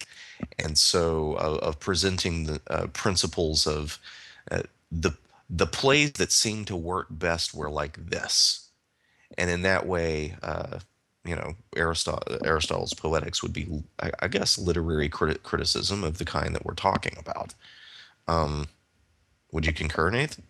and 0.60 0.78
so 0.78 1.34
uh, 1.36 1.60
of 1.62 1.80
presenting 1.80 2.46
the 2.46 2.62
uh, 2.68 2.88
principles 2.88 3.68
of 3.68 4.00
uh, 4.52 4.64
the 4.92 5.12
the 5.50 5.68
plays 5.68 6.14
that 6.14 6.32
seemed 6.32 6.68
to 6.68 6.76
work 6.76 7.08
best 7.10 7.54
were 7.54 7.70
like 7.70 8.10
this, 8.10 8.70
and 9.38 9.50
in 9.50 9.62
that 9.64 9.86
way, 9.86 10.36
uh, 10.44 10.80
you 11.26 11.36
know, 11.36 11.56
Aristotle, 11.76 12.38
Aristotle's 12.46 12.94
Poetics 12.94 13.42
would 13.42 13.52
be, 13.52 13.68
I, 14.02 14.12
I 14.22 14.28
guess, 14.28 14.58
literary 14.58 15.10
criti- 15.10 15.42
criticism 15.42 16.04
of 16.04 16.20
the 16.20 16.26
kind 16.26 16.54
that 16.54 16.66
we're 16.66 16.76
talking 16.76 17.16
about. 17.18 17.54
Um, 18.28 18.68
would 19.52 19.66
you 19.66 19.74
concur, 19.74 20.12
Nathan? 20.12 20.44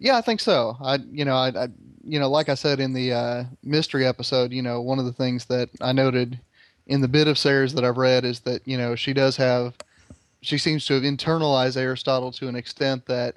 Yeah, 0.00 0.16
I 0.16 0.20
think 0.20 0.40
so. 0.40 0.76
I, 0.82 0.96
you 1.10 1.24
know, 1.24 1.36
I, 1.36 1.48
I 1.48 1.68
you 2.04 2.18
know, 2.18 2.28
like 2.28 2.48
I 2.48 2.54
said 2.54 2.80
in 2.80 2.92
the 2.92 3.12
uh, 3.12 3.44
mystery 3.62 4.06
episode, 4.06 4.52
you 4.52 4.62
know, 4.62 4.80
one 4.80 4.98
of 4.98 5.04
the 5.04 5.12
things 5.12 5.44
that 5.46 5.70
I 5.80 5.92
noted 5.92 6.38
in 6.88 7.02
the 7.02 7.08
bit 7.08 7.28
of 7.28 7.38
Sayers 7.38 7.74
that 7.74 7.84
I've 7.84 7.98
read 7.98 8.24
is 8.24 8.40
that 8.40 8.66
you 8.66 8.76
know 8.76 8.96
she 8.96 9.12
does 9.12 9.36
have, 9.36 9.74
she 10.40 10.58
seems 10.58 10.86
to 10.86 10.94
have 10.94 11.02
internalized 11.02 11.76
Aristotle 11.76 12.32
to 12.32 12.48
an 12.48 12.56
extent 12.56 13.06
that 13.06 13.36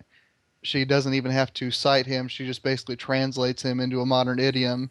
she 0.63 0.85
doesn't 0.85 1.13
even 1.13 1.31
have 1.31 1.53
to 1.55 1.69
cite 1.69 2.05
him. 2.05 2.27
She 2.27 2.45
just 2.45 2.63
basically 2.63 2.95
translates 2.95 3.61
him 3.61 3.79
into 3.79 4.01
a 4.01 4.05
modern 4.05 4.39
idiom. 4.39 4.89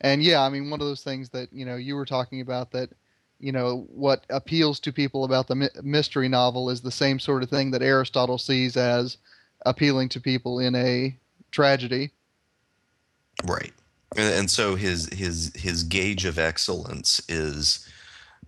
And 0.00 0.22
yeah, 0.22 0.42
I 0.42 0.48
mean, 0.48 0.68
one 0.68 0.80
of 0.80 0.86
those 0.86 1.04
things 1.04 1.28
that 1.30 1.52
you 1.52 1.64
know 1.64 1.76
you 1.76 1.94
were 1.94 2.06
talking 2.06 2.40
about 2.40 2.72
that. 2.72 2.90
You 3.38 3.50
know 3.50 3.88
what 3.90 4.24
appeals 4.30 4.78
to 4.80 4.92
people 4.92 5.24
about 5.24 5.48
the 5.48 5.68
mystery 5.82 6.28
novel 6.28 6.70
is 6.70 6.80
the 6.80 6.92
same 6.92 7.18
sort 7.18 7.42
of 7.42 7.50
thing 7.50 7.72
that 7.72 7.82
Aristotle 7.82 8.38
sees 8.38 8.76
as 8.76 9.16
appealing 9.66 10.10
to 10.10 10.20
people 10.20 10.60
in 10.60 10.76
a 10.76 11.16
tragedy. 11.50 12.12
Right. 13.44 13.72
And, 14.16 14.34
and 14.34 14.50
so 14.50 14.74
his 14.74 15.08
his 15.12 15.52
his 15.54 15.82
gauge 15.82 16.24
of 16.24 16.38
excellence 16.38 17.20
is 17.28 17.88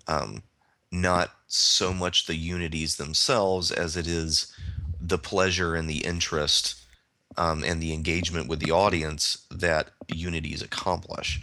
um, 0.07 0.43
not 0.91 1.31
so 1.47 1.93
much 1.93 2.27
the 2.27 2.37
unities 2.37 2.97
themselves 2.97 3.71
as 3.71 3.97
it 3.97 4.07
is 4.07 4.55
the 5.01 5.19
pleasure 5.19 5.75
and 5.75 5.89
the 5.89 6.05
interest 6.05 6.83
um, 7.37 7.65
and 7.65 7.83
the 7.83 7.93
engagement 7.93 8.49
with 8.49 8.61
the 8.61 8.71
audience 8.71 9.47
that 9.51 9.91
unities 10.09 10.63
accomplish. 10.63 11.41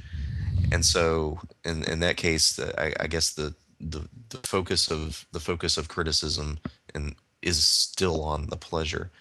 And 0.71 0.85
so, 0.85 1.39
in, 1.65 1.83
in 1.83 1.99
that 1.99 2.17
case, 2.17 2.53
the, 2.55 2.79
I, 2.79 2.93
I 3.01 3.07
guess 3.07 3.33
the, 3.33 3.53
the 3.79 4.07
the 4.29 4.37
focus 4.43 4.89
of 4.89 5.25
the 5.31 5.39
focus 5.39 5.77
of 5.77 5.87
criticism 5.87 6.59
and 6.93 7.15
is 7.41 7.63
still 7.63 8.23
on 8.23 8.47
the 8.47 8.57
pleasure. 8.57 9.11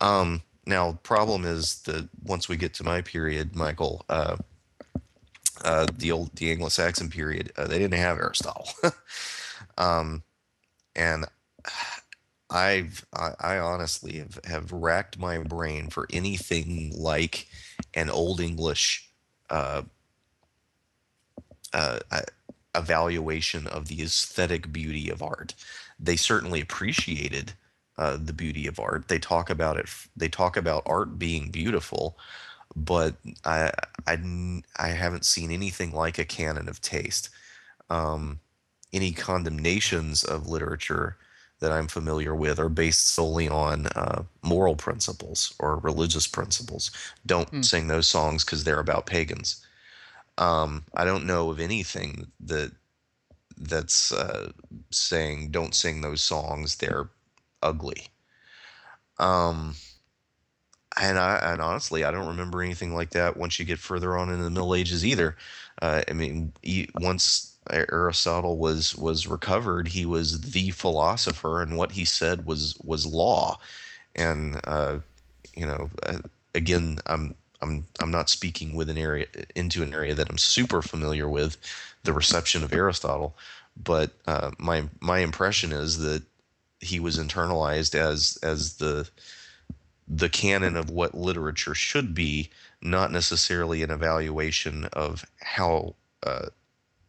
Um, 0.00 0.42
now, 0.66 0.98
problem 1.04 1.44
is 1.44 1.82
that 1.82 2.08
once 2.24 2.48
we 2.48 2.56
get 2.56 2.74
to 2.74 2.84
my 2.84 3.00
period, 3.00 3.52
Michial, 3.52 4.02
uh, 4.08 4.36
uh, 5.64 5.86
the 5.96 6.10
old 6.12 6.34
the 6.36 6.50
Anglo-Saxon 6.50 7.08
period, 7.08 7.52
uh, 7.56 7.66
they 7.66 7.78
didn't 7.78 7.98
have 7.98 8.18
Aristotle, 8.18 8.68
um, 9.78 10.24
and 10.96 11.26
I've 12.50 13.06
I, 13.14 13.32
I 13.40 13.58
honestly 13.58 14.18
have, 14.18 14.40
have 14.44 14.72
racked 14.72 15.18
my 15.18 15.38
brain 15.38 15.88
for 15.88 16.08
anything 16.12 16.92
like 16.96 17.46
an 17.94 18.10
Old 18.10 18.40
English 18.40 19.08
uh, 19.48 19.82
uh, 21.72 22.00
evaluation 22.74 23.66
of 23.68 23.88
the 23.88 24.02
aesthetic 24.02 24.72
beauty 24.72 25.10
of 25.10 25.22
art. 25.22 25.54
They 25.98 26.16
certainly 26.16 26.60
appreciated 26.60 27.54
uh, 27.98 28.16
the 28.20 28.32
beauty 28.32 28.66
of 28.66 28.78
art. 28.80 29.08
They 29.08 29.18
talk 29.18 29.50
about 29.50 29.76
it. 29.78 29.88
They 30.16 30.28
talk 30.28 30.56
about 30.56 30.82
art 30.86 31.18
being 31.18 31.50
beautiful, 31.50 32.18
but 32.76 33.16
I 33.44 33.72
I, 34.06 34.18
I 34.78 34.88
haven't 34.88 35.24
seen 35.26 35.50
anything 35.50 35.92
like 35.92 36.18
a 36.18 36.24
canon 36.24 36.68
of 36.68 36.80
taste. 36.82 37.30
Um, 37.90 38.40
any 38.92 39.12
condemnations 39.12 40.24
of 40.24 40.48
literature 40.48 41.18
that 41.60 41.72
I'm 41.72 41.88
familiar 41.88 42.34
with 42.34 42.58
are 42.58 42.68
based 42.68 43.08
solely 43.08 43.48
on 43.48 43.86
uh, 43.88 44.24
moral 44.42 44.76
principles 44.76 45.54
or 45.58 45.78
religious 45.78 46.26
principles. 46.26 46.90
Don't 47.26 47.50
Hmm. 47.50 47.66
sing 47.66 47.88
those 47.88 48.08
songs 48.08 48.44
because 48.44 48.64
they're 48.64 48.80
about 48.80 49.06
pagans. 49.06 49.64
Um, 50.38 50.84
I 50.94 51.04
don't 51.04 51.26
know 51.26 51.50
of 51.50 51.60
anything 51.60 52.32
that 52.40 52.72
that's 53.58 54.12
uh, 54.12 54.52
saying 54.90 55.50
don't 55.50 55.74
sing 55.74 56.00
those 56.00 56.22
songs. 56.22 56.76
They're 56.76 57.10
ugly. 57.66 58.08
Um, 59.18 59.74
and 61.00 61.18
I 61.18 61.36
and 61.52 61.60
honestly, 61.60 62.04
I 62.04 62.10
don't 62.10 62.28
remember 62.28 62.62
anything 62.62 62.94
like 62.94 63.10
that 63.10 63.36
once 63.36 63.58
you 63.58 63.64
get 63.64 63.78
further 63.78 64.16
on 64.16 64.30
in 64.30 64.42
the 64.42 64.50
Middle 64.50 64.74
Ages 64.74 65.04
either. 65.04 65.36
Uh, 65.82 66.02
I 66.08 66.12
mean, 66.12 66.52
e- 66.62 66.88
once 66.94 67.56
Aristotle 67.70 68.56
was 68.56 68.96
was 68.96 69.26
recovered, 69.26 69.88
he 69.88 70.06
was 70.06 70.40
the 70.52 70.70
philosopher, 70.70 71.60
and 71.60 71.76
what 71.76 71.92
he 71.92 72.04
said 72.04 72.46
was 72.46 72.76
was 72.82 73.04
law. 73.04 73.58
And 74.14 74.60
uh, 74.64 74.98
you 75.54 75.66
know, 75.66 75.90
uh, 76.04 76.18
again, 76.54 76.98
I'm 77.06 77.34
I'm 77.60 77.84
I'm 78.00 78.10
not 78.10 78.30
speaking 78.30 78.74
with 78.74 78.88
an 78.88 78.98
area 78.98 79.26
into 79.54 79.82
an 79.82 79.92
area 79.92 80.14
that 80.14 80.30
I'm 80.30 80.38
super 80.38 80.80
familiar 80.82 81.28
with, 81.28 81.58
the 82.04 82.12
reception 82.14 82.62
of 82.64 82.72
Aristotle, 82.72 83.36
but 83.76 84.12
uh, 84.26 84.52
my 84.58 84.84
my 85.00 85.18
impression 85.18 85.72
is 85.72 85.98
that 85.98 86.22
he 86.80 87.00
was 87.00 87.18
internalized 87.18 87.94
as 87.94 88.38
as 88.42 88.74
the 88.76 89.08
the 90.08 90.28
canon 90.28 90.76
of 90.76 90.88
what 90.88 91.16
literature 91.16 91.74
should 91.74 92.14
be, 92.14 92.50
not 92.80 93.10
necessarily 93.10 93.82
an 93.82 93.90
evaluation 93.90 94.84
of 94.92 95.24
how 95.40 95.96
uh, 96.22 96.46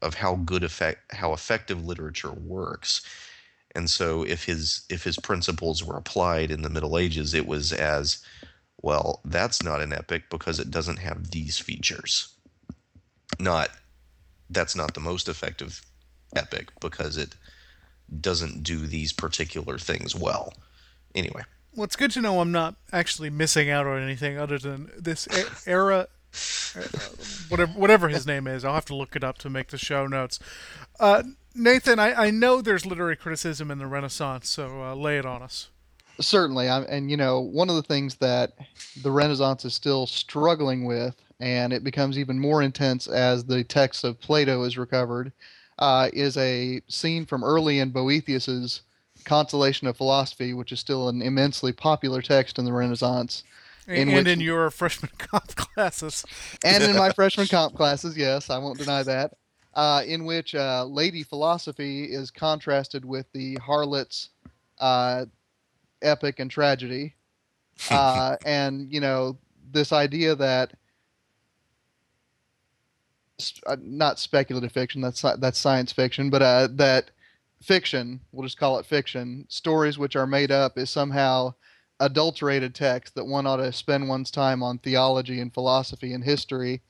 of 0.01 0.15
how 0.15 0.35
good 0.35 0.63
effect 0.63 1.11
how 1.13 1.33
effective 1.33 1.85
literature 1.85 2.31
works. 2.31 3.01
And 3.75 3.89
so, 3.89 4.23
if 4.23 4.45
his 4.45 4.83
if 4.89 5.03
his 5.03 5.17
principles 5.17 5.83
were 5.83 5.97
applied 5.97 6.49
in 6.49 6.61
the 6.63 6.69
Middle 6.69 6.97
Ages, 6.97 7.33
it 7.33 7.45
was 7.45 7.71
as 7.71 8.23
well. 8.81 9.21
That's 9.25 9.61
not 9.61 9.81
an 9.81 9.93
epic 9.93 10.29
because 10.29 10.59
it 10.59 10.71
doesn't 10.71 10.97
have 10.97 11.31
these 11.31 11.59
features. 11.59 12.33
Not 13.39 13.69
that's 14.49 14.75
not 14.75 14.93
the 14.93 14.99
most 14.99 15.27
effective 15.27 15.81
epic 16.35 16.71
because 16.79 17.17
it 17.17 17.35
doesn't 18.21 18.63
do 18.63 18.87
these 18.87 19.13
particular 19.13 19.77
things 19.77 20.15
well. 20.15 20.53
Anyway. 21.15 21.41
Well, 21.75 21.83
it's 21.83 21.95
good 21.95 22.11
to 22.11 22.21
know 22.21 22.39
I'm 22.39 22.51
not 22.51 22.75
actually 22.91 23.29
missing 23.29 23.69
out 23.69 23.85
on 23.85 24.01
anything 24.01 24.37
other 24.37 24.57
than 24.57 24.89
this 24.97 25.27
era, 25.67 26.07
uh, 26.75 26.81
whatever 27.49 27.71
whatever 27.73 28.09
his 28.09 28.25
name 28.25 28.47
is. 28.47 28.65
I'll 28.65 28.73
have 28.73 28.85
to 28.85 28.95
look 28.95 29.15
it 29.15 29.23
up 29.23 29.37
to 29.39 29.49
make 29.49 29.67
the 29.67 29.77
show 29.77 30.07
notes. 30.07 30.39
Uh, 30.99 31.23
Nathan, 31.53 31.99
I, 31.99 32.13
I 32.13 32.29
know 32.31 32.61
there's 32.61 32.85
literary 32.85 33.15
criticism 33.15 33.69
in 33.71 33.77
the 33.77 33.87
Renaissance, 33.87 34.49
so 34.49 34.83
uh, 34.83 34.95
lay 34.95 35.17
it 35.17 35.25
on 35.25 35.41
us. 35.41 35.69
Certainly, 36.19 36.67
I'm, 36.69 36.85
and 36.89 37.11
you 37.11 37.17
know, 37.17 37.41
one 37.41 37.69
of 37.69 37.75
the 37.75 37.83
things 37.83 38.15
that 38.15 38.53
the 39.03 39.11
Renaissance 39.11 39.65
is 39.65 39.75
still 39.75 40.07
struggling 40.07 40.85
with, 40.85 41.15
and 41.39 41.73
it 41.73 41.83
becomes 41.83 42.17
even 42.17 42.39
more 42.39 42.63
intense 42.63 43.07
as 43.07 43.45
the 43.45 43.63
text 43.63 44.03
of 44.03 44.19
Plato 44.19 44.63
is 44.63 44.77
recovered, 44.77 45.31
uh, 45.79 46.09
is 46.13 46.37
a 46.37 46.81
scene 46.87 47.25
from 47.25 47.43
early 47.43 47.79
in 47.79 47.91
Boethius's 47.91 48.81
Consolation 49.25 49.87
of 49.87 49.97
Philosophy, 49.97 50.53
which 50.53 50.71
is 50.71 50.79
still 50.79 51.09
an 51.09 51.21
immensely 51.21 51.71
popular 51.73 52.21
text 52.21 52.57
in 52.57 52.65
the 52.65 52.73
Renaissance, 52.73 53.43
And, 53.87 53.97
In 53.97 54.07
and 54.09 54.15
which- 54.17 54.27
in 54.27 54.39
your 54.41 54.69
freshman 54.71 55.11
comp 55.17 55.55
classes. 55.55 56.25
and 56.63 56.83
in 56.83 56.95
my 56.95 57.09
freshman 57.15 57.47
comp 57.47 57.75
classes, 57.75 58.17
yes, 58.17 58.49
I 58.49 58.57
won't 58.57 58.77
deny 58.79 59.03
that. 59.03 59.33
Uh, 59.73 60.01
in 60.07 60.25
which 60.25 60.55
uh, 60.55 60.83
Lady 60.85 61.21
Philosophy 61.23 62.05
is 62.05 62.31
contrasted 62.31 63.05
with 63.05 63.31
the 63.33 63.55
harlot's 63.61 64.29
uh, 64.79 65.25
epic 66.01 66.39
and 66.39 66.49
tragedy, 66.49 67.13
uh, 67.91 68.37
and 68.45 68.91
you 68.91 68.99
know 68.99 69.37
this 69.71 69.91
idea 69.91 70.33
that 70.35 70.73
not 73.79 74.19
speculative 74.19 74.71
fiction 74.71 75.01
that's 75.01 75.21
that's 75.21 75.59
science 75.59 75.91
fiction, 75.91 76.29
but 76.29 76.41
uh, 76.41 76.67
that 76.71 77.11
fiction 77.61 78.19
we'll 78.31 78.45
just 78.45 78.59
call 78.59 78.77
it 78.77 78.85
fiction 78.85 79.43
stories 79.49 79.97
which 79.97 80.15
are 80.15 80.27
made 80.27 80.51
up 80.51 80.77
is 80.77 80.91
somehow 80.91 81.51
adulterated 81.99 82.75
text 82.75 83.15
that 83.15 83.25
one 83.25 83.47
ought 83.47 83.57
to 83.57 83.71
spend 83.71 84.07
one's 84.07 84.29
time 84.29 84.61
on 84.61 84.77
theology 84.77 85.39
and 85.41 85.51
philosophy 85.51 86.13
and 86.13 86.23
history 86.23 86.81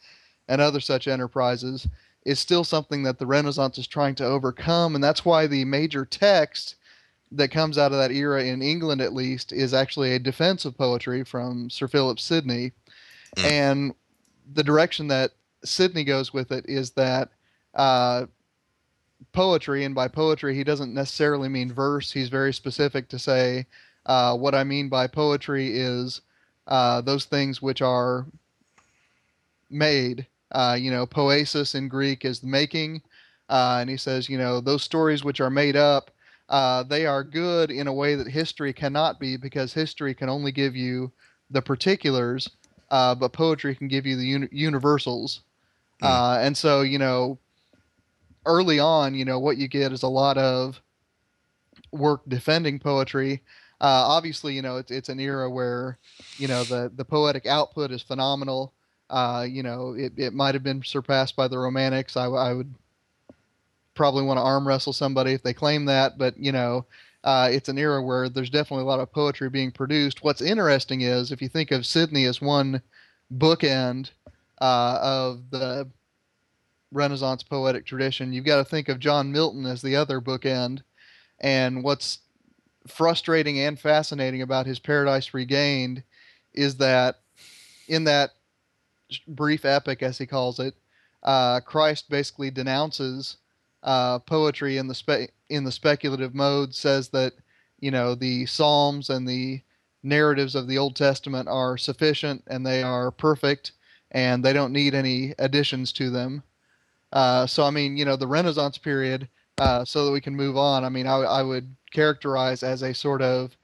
and 0.50 0.60
other 0.60 0.82
such 0.82 1.08
enterprises 1.08 1.88
is 2.26 2.40
still 2.40 2.66
something 2.66 3.04
that 3.04 3.18
the 3.18 3.26
Renaissance 3.26 3.78
is 3.78 3.88
trying 3.88 4.16
to 4.16 4.26
overcome, 4.26 4.96
and 4.96 5.04
that's 5.04 5.24
why 5.24 5.48
the 5.48 5.64
major 5.64 6.04
text 6.04 6.76
that 7.32 7.52
comes 7.52 7.78
out 7.78 7.94
of 7.94 7.98
that 7.98 8.12
era 8.12 8.44
in 8.44 8.62
England, 8.62 9.00
at 9.00 9.14
least, 9.14 9.54
is 9.54 9.74
actually 9.74 10.14
a 10.14 10.20
defense 10.20 10.66
of 10.66 10.78
poetry 10.78 11.24
from 11.24 11.70
Sir 11.70 11.88
Philip 11.88 12.20
Sidney, 12.20 12.72
Mm. 13.38 13.44
and 13.52 13.94
the 14.54 14.64
direction 14.64 15.08
that 15.10 15.32
Sidney 15.64 16.04
goes 16.04 16.34
with 16.34 16.52
it 16.52 16.66
is 16.68 16.92
that 16.92 17.30
uh, 17.74 18.26
poetry, 19.34 19.84
and 19.84 19.96
by 19.96 20.08
poetry 20.08 20.56
he 20.56 20.64
doesn't 20.64 20.94
necessarily 20.94 21.50
mean 21.50 21.72
verse. 21.72 22.12
He's 22.12 22.30
very 22.30 22.54
specific 22.54 23.10
to 23.10 23.20
say 23.20 23.66
uh, 24.06 24.36
what 24.38 24.56
I 24.56 24.64
mean 24.64 24.90
by 24.90 25.08
poetry 25.08 25.78
is 25.78 26.22
uh, 26.68 27.02
those 27.02 27.26
things 27.26 27.62
which 27.62 27.82
are 27.82 28.26
made. 29.70 30.28
Uh, 30.52 30.78
you 30.80 30.92
know, 30.92 31.06
poesis 31.06 31.76
in 31.76 31.88
Greek 31.88 32.24
is 32.24 32.40
the 32.40 32.48
making. 32.48 33.02
Uh, 33.50 33.78
and 33.82 33.90
he 33.90 33.98
says, 33.98 34.30
you 34.30 34.38
know, 34.38 34.60
those 34.60 34.84
stories 34.84 35.24
which 35.24 35.40
are 35.40 35.50
made 35.50 35.76
up, 35.76 36.12
uh, 36.50 36.84
they 36.84 37.06
are 37.06 37.24
good 37.24 37.72
in 37.72 37.88
a 37.88 37.94
way 37.94 38.16
that 38.16 38.28
history 38.28 38.74
cannot 38.74 39.20
be 39.20 39.38
because 39.38 39.74
history 39.74 40.14
can 40.14 40.30
only 40.30 40.52
give 40.52 40.76
you 40.76 41.12
the 41.50 41.62
particulars, 41.62 42.50
but 42.90 43.34
poetry 43.34 43.76
can 43.76 43.88
give 43.88 44.06
you 44.06 44.16
the 44.16 44.26
uni- 44.26 44.50
universals. 44.52 45.42
Mm. 46.02 46.08
Uh, 46.08 46.40
and 46.40 46.58
so, 46.58 46.82
you 46.82 47.00
know, 47.00 47.40
early 48.46 48.80
on, 48.80 49.16
you 49.16 49.26
know, 49.26 49.40
what 49.40 49.58
you 49.58 49.68
get 49.68 49.92
is 49.92 50.04
a 50.04 50.08
lot 50.08 50.38
of 50.38 50.82
work 51.92 52.22
defending 52.28 52.80
poetry. 52.80 53.42
Uh, 53.80 54.06
obviously, 54.08 54.54
you 54.54 54.62
know, 54.62 54.78
it's, 54.78 54.92
it's 54.92 55.10
an 55.10 55.20
era 55.20 55.50
where, 55.50 55.98
you 56.38 56.48
know, 56.48 56.64
the, 56.64 56.92
the 56.96 57.06
poetic 57.06 57.46
output 57.46 57.92
is 57.92 58.02
phenomenal. 58.02 58.74
Uh, 59.10 59.46
you 59.48 59.64
know, 59.64 59.94
it, 59.94 60.14
it 60.18 60.34
might 60.34 60.56
have 60.56 60.64
been 60.64 60.84
surpassed 60.84 61.36
by 61.36 61.48
the 61.48 61.58
Romantics. 61.58 62.18
I, 62.18 62.26
I 62.26 62.54
would 62.54 62.74
probably 63.94 64.24
want 64.24 64.38
to 64.38 64.44
arm 64.44 64.68
wrestle 64.68 64.94
somebody 64.94 65.34
if 65.34 65.44
they 65.44 65.54
claim 65.54 65.86
that, 65.86 66.18
but, 66.18 66.38
you 66.38 66.52
know, 66.52 66.86
uh, 67.24 67.50
it's 67.52 67.70
an 67.70 67.78
era 67.78 68.02
where 68.02 68.30
there's 68.30 68.50
definitely 68.50 68.84
a 68.84 68.88
lot 68.88 69.00
of 69.00 69.12
poetry 69.12 69.50
being 69.50 69.72
produced. 69.72 70.24
What's 70.24 70.42
interesting 70.42 71.02
is 71.02 71.32
if 71.32 71.42
you 71.42 71.50
think 71.50 71.72
of 71.72 71.86
Sidney 71.86 72.26
as 72.26 72.42
one 72.42 72.82
bookend 73.36 74.12
uh, 74.60 75.00
of 75.02 75.50
the 75.50 75.90
Renaissance 76.92 77.44
poetic 77.44 77.86
tradition, 77.86 78.34
you've 78.34 78.46
got 78.46 78.58
to 78.58 78.66
think 78.66 78.90
of 78.90 79.00
John 79.00 79.32
Milton 79.32 79.66
as 79.66 79.82
the 79.82 79.96
other 79.96 80.22
bookend. 80.22 80.82
And 81.40 81.84
what's 81.84 82.20
frustrating 82.88 83.60
and 83.60 83.80
fascinating 83.80 84.42
about 84.42 84.66
his 84.66 84.80
Paradise 84.80 85.34
Regained 85.34 86.04
is 86.54 86.78
that 86.78 87.20
in 87.88 88.06
that 88.06 88.32
brief 89.28 89.66
epic, 89.66 90.02
as 90.02 90.18
he 90.18 90.26
calls 90.26 90.60
it, 90.60 90.74
uh, 91.24 91.60
Christ 91.62 92.10
basically 92.10 92.52
denounces 92.52 93.38
uh, 93.84 94.20
poetry 94.20 94.78
in 94.78 94.88
the 94.88 94.96
spe- 94.96 95.32
in 95.50 95.64
the 95.64 95.72
speculative 95.72 96.34
mode. 96.34 96.74
Says 96.74 97.10
that 97.10 97.34
you 97.80 97.92
know 97.92 98.16
the 98.16 98.46
Psalms 98.46 99.10
and 99.10 99.28
the 99.28 99.62
narratives 100.04 100.56
of 100.56 100.68
the 100.68 100.78
Old 100.78 100.96
Testament 100.96 101.48
are 101.48 101.78
sufficient 101.78 102.44
and 102.48 102.66
they 102.66 102.84
are 102.84 103.12
perfect, 103.12 103.74
and 104.12 104.44
they 104.44 104.54
don't 104.54 104.74
need 104.74 104.96
any 104.96 105.34
additions 105.40 105.92
to 105.94 106.10
them. 106.10 106.44
Uh, 107.12 107.46
so 107.48 107.64
I 107.64 107.70
mean, 107.70 107.98
you 107.98 108.06
know, 108.06 108.16
the 108.16 108.28
Renaissance 108.28 108.78
period. 108.78 109.28
Uh, 109.60 109.84
so 109.84 110.06
that 110.06 110.12
we 110.12 110.22
can 110.22 110.36
move 110.36 110.56
on. 110.56 110.86
I 110.86 110.90
mean, 110.90 111.08
I, 111.08 111.16
I 111.16 111.42
would 111.42 111.76
characterize 111.92 112.62
as 112.62 112.84
a 112.84 112.94
sort 112.94 113.24
of 113.24 113.58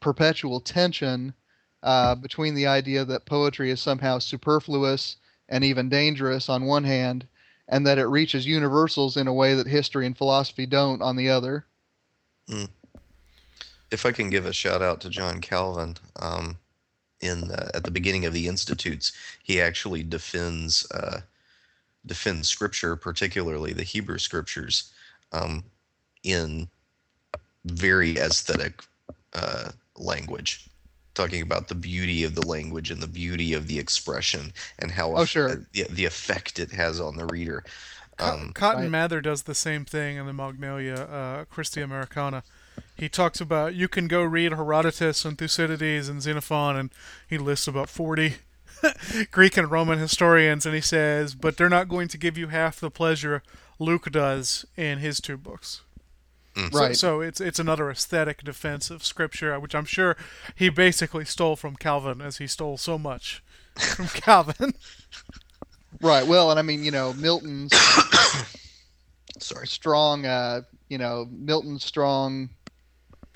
perpetual 0.00 0.60
tension 0.60 1.34
uh, 1.82 2.14
between 2.14 2.54
the 2.54 2.66
idea 2.66 3.04
that 3.04 3.26
poetry 3.26 3.70
is 3.70 3.80
somehow 3.80 4.18
superfluous 4.18 5.16
and 5.48 5.62
even 5.62 5.90
dangerous 5.90 6.48
on 6.48 6.64
one 6.64 6.84
hand, 6.84 7.26
and 7.68 7.86
that 7.86 7.98
it 7.98 8.06
reaches 8.06 8.46
universals 8.46 9.16
in 9.18 9.28
a 9.28 9.32
way 9.32 9.54
that 9.54 9.66
history 9.66 10.06
and 10.06 10.16
philosophy 10.16 10.64
don't 10.64 11.02
on 11.02 11.16
the 11.16 11.28
other. 11.28 11.66
if 13.90 14.06
I 14.06 14.12
can 14.12 14.30
give 14.30 14.46
a 14.46 14.52
shout 14.52 14.82
out 14.82 15.00
to 15.02 15.10
John 15.10 15.40
Calvin, 15.40 15.96
um, 16.16 16.58
in 17.20 17.50
uh, 17.50 17.70
at 17.74 17.84
the 17.84 17.90
beginning 17.90 18.24
of 18.24 18.32
the 18.32 18.48
Institutes, 18.48 19.12
he 19.42 19.60
actually 19.60 20.02
defends 20.02 20.90
uh, 20.92 21.20
defend 22.04 22.46
Scripture, 22.46 22.96
particularly 22.96 23.72
the 23.72 23.82
Hebrew 23.82 24.18
Scriptures, 24.18 24.92
um, 25.32 25.64
in 26.22 26.68
very 27.64 28.16
aesthetic 28.16 28.82
uh, 29.34 29.70
language, 29.96 30.68
talking 31.14 31.42
about 31.42 31.68
the 31.68 31.74
beauty 31.74 32.22
of 32.24 32.34
the 32.34 32.46
language 32.46 32.90
and 32.90 33.02
the 33.02 33.06
beauty 33.08 33.52
of 33.54 33.66
the 33.66 33.78
expression 33.78 34.52
and 34.78 34.90
how 34.92 35.16
Oh, 35.16 35.24
sure. 35.24 35.48
uh, 35.50 35.56
the, 35.72 35.84
the 35.90 36.04
effect 36.04 36.58
it 36.58 36.70
has 36.72 37.00
on 37.00 37.16
the 37.16 37.26
reader. 37.26 37.64
Um, 38.18 38.52
Cotton 38.54 38.82
Right. 38.82 38.90
Mather 38.90 39.20
does 39.20 39.42
the 39.42 39.54
same 39.54 39.84
thing 39.84 40.16
in 40.16 40.26
the 40.26 40.32
Magnalia 40.32 40.94
uh, 40.94 41.44
Christi 41.46 41.80
Americana. 41.82 42.42
He 42.96 43.08
talks 43.08 43.40
about 43.40 43.74
you 43.74 43.88
can 43.88 44.08
go 44.08 44.22
read 44.22 44.52
Herodotus 44.52 45.24
and 45.24 45.36
Thucydides 45.36 46.08
and 46.08 46.22
Xenophon, 46.22 46.76
and 46.76 46.90
he 47.28 47.38
lists 47.38 47.66
about 47.68 47.88
40 47.90 48.36
Greek 49.30 49.56
and 49.56 49.70
Roman 49.70 49.98
historians, 49.98 50.64
and 50.66 50.74
he 50.74 50.80
says, 50.80 51.34
but 51.34 51.56
they're 51.56 51.68
not 51.68 51.88
going 51.88 52.08
to 52.08 52.18
give 52.18 52.38
you 52.38 52.48
half 52.48 52.80
the 52.80 52.90
pleasure 52.90 53.42
Luke 53.78 54.10
does 54.10 54.64
in 54.76 54.98
his 54.98 55.20
two 55.20 55.36
books. 55.36 55.82
So, 56.56 56.68
Right. 56.72 56.96
so 56.96 57.20
it's 57.20 57.38
it's 57.38 57.58
another 57.58 57.90
aesthetic 57.90 58.42
defense 58.42 58.90
of 58.90 59.04
scripture, 59.04 59.58
which 59.60 59.74
I'm 59.74 59.84
sure 59.84 60.16
he 60.54 60.70
basically 60.70 61.26
stole 61.26 61.54
from 61.54 61.76
Calvin, 61.76 62.22
as 62.22 62.38
he 62.38 62.46
stole 62.46 62.78
so 62.78 62.96
much 62.96 63.42
from 63.76 64.06
Calvin. 64.08 64.72
Right. 66.00 66.26
Well, 66.26 66.50
and 66.50 66.58
I 66.58 66.62
mean, 66.62 66.82
you 66.82 66.90
know, 66.90 67.12
Milton's 67.12 67.74
sorry. 69.38 69.66
strong, 69.66 70.24
uh, 70.24 70.62
you 70.88 70.96
know, 70.98 71.26
Milton's 71.30 71.84
strong 71.84 72.48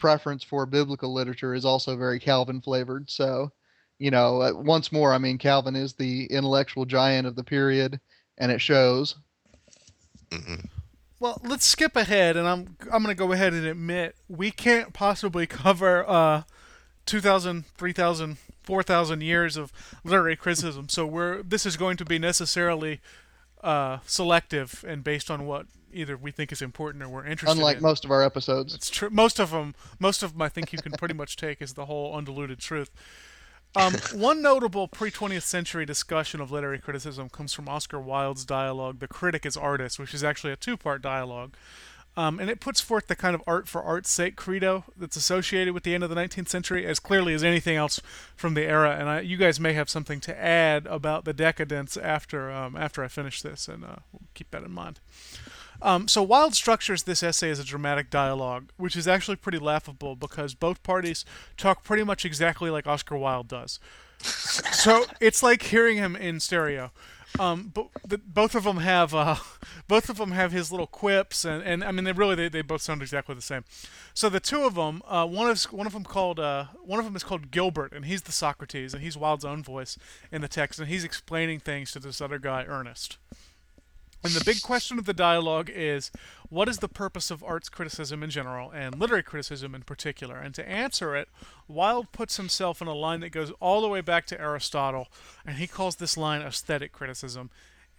preference 0.01 0.43
for 0.43 0.67
biblical 0.67 1.13
literature 1.13 1.55
is 1.55 1.65
also 1.65 1.97
very 1.97 2.19
Calvin 2.19 2.61
flavored. 2.61 3.09
So, 3.11 3.53
you 3.99 4.11
know, 4.11 4.43
uh, 4.43 4.53
once 4.55 4.91
more, 4.91 5.13
I 5.13 5.19
mean, 5.19 5.39
Calvin 5.39 5.77
is 5.77 5.93
the 5.93 6.27
intellectual 6.27 6.85
giant 6.85 7.27
of 7.27 7.37
the 7.37 7.45
period, 7.45 8.01
and 8.39 8.51
it 8.51 8.61
shows. 8.61 9.17
hmm 10.33 10.55
Well, 11.21 11.41
let's 11.45 11.67
skip 11.67 11.95
ahead, 11.95 12.37
and 12.37 12.49
I'm 12.49 12.77
I'm 12.93 13.03
going 13.03 13.15
to 13.15 13.19
go 13.19 13.33
ahead 13.33 13.53
and 13.53 13.67
admit 13.67 14.17
we 14.29 14.51
can't 14.51 14.93
possibly 14.93 15.47
cover 15.49 16.09
uh, 16.09 16.43
2,000, 17.07 17.67
3,000, 17.77 18.39
4,000 18.63 19.21
years 19.21 19.57
of 19.57 19.73
literary 20.05 20.37
criticism. 20.37 20.89
So 20.89 21.07
we're 21.07 21.43
this 21.43 21.67
is 21.67 21.77
going 21.77 21.97
to 21.99 22.05
be 22.05 22.19
necessarily 22.19 23.01
uh, 23.63 23.99
selective 24.07 24.85
and 24.87 25.05
based 25.05 25.31
on 25.31 25.47
what 25.47 25.67
either 25.93 26.17
we 26.17 26.31
think 26.31 26.53
is 26.53 26.63
important 26.63 27.03
or 27.03 27.09
we're 27.09 27.27
interested 27.27 27.57
Unlike 27.57 27.79
in. 27.79 27.83
most 27.83 28.05
of 28.05 28.11
our 28.11 28.23
episodes. 28.23 28.75
It's 28.75 28.91
true. 28.91 29.11
Most 29.11 29.39
of 29.39 29.51
them, 29.51 29.75
most 29.99 30.23
of 30.23 30.33
them, 30.33 30.43
I 30.43 30.49
think 30.49 30.73
you 30.73 30.79
can 30.79 30.93
pretty 30.93 31.15
much 31.15 31.37
take 31.37 31.61
as 31.61 31.75
the 31.75 31.87
whole 31.87 32.17
undiluted 32.17 32.59
truth. 32.59 32.91
Um, 33.77 33.95
one 34.15 34.43
notable 34.43 34.89
pre-20th 34.89 35.43
century 35.43 35.87
discussion 35.87 36.41
of 36.41 36.51
literary 36.51 36.79
criticism 36.79 37.29
comes 37.29 37.53
from 37.53 37.69
Oscar 37.69 38.01
Wilde's 38.01 38.45
dialogue 38.45 38.99
"The 38.99 39.09
Critic 39.09 39.47
as 39.47 39.57
Artist," 39.57 39.99
which 39.99 40.15
is 40.15 40.25
actually 40.25 40.53
a 40.53 40.57
two-part 40.57 41.03
dialogue, 41.03 41.55
um, 42.21 42.39
and 42.39 42.51
it 42.51 42.61
puts 42.61 42.83
forth 42.83 43.07
the 43.07 43.17
kind 43.17 43.35
of 43.35 43.43
art 43.47 43.67
for 43.67 43.83
art's 43.83 44.11
sake 44.11 44.37
credo 44.37 44.85
that's 44.95 45.17
associated 45.17 45.73
with 45.73 45.85
the 45.85 45.95
end 45.95 46.05
of 46.05 46.11
the 46.11 46.17
19th 46.17 46.49
century 46.49 46.85
as 46.85 46.99
clearly 46.99 47.33
as 47.33 47.43
anything 47.43 47.77
else 47.77 47.99
from 48.37 48.53
the 48.53 48.65
era. 48.65 48.95
And 48.99 49.09
I, 49.09 49.21
you 49.21 49.39
guys 49.39 49.59
may 49.59 49.73
have 49.73 49.89
something 49.89 50.21
to 50.21 50.39
add 50.39 50.87
about 50.87 51.25
the 51.25 51.33
decadence 51.33 51.97
after 51.97 52.51
um, 52.51 52.77
after 52.77 53.03
I 53.03 53.09
finish 53.09 53.41
this, 53.41 53.69
and 53.69 53.85
uh, 53.85 53.97
we'll 54.13 54.29
keep 54.35 54.51
that 54.51 54.63
in 54.63 54.71
mind. 54.71 55.01
Um, 55.81 56.09
so 56.09 56.23
Wilde 56.23 56.55
structures 56.55 57.05
this 57.05 57.23
essay 57.23 57.49
as 57.49 57.59
a 57.59 57.65
dramatic 57.65 58.11
dialogue, 58.11 58.69
which 58.77 58.97
is 58.97 59.09
actually 59.09 59.37
pretty 59.37 59.59
laughable 59.59 60.15
because 60.15 60.53
both 60.53 60.83
parties 60.83 61.25
talk 61.57 61.83
pretty 61.83 62.05
much 62.05 62.27
exactly 62.27 62.69
like 62.69 62.87
Oscar 62.87 63.17
Wilde 63.17 63.49
does. 63.49 63.81
so 64.19 65.07
it's 65.23 65.43
like 65.43 65.63
hearing 65.63 65.97
him 65.97 66.17
in 66.17 66.39
stereo. 66.39 66.91
Um, 67.39 67.71
but 67.73 67.89
the, 68.07 68.19
both 68.19 68.55
of 68.55 68.65
them 68.65 68.79
have 68.79 69.15
uh, 69.15 69.37
both 69.89 70.09
of 70.09 70.17
them 70.17 70.33
have 70.33 70.53
his 70.53 70.71
little 70.71 70.87
quips, 70.87 71.45
and, 71.45 71.63
and 71.63 71.85
I 71.85 71.93
mean 71.93 72.05
they 72.05 72.13
really 72.13 72.35
they, 72.35 72.49
they 72.49 72.63
both 72.63 72.83
sound 72.83 73.03
exactly 73.03 73.35
the 73.35 73.43
same. 73.43 73.65
So 74.15 74.29
the 74.29 74.41
two 74.41 74.65
of 74.65 74.75
them, 74.75 75.03
uh, 75.07 75.27
one 75.27 75.51
is 75.51 75.71
one 75.73 75.87
of 75.87 75.93
them 75.93 76.05
called 76.05 76.41
uh, 76.41 76.67
one 76.83 76.99
of 76.99 77.05
them 77.05 77.17
is 77.17 77.25
called 77.25 77.51
Gilbert, 77.51 77.93
and 77.93 78.05
he's 78.05 78.23
the 78.23 78.33
Socrates, 78.33 78.95
and 78.95 79.03
he's 79.03 79.17
Wilde's 79.17 79.45
own 79.45 79.63
voice 79.63 79.99
in 80.31 80.41
the 80.41 80.49
text, 80.49 80.79
and 80.79 80.89
he's 80.89 81.05
explaining 81.05 81.61
things 81.61 81.93
to 81.93 81.99
this 81.99 82.21
other 82.21 82.39
guy, 82.39 82.65
Ernest. 82.65 83.19
And 84.23 84.35
the 84.35 84.45
big 84.45 84.61
question 84.61 84.99
of 84.99 85.07
the 85.07 85.15
dialogue 85.15 85.71
is 85.73 86.11
what 86.51 86.69
is 86.69 86.79
the 86.79 86.89
purpose 86.89 87.31
of 87.31 87.43
arts 87.43 87.71
criticism 87.71 88.23
in 88.23 88.29
general 88.29 88.71
and 88.71 88.99
literary 88.99 89.23
criticism 89.23 89.75
in 89.75 89.83
particular? 89.83 90.37
And 90.37 90.55
to 90.57 90.69
answer 90.69 91.17
it, 91.17 91.29
Wilde 91.69 92.13
puts 92.13 92.37
himself 92.37 92.83
in 92.83 92.89
a 92.89 92.95
line 92.95 93.21
that 93.21 93.31
goes 93.31 93.51
all 93.61 93.81
the 93.81 93.89
way 93.89 94.03
back 94.03 94.27
to 94.27 94.41
Aristotle, 94.41 95.09
and 95.47 95.57
he 95.57 95.67
calls 95.67 95.97
this 95.97 96.19
line 96.19 96.43
aesthetic 96.43 96.93
criticism. 96.93 97.51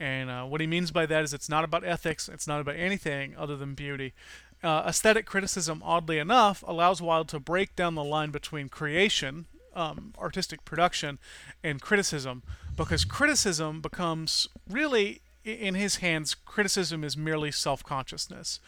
And 0.01 0.31
uh, 0.31 0.45
what 0.45 0.61
he 0.61 0.67
means 0.67 0.89
by 0.89 1.05
that 1.05 1.23
is 1.23 1.31
it's 1.31 1.47
not 1.47 1.63
about 1.63 1.85
ethics, 1.85 2.27
it's 2.27 2.47
not 2.47 2.59
about 2.59 2.75
anything 2.75 3.35
other 3.37 3.55
than 3.55 3.75
beauty. 3.75 4.13
Uh, 4.63 4.83
aesthetic 4.87 5.27
criticism, 5.27 5.83
oddly 5.85 6.17
enough, 6.17 6.63
allows 6.65 7.03
Wilde 7.03 7.27
to 7.29 7.39
break 7.39 7.75
down 7.75 7.93
the 7.93 8.03
line 8.03 8.31
between 8.31 8.67
creation, 8.67 9.45
um, 9.75 10.15
artistic 10.17 10.65
production, 10.65 11.19
and 11.63 11.81
criticism, 11.81 12.41
because 12.75 13.05
criticism 13.05 13.79
becomes 13.79 14.47
really, 14.67 15.21
in 15.45 15.75
his 15.75 15.97
hands, 15.97 16.33
criticism 16.33 17.03
is 17.03 17.15
merely 17.15 17.51
self 17.51 17.83
consciousness 17.83 18.59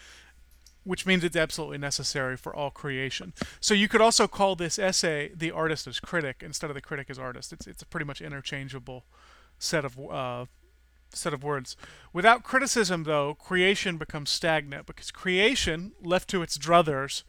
which 0.86 1.06
means 1.06 1.24
it's 1.24 1.38
absolutely 1.38 1.78
necessary 1.78 2.36
for 2.36 2.54
all 2.54 2.70
creation. 2.70 3.32
So 3.62 3.74
you 3.74 3.88
could 3.88 4.02
also 4.02 4.28
call 4.28 4.58
this 4.58 4.78
essay 4.78 5.32
"The 5.34 5.50
Artist 5.50 5.88
as 5.88 6.02
Critic" 6.02 6.44
instead 6.46 6.70
of 6.70 6.74
"The 6.74 6.82
Critic 6.82 7.10
as 7.10 7.18
Artist." 7.18 7.54
It's 7.54 7.68
it's 7.68 7.82
a 7.82 7.86
pretty 7.86 8.06
much 8.06 8.22
interchangeable 8.22 9.06
set 9.58 9.86
of 9.86 9.98
uh, 9.98 10.46
set 11.16 11.34
of 11.34 11.44
words. 11.44 11.76
Without 12.12 12.44
criticism, 12.44 13.04
though, 13.04 13.34
creation 13.36 13.98
becomes 13.98 14.30
stagnant 14.30 14.86
because 14.86 15.12
creation, 15.12 15.94
left 16.02 16.30
to 16.30 16.42
its 16.42 16.58
druthers, 16.58 17.24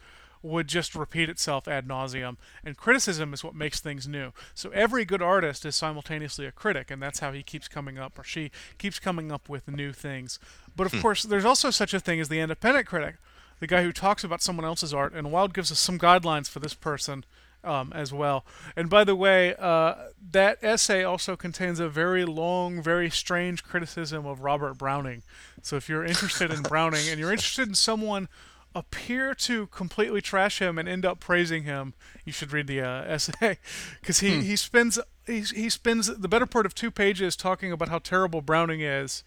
would 0.45 0.69
just 0.69 0.95
repeat 0.95 1.31
itself 1.31 1.67
ad 1.67 1.89
nauseum, 1.89 2.37
and 2.63 2.77
criticism 2.77 3.33
is 3.33 3.43
what 3.43 3.55
makes 3.55 3.81
things 3.81 4.07
new. 4.07 4.31
So 4.53 4.71
every 4.71 5.05
good 5.05 5.23
artist 5.23 5.65
is 5.65 5.75
simultaneously 5.75 6.45
a 6.45 6.53
critic, 6.53 6.91
and 6.91 7.03
that's 7.03 7.21
how 7.21 7.33
he 7.33 7.43
keeps 7.43 7.67
coming 7.67 7.99
up, 7.99 8.19
or 8.19 8.25
she 8.25 8.51
keeps 8.77 8.99
coming 8.99 9.33
up 9.33 9.49
with 9.49 9.67
new 9.67 9.93
things. 9.93 10.39
But 10.77 10.87
of 10.87 10.93
hmm. 10.93 11.01
course, 11.01 11.23
there's 11.23 11.47
also 11.47 11.71
such 11.71 11.95
a 11.95 12.01
thing 12.01 12.21
as 12.21 12.29
the 12.29 12.41
independent 12.41 12.87
critic, 12.87 13.17
the 13.61 13.67
guy 13.67 13.83
who 13.83 13.93
talks 13.93 14.23
about 14.23 14.43
someone 14.43 14.67
else's 14.67 14.93
art, 14.93 15.15
and 15.15 15.33
Wilde 15.33 15.55
gives 15.55 15.73
us 15.73 15.79
some 15.79 15.99
guidelines 15.99 16.49
for 16.49 16.61
this 16.61 16.75
person 16.75 17.25
um, 17.65 17.93
as 17.95 18.13
well. 18.13 18.45
And 18.77 18.89
by 18.89 19.05
the 19.05 19.17
way, 19.17 19.55
uh, 19.59 19.95
that 20.31 20.59
essay 20.63 21.05
also 21.05 21.37
contains 21.37 21.81
a 21.81 21.89
very 21.89 22.25
long, 22.25 22.83
very 22.83 23.11
strange 23.11 23.65
criticism 23.65 24.27
of 24.27 24.41
Robert 24.41 24.79
Browning. 24.79 25.23
So 25.63 25.77
if 25.77 25.89
you're 25.89 26.05
interested 26.05 26.51
in 26.51 26.63
Browning 26.63 27.09
and 27.09 27.19
you're 27.19 27.33
interested 27.33 27.69
in 27.69 27.75
someone 27.75 28.29
appear 28.75 29.35
to 29.35 29.69
completely 29.69 30.21
trash 30.21 30.59
him 30.59 30.79
and 30.79 30.89
end 30.89 31.07
up 31.07 31.21
praising 31.21 31.63
him, 31.63 31.95
you 32.25 32.33
should 32.33 32.53
read 32.53 32.67
the 32.67 32.81
uh, 32.81 33.03
essay 33.07 33.59
because 34.01 34.21
he, 34.21 34.43
he 34.43 34.57
spends 34.57 34.99
he, 35.27 35.41
he 35.41 35.71
spends 35.71 36.07
the 36.07 36.29
better 36.29 36.47
part 36.47 36.67
of 36.67 36.75
two 36.75 36.91
pages 36.91 37.37
talking 37.37 37.73
about 37.73 37.89
how 37.89 37.99
terrible 37.99 38.43
Browning 38.43 38.81
is, 38.81 39.25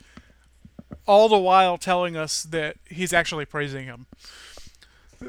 all 1.05 1.27
the 1.29 1.39
while 1.39 1.77
telling 1.77 2.15
us 2.15 2.43
that 2.43 2.77
he's 2.85 3.13
actually 3.13 3.45
praising 3.45 3.85
him. 3.85 4.05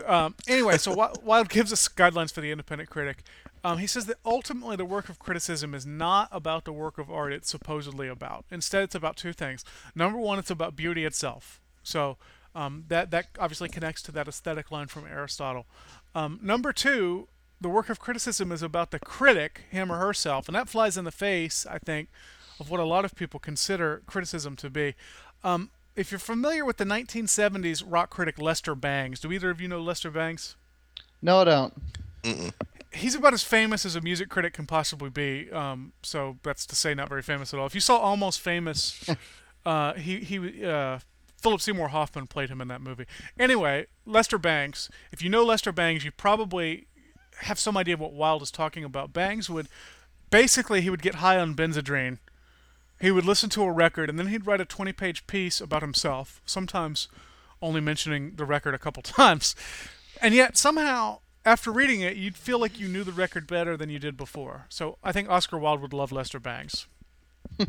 Um, 0.07 0.35
anyway, 0.47 0.79
so 0.79 0.93
Wi- 0.93 1.15
Wilde 1.23 1.49
gives 1.49 1.73
us 1.73 1.89
guidelines 1.89 2.33
for 2.33 2.41
the 2.41 2.51
independent 2.51 2.91
critic. 2.91 3.23
Um, 3.65 3.79
he 3.79 3.87
says 3.87 4.07
that 4.07 4.19
ultimately 4.25 4.77
the 4.77 4.85
work 4.85 5.09
of 5.09 5.19
criticism 5.19 5.75
is 5.75 5.85
not 5.85 6.29
about 6.31 6.65
the 6.65 6.73
work 6.73 6.99
of 6.99 7.11
art 7.11 7.33
it's 7.33 7.51
supposedly 7.51 8.09
about. 8.09 8.45
Instead, 8.51 8.85
it's 8.85 8.95
about 8.95 9.17
two 9.17 9.33
things. 9.33 9.65
Number 9.95 10.19
one, 10.19 10.39
it's 10.39 10.51
about 10.51 10.77
beauty 10.77 11.05
itself. 11.05 11.61
So 11.83 12.17
um, 12.55 12.85
that 12.89 13.11
that 13.11 13.29
obviously 13.39 13.69
connects 13.69 14.03
to 14.03 14.13
that 14.13 14.29
aesthetic 14.29 14.71
line 14.71 14.87
from 14.87 15.07
Aristotle. 15.07 15.67
Um, 16.15 16.39
number 16.43 16.73
two, 16.73 17.29
the 17.61 17.69
work 17.69 17.89
of 17.89 17.99
criticism 17.99 18.53
is 18.53 18.63
about 18.63 18.91
the 18.91 18.99
critic, 18.99 19.63
him 19.71 19.91
or 19.91 19.99
herself, 19.99 20.49
and 20.49 20.55
that 20.55 20.69
flies 20.69 20.97
in 20.97 21.05
the 21.05 21.11
face, 21.13 21.67
I 21.69 21.79
think, 21.79 22.09
of 22.61 22.71
what 22.71 22.81
a 22.81 22.85
lot 22.85 23.05
of 23.05 23.15
people 23.15 23.41
consider 23.41 24.03
criticism 24.07 24.57
to 24.57 24.71
be. 24.71 24.95
Um, 25.43 25.71
if 25.99 26.13
you're 26.13 26.19
familiar 26.21 26.65
with 26.65 26.77
the 26.77 26.85
1970s 26.85 27.83
rock 27.85 28.11
critic 28.11 28.39
Lester 28.39 28.75
Bangs, 28.77 29.19
do 29.21 29.33
either 29.33 29.51
of 29.51 29.61
you 29.61 29.67
know 29.67 29.81
Lester 29.81 30.11
Bangs? 30.11 30.55
No, 31.21 31.41
I 31.41 31.45
don't. 31.45 31.75
he's 32.93 33.17
about 33.17 33.35
as 33.35 33.43
famous 33.43 33.85
as 33.85 33.97
a 33.97 34.01
music 34.01 34.29
critic 34.29 34.53
can 34.53 34.67
possibly 34.67 35.11
be. 35.11 35.51
Um, 35.51 35.93
so 36.03 36.39
that's 36.45 36.65
to 36.67 36.77
say, 36.77 36.95
not 36.95 37.09
very 37.09 37.23
famous 37.23 37.53
at 37.53 37.59
all. 37.59 37.67
If 37.67 37.75
you 37.75 37.81
saw 37.81 37.99
Almost 37.99 38.41
Famous, 38.41 39.09
uh, 39.67 39.95
he 39.95 40.21
he 40.21 40.65
uh, 40.65 41.01
Philip 41.43 41.61
Seymour 41.61 41.89
Hoffman 41.89 42.29
played 42.29 42.49
him 42.49 42.61
in 42.61 42.69
that 42.69 42.81
movie. 42.81 43.07
Anyway, 43.39 43.87
Lester 44.07 44.39
Bangs. 44.39 44.89
If 45.11 45.21
you 45.21 45.29
know 45.29 45.45
Lester 45.45 45.73
Bangs, 45.73 46.05
you 46.05 46.13
probably 46.13 46.87
have 47.43 47.59
some 47.59 47.77
idea 47.77 47.95
of 47.95 48.01
what 48.01 48.13
Wilde 48.13 48.43
is 48.43 48.51
talking 48.53 48.85
about. 48.85 49.13
Bangs 49.13 49.51
would 49.51 49.69
basically 50.31 50.81
he 50.81 50.91
would 50.91 51.03
get 51.03 51.17
high 51.17 51.39
on 51.39 51.55
Benzedrine. 51.55 52.19
He 53.01 53.11
would 53.11 53.25
listen 53.25 53.49
to 53.51 53.63
a 53.63 53.73
record 53.73 54.11
and 54.11 54.19
then 54.19 54.27
he'd 54.29 54.47
write 54.47 54.61
a 54.61 54.67
20-page 54.67 55.27
piece 55.27 55.61
about 55.61 55.83
himself. 55.83 56.41
Sometimes 56.45 57.09
only 57.63 57.81
mentioning 57.81 58.35
the 58.37 58.45
record 58.45 58.75
a 58.75 58.79
couple 58.79 59.03
times. 59.05 59.55
And 60.21 60.35
yet 60.35 60.57
somehow 60.57 61.21
after 61.45 61.73
reading 61.73 62.01
it, 62.01 62.17
you'd 62.17 62.37
feel 62.37 62.59
like 62.59 62.79
you 62.79 62.89
knew 62.89 63.05
the 63.05 63.13
record 63.13 63.47
better 63.47 63.77
than 63.77 63.89
you 63.89 63.99
did 63.99 64.17
before. 64.17 64.67
So 64.69 64.99
I 65.03 65.13
think 65.13 65.31
Oscar 65.31 65.59
Wilde 65.59 65.81
would 65.81 65.93
love 65.93 66.13
Lester 66.13 66.41
Bangs. 66.41 66.87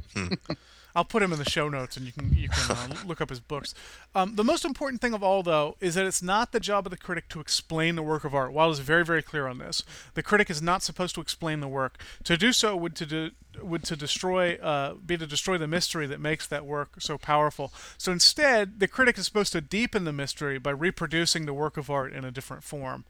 I'll 0.96 1.06
put 1.06 1.22
him 1.22 1.32
in 1.32 1.40
the 1.40 1.50
show 1.50 1.70
notes, 1.70 1.98
and 1.98 2.06
you 2.06 2.12
can 2.12 2.34
you 2.34 2.50
can 2.50 2.76
uh, 2.76 2.96
look 3.06 3.22
up 3.22 3.30
his 3.30 3.40
books. 3.40 3.74
Um, 4.16 4.36
the 4.36 4.44
most 4.44 4.66
important 4.66 5.02
thing 5.02 5.14
of 5.14 5.24
all, 5.24 5.44
though, 5.44 5.76
is 5.80 5.96
that 5.96 6.06
it's 6.06 6.22
not 6.22 6.52
the 6.52 6.60
job 6.60 6.86
of 6.86 6.92
the 6.92 6.98
critic 6.98 7.30
to 7.30 7.40
explain 7.40 7.96
the 7.96 8.04
work 8.04 8.24
of 8.24 8.34
art. 8.34 8.54
Wilde 8.54 8.74
is 8.74 8.80
very 8.80 9.06
very 9.06 9.22
clear 9.22 9.48
on 9.48 9.58
this. 9.58 9.84
The 10.14 10.24
critic 10.24 10.50
is 10.50 10.62
not 10.62 10.84
supposed 10.84 11.16
to 11.16 11.22
explain 11.22 11.60
the 11.60 11.68
work. 11.68 12.02
To 12.24 12.38
do 12.38 12.52
so 12.52 12.76
would 12.76 12.96
to 12.96 13.06
do, 13.06 13.32
would 13.62 13.84
to 13.84 13.96
destroy 13.96 14.56
uh, 14.56 14.96
be 14.96 15.18
to 15.18 15.28
destroy 15.28 15.58
the 15.58 15.68
mystery 15.68 16.08
that 16.08 16.20
makes 16.20 16.48
that 16.48 16.66
work 16.66 17.02
so 17.02 17.18
powerful. 17.18 17.72
So 17.98 18.12
instead, 18.12 18.80
the 18.80 18.88
critic 18.88 19.18
is 19.18 19.26
supposed 19.26 19.52
to 19.54 19.62
deepen 19.62 20.06
the 20.06 20.14
mystery 20.14 20.58
by 20.60 20.72
reproducing 20.72 21.46
the 21.46 21.54
work 21.54 21.78
of 21.78 21.90
art 21.90 22.14
in 22.14 22.26
a 22.26 22.32
different 22.32 22.64
form. 22.64 23.06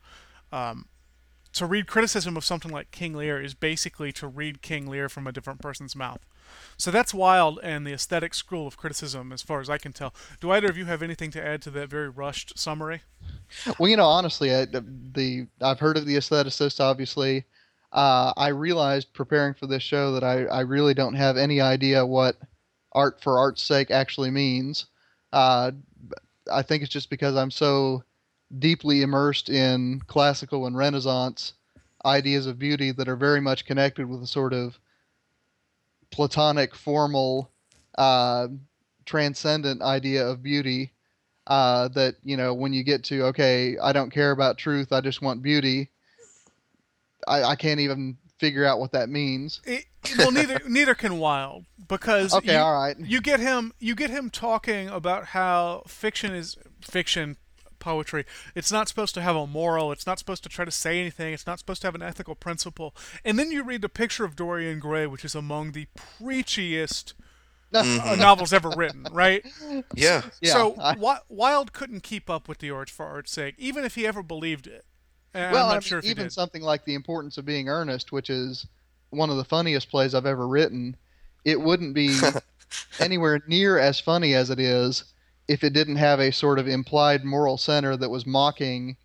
Um, 0.51 0.85
to 1.53 1.65
read 1.65 1.87
criticism 1.87 2.37
of 2.37 2.45
something 2.45 2.71
like 2.71 2.91
King 2.91 3.13
Lear 3.13 3.41
is 3.41 3.53
basically 3.53 4.11
to 4.13 4.27
read 4.27 4.61
King 4.61 4.87
Lear 4.87 5.09
from 5.09 5.27
a 5.27 5.31
different 5.31 5.61
person's 5.61 5.95
mouth. 5.95 6.19
So 6.77 6.91
that's 6.91 7.13
Wilde 7.13 7.59
and 7.62 7.85
the 7.85 7.93
aesthetic 7.93 8.33
school 8.33 8.67
of 8.67 8.77
criticism, 8.77 9.31
as 9.31 9.41
far 9.41 9.59
as 9.59 9.69
I 9.69 9.77
can 9.77 9.91
tell. 9.91 10.13
Do 10.39 10.51
either 10.51 10.69
of 10.69 10.77
you 10.77 10.85
have 10.85 11.01
anything 11.01 11.31
to 11.31 11.45
add 11.45 11.62
to 11.63 11.71
that 11.71 11.89
very 11.89 12.09
rushed 12.09 12.57
summary? 12.57 13.01
Well, 13.77 13.89
you 13.89 13.97
know, 13.97 14.05
honestly, 14.05 14.53
I, 14.53 14.65
the 14.65 15.47
I've 15.62 15.79
heard 15.79 15.97
of 15.97 16.05
the 16.05 16.15
aestheticist. 16.15 16.79
Obviously, 16.79 17.45
uh, 17.91 18.33
I 18.38 18.49
realized 18.49 19.13
preparing 19.13 19.53
for 19.53 19.67
this 19.67 19.83
show 19.83 20.13
that 20.13 20.23
I, 20.23 20.45
I 20.45 20.62
really 20.62 20.93
don't 20.93 21.15
have 21.15 21.38
any 21.38 21.59
idea 21.59 22.05
what 22.05 22.38
art 22.93 23.21
for 23.21 23.38
art's 23.38 23.63
sake 23.63 23.91
actually 23.91 24.31
means. 24.31 24.85
Uh, 25.33 25.71
I 26.51 26.62
think 26.62 26.83
it's 26.83 26.91
just 26.91 27.09
because 27.09 27.35
I'm 27.35 27.51
so 27.51 28.03
deeply 28.57 29.01
immersed 29.01 29.49
in 29.49 30.01
classical 30.07 30.65
and 30.65 30.77
Renaissance 30.77 31.53
ideas 32.05 32.45
of 32.47 32.57
beauty 32.57 32.91
that 32.91 33.09
are 33.09 33.15
very 33.15 33.41
much 33.41 33.65
connected 33.65 34.07
with 34.07 34.23
a 34.23 34.27
sort 34.27 34.53
of 34.53 34.79
platonic, 36.12 36.76
formal, 36.76 37.52
uh, 37.98 38.48
transcendent 39.06 39.82
idea 39.82 40.28
of 40.28 40.43
beauty. 40.43 40.93
Uh, 41.48 41.88
that 41.88 42.15
you 42.24 42.38
know, 42.38 42.54
when 42.54 42.74
you 42.74 42.84
get 42.84 43.04
to 43.06 43.24
okay, 43.26 43.76
I 43.82 43.91
don't 43.91 44.12
care 44.12 44.32
about 44.32 44.60
truth, 44.60 44.91
I 44.91 45.02
just 45.02 45.22
want 45.22 45.41
beauty. 45.41 45.89
I, 47.28 47.43
I 47.43 47.56
can't 47.56 47.80
even 47.80 48.17
figure 48.38 48.65
out 48.65 48.80
what 48.80 48.91
that 48.91 49.10
means. 49.10 49.62
It, 49.65 49.86
well, 50.17 50.32
neither 50.32 50.62
neither 50.67 50.95
can 50.95 51.19
Wilde 51.19 51.65
because 51.88 52.34
Okay, 52.34 52.54
you, 52.54 52.60
all 52.60 52.74
right. 52.74 52.95
you 53.00 53.19
get 53.19 53.39
him 53.39 53.74
you 53.80 53.95
get 53.95 54.10
him 54.10 54.30
talking 54.30 54.89
about 54.89 55.28
how 55.28 55.84
fiction 55.88 56.34
is 56.34 56.56
fiction 56.82 57.38
poetry. 57.79 58.25
It's 58.55 58.71
not 58.71 58.87
supposed 58.87 59.13
to 59.15 59.21
have 59.21 59.35
a 59.35 59.47
moral. 59.47 59.91
It's 59.91 60.05
not 60.05 60.19
supposed 60.19 60.43
to 60.43 60.49
try 60.49 60.65
to 60.65 60.71
say 60.71 60.99
anything. 60.99 61.33
It's 61.33 61.47
not 61.47 61.59
supposed 61.59 61.81
to 61.81 61.87
have 61.87 61.95
an 61.95 62.01
ethical 62.01 62.35
principle. 62.35 62.95
And 63.25 63.39
then 63.39 63.51
you 63.51 63.63
read 63.63 63.81
the 63.81 63.89
picture 63.89 64.25
of 64.25 64.35
dorian 64.35 64.79
gray 64.79 65.05
which 65.07 65.25
is 65.25 65.35
among 65.35 65.71
the 65.71 65.87
preachiest 65.97 67.13
uh, 67.73 68.15
novels 68.17 68.51
ever 68.51 68.69
written 68.75 69.05
right? 69.11 69.45
Yeah. 69.95 70.23
Yeah, 70.41 70.53
so 70.53 70.75
I- 70.79 71.19
Wilde 71.29 71.71
couldn't 71.73 72.01
keep 72.03 72.29
up 72.29 72.47
with 72.47 72.57
the 72.59 72.71
art 72.71 72.89
for 72.89 73.05
art's 73.05 73.31
sake, 73.31 73.55
even 73.57 73.85
if 73.85 73.95
he 73.95 74.07
ever 74.07 74.23
believed 74.23 74.67
it. 74.67 74.85
And 75.33 75.53
well, 75.53 75.65
I'm 75.67 75.71
I 75.71 75.75
mean, 75.75 75.81
sure 75.81 75.99
if 75.99 76.05
he 76.05 76.11
even 76.11 76.25
did. 76.25 76.33
something 76.33 76.63
like 76.63 76.85
the 76.85 76.95
importance 76.95 77.37
of 77.37 77.45
being 77.45 77.69
earnest, 77.69 78.11
which 78.11 78.29
is 78.31 78.65
one 79.11 79.29
of 79.29 79.37
the 79.37 79.43
funniest 79.43 79.89
plays 79.91 80.15
I've 80.15 80.25
ever 80.25 80.47
written, 80.47 80.95
it 81.45 81.61
wouldn't 81.61 81.93
be 81.93 82.17
anywhere 82.99 83.41
near 83.47 83.77
as 83.77 83.99
funny 83.99 84.33
as 84.33 84.49
it 84.49 84.59
is 84.59 85.03
if 85.49 85.63
it 85.63 85.73
didn't 85.73 85.97
have 85.97 86.19
a 86.19 86.31
sort 86.31 86.59
of 86.59 86.67
implied 86.67 87.25
moral 87.25 87.57
center 87.57 87.97
that 87.97 88.09
was 88.09 88.25
mocking 88.25 88.95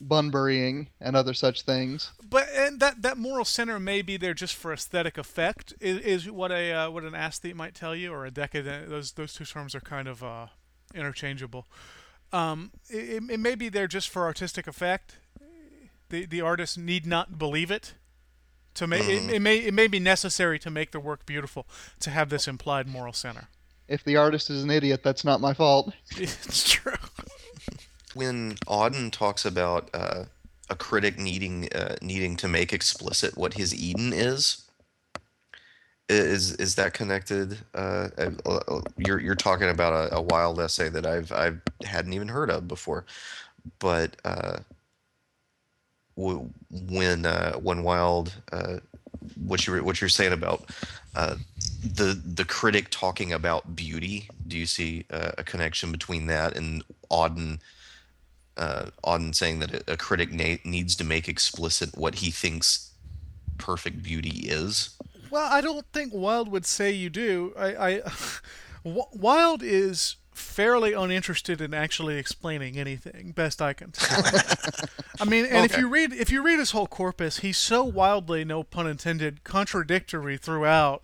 Bunburying 0.00 0.88
and 1.00 1.14
other 1.14 1.32
such 1.32 1.62
things. 1.62 2.10
But 2.28 2.48
and 2.54 2.80
that 2.80 3.02
that 3.02 3.16
moral 3.16 3.44
center 3.44 3.78
may 3.78 4.02
be 4.02 4.16
there 4.16 4.34
just 4.34 4.54
for 4.54 4.72
aesthetic 4.72 5.16
effect. 5.16 5.72
Is, 5.80 5.98
is 5.98 6.30
what 6.30 6.50
a 6.50 6.72
uh, 6.72 6.90
what 6.90 7.04
an 7.04 7.14
aesthete 7.14 7.54
might 7.54 7.74
tell 7.74 7.94
you, 7.94 8.12
or 8.12 8.26
a 8.26 8.30
decadent. 8.30 8.90
Those 8.90 9.12
those 9.12 9.32
two 9.32 9.44
terms 9.44 9.74
are 9.74 9.80
kind 9.80 10.08
of 10.08 10.22
uh, 10.22 10.46
interchangeable. 10.94 11.66
Um, 12.32 12.72
it, 12.90 13.22
it 13.30 13.40
may 13.40 13.54
be 13.54 13.68
there 13.68 13.86
just 13.86 14.08
for 14.08 14.24
artistic 14.24 14.66
effect. 14.66 15.18
The 16.08 16.26
the 16.26 16.40
artist 16.40 16.76
need 16.76 17.06
not 17.06 17.38
believe 17.38 17.70
it. 17.70 17.94
To 18.74 18.88
make 18.88 19.08
it, 19.08 19.30
it 19.32 19.40
may 19.40 19.58
it 19.58 19.74
may 19.74 19.86
be 19.86 20.00
necessary 20.00 20.58
to 20.58 20.70
make 20.70 20.90
the 20.90 21.00
work 21.00 21.24
beautiful 21.24 21.66
to 22.00 22.10
have 22.10 22.30
this 22.30 22.48
implied 22.48 22.88
moral 22.88 23.12
center. 23.12 23.48
If 23.88 24.04
the 24.04 24.16
artist 24.16 24.50
is 24.50 24.64
an 24.64 24.70
idiot, 24.70 25.02
that's 25.02 25.24
not 25.24 25.40
my 25.40 25.54
fault. 25.54 25.92
It's 26.16 26.70
true. 26.70 26.94
when 28.14 28.54
Auden 28.66 29.10
talks 29.10 29.44
about 29.44 29.90
uh, 29.92 30.24
a 30.70 30.76
critic 30.76 31.18
needing 31.18 31.68
uh, 31.72 31.96
needing 32.00 32.36
to 32.36 32.48
make 32.48 32.72
explicit 32.72 33.36
what 33.36 33.54
his 33.54 33.74
Eden 33.74 34.12
is, 34.12 34.64
is 36.08 36.52
is 36.56 36.74
that 36.76 36.94
connected? 36.94 37.58
Uh, 37.74 38.08
uh, 38.18 38.30
uh, 38.46 38.80
you're 38.96 39.20
you're 39.20 39.34
talking 39.34 39.68
about 39.68 39.92
a, 39.92 40.16
a 40.16 40.22
Wilde 40.22 40.60
essay 40.60 40.88
that 40.88 41.06
I've 41.06 41.32
I 41.32 41.52
hadn't 41.84 42.12
even 42.12 42.28
heard 42.28 42.50
of 42.50 42.68
before, 42.68 43.04
but 43.78 44.16
uh, 44.24 44.58
when 46.16 47.26
uh, 47.26 47.54
when 47.54 47.82
Wilde, 47.82 48.34
uh, 48.52 48.78
what 49.44 49.66
you're 49.66 49.82
what 49.82 50.00
you're 50.00 50.08
saying 50.08 50.32
about 50.32 50.70
uh, 51.14 51.36
the 51.82 52.20
the 52.24 52.44
critic 52.44 52.90
talking 52.90 53.32
about 53.32 53.76
beauty, 53.76 54.28
do 54.46 54.58
you 54.58 54.66
see 54.66 55.04
uh, 55.10 55.32
a 55.38 55.44
connection 55.44 55.92
between 55.92 56.26
that 56.26 56.56
and 56.56 56.82
Auden? 57.10 57.58
uh, 58.56 58.86
Auden 59.04 59.34
saying 59.34 59.60
that 59.60 59.74
a, 59.74 59.92
a 59.92 59.96
critic 59.96 60.32
na- 60.32 60.56
needs 60.64 60.96
to 60.96 61.04
make 61.04 61.28
explicit 61.28 61.96
what 61.96 62.16
he 62.16 62.30
thinks 62.30 62.90
perfect 63.58 64.02
beauty 64.02 64.48
is. 64.48 64.96
Well, 65.30 65.48
I 65.50 65.60
don't 65.60 65.86
think 65.92 66.12
Wilde 66.14 66.48
would 66.48 66.66
say 66.66 66.92
you 66.92 67.10
do. 67.10 67.52
I, 67.58 67.88
I 67.88 68.02
Wilde 68.84 69.62
is 69.62 70.16
fairly 70.34 70.92
uninterested 70.92 71.60
in 71.60 71.72
actually 71.72 72.18
explaining 72.18 72.76
anything, 72.76 73.32
best 73.32 73.62
I 73.62 73.72
can 73.72 73.92
tell. 73.92 74.24
I 75.20 75.24
mean, 75.24 75.46
and 75.46 75.64
if 75.64 75.78
you 75.78 75.88
read 75.88 76.12
if 76.12 76.30
you 76.30 76.42
read 76.42 76.58
his 76.58 76.72
whole 76.72 76.86
corpus, 76.86 77.38
he's 77.38 77.56
so 77.56 77.84
wildly, 77.84 78.44
no 78.44 78.64
pun 78.64 78.86
intended, 78.86 79.44
contradictory 79.44 80.36
throughout 80.36 81.02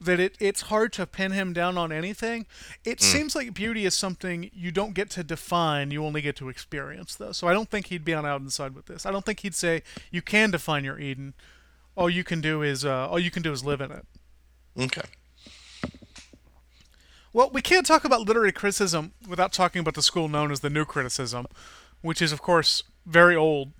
that 0.00 0.20
it, 0.20 0.36
it's 0.38 0.62
hard 0.62 0.92
to 0.92 1.06
pin 1.06 1.32
him 1.32 1.52
down 1.52 1.76
on 1.76 1.90
anything. 1.90 2.46
It 2.84 3.00
seems 3.00 3.34
like 3.34 3.52
beauty 3.52 3.84
is 3.84 3.94
something 3.94 4.48
you 4.54 4.70
don't 4.70 4.94
get 4.94 5.10
to 5.10 5.24
define, 5.24 5.90
you 5.90 6.04
only 6.04 6.20
get 6.20 6.36
to 6.36 6.48
experience, 6.48 7.16
though. 7.16 7.32
So 7.32 7.48
I 7.48 7.52
don't 7.52 7.68
think 7.68 7.86
he'd 7.86 8.04
be 8.04 8.14
on 8.14 8.24
Auden's 8.24 8.54
side 8.54 8.76
with 8.76 8.86
this. 8.86 9.04
I 9.06 9.10
don't 9.10 9.24
think 9.24 9.40
he'd 9.40 9.56
say 9.56 9.82
you 10.12 10.22
can 10.22 10.52
define 10.52 10.84
your 10.84 11.00
Eden. 11.00 11.34
All 11.96 12.08
you 12.08 12.22
can 12.22 12.40
do 12.40 12.62
is 12.62 12.84
uh, 12.84 13.08
all 13.08 13.18
you 13.18 13.32
can 13.32 13.42
do 13.42 13.52
is 13.52 13.64
live 13.64 13.80
in 13.80 13.90
it. 13.90 14.06
Okay. 14.78 15.02
Well, 17.32 17.50
we 17.50 17.60
can't 17.60 17.86
talk 17.86 18.04
about 18.04 18.22
literary 18.22 18.52
criticism 18.52 19.12
without 19.28 19.52
talking 19.52 19.80
about 19.80 19.94
the 19.94 20.02
school 20.02 20.28
known 20.28 20.50
as 20.50 20.60
the 20.60 20.70
New 20.70 20.84
Criticism, 20.84 21.46
which 22.00 22.22
is, 22.22 22.32
of 22.32 22.40
course, 22.40 22.82
very 23.04 23.36
old 23.36 23.72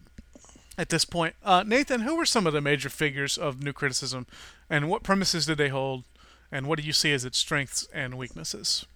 at 0.76 0.90
this 0.90 1.04
point. 1.04 1.34
Uh, 1.42 1.64
Nathan, 1.66 2.02
who 2.02 2.16
were 2.16 2.26
some 2.26 2.46
of 2.46 2.52
the 2.52 2.60
major 2.60 2.88
figures 2.88 3.38
of 3.38 3.62
New 3.62 3.72
Criticism, 3.72 4.26
and 4.68 4.88
what 4.88 5.02
premises 5.02 5.46
did 5.46 5.58
they 5.58 5.68
hold, 5.68 6.04
and 6.52 6.66
what 6.66 6.78
do 6.78 6.84
you 6.84 6.92
see 6.92 7.12
as 7.12 7.24
its 7.24 7.38
strengths 7.38 7.88
and 7.92 8.18
weaknesses? 8.18 8.86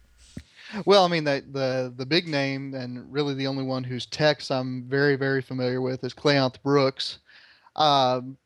Well, 0.86 1.04
I 1.04 1.08
mean, 1.08 1.24
the, 1.24 1.44
the 1.50 1.92
the 1.94 2.06
big 2.06 2.26
name 2.26 2.72
and 2.72 3.12
really 3.12 3.34
the 3.34 3.46
only 3.46 3.64
one 3.64 3.84
whose 3.84 4.06
text 4.06 4.50
I'm 4.50 4.84
very 4.84 5.16
very 5.16 5.42
familiar 5.42 5.82
with 5.82 6.02
is 6.02 6.14
Cleanth 6.14 6.62
Brooks. 6.62 7.18
Um, 7.76 8.38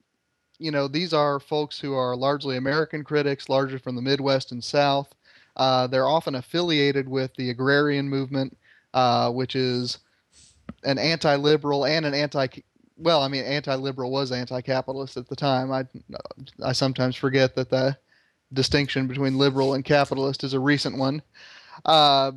you 0.58 0.70
know, 0.70 0.88
these 0.88 1.12
are 1.12 1.38
folks 1.38 1.78
who 1.78 1.94
are 1.94 2.16
largely 2.16 2.56
American 2.56 3.04
critics, 3.04 3.48
largely 3.48 3.78
from 3.78 3.94
the 3.94 4.02
Midwest 4.02 4.50
and 4.50 4.64
South. 4.64 5.14
Uh, 5.56 5.86
they're 5.86 6.08
often 6.08 6.34
affiliated 6.34 7.08
with 7.08 7.34
the 7.36 7.50
agrarian 7.50 8.08
movement, 8.08 8.56
uh, 8.94 9.30
which 9.30 9.56
is 9.56 9.98
an 10.84 10.98
anti-liberal 10.98 11.84
and 11.84 12.04
an 12.04 12.14
anti. 12.14 12.46
Well, 12.98 13.22
I 13.22 13.28
mean, 13.28 13.44
anti-liberal 13.44 14.10
was 14.10 14.32
anti-capitalist 14.32 15.16
at 15.16 15.28
the 15.28 15.36
time. 15.36 15.72
I 15.72 15.84
I 16.62 16.72
sometimes 16.72 17.16
forget 17.16 17.54
that 17.56 17.70
the 17.70 17.96
distinction 18.52 19.06
between 19.06 19.38
liberal 19.38 19.74
and 19.74 19.84
capitalist 19.84 20.44
is 20.44 20.54
a 20.54 20.60
recent 20.60 20.96
one. 20.96 21.22
Uh, 21.84 22.32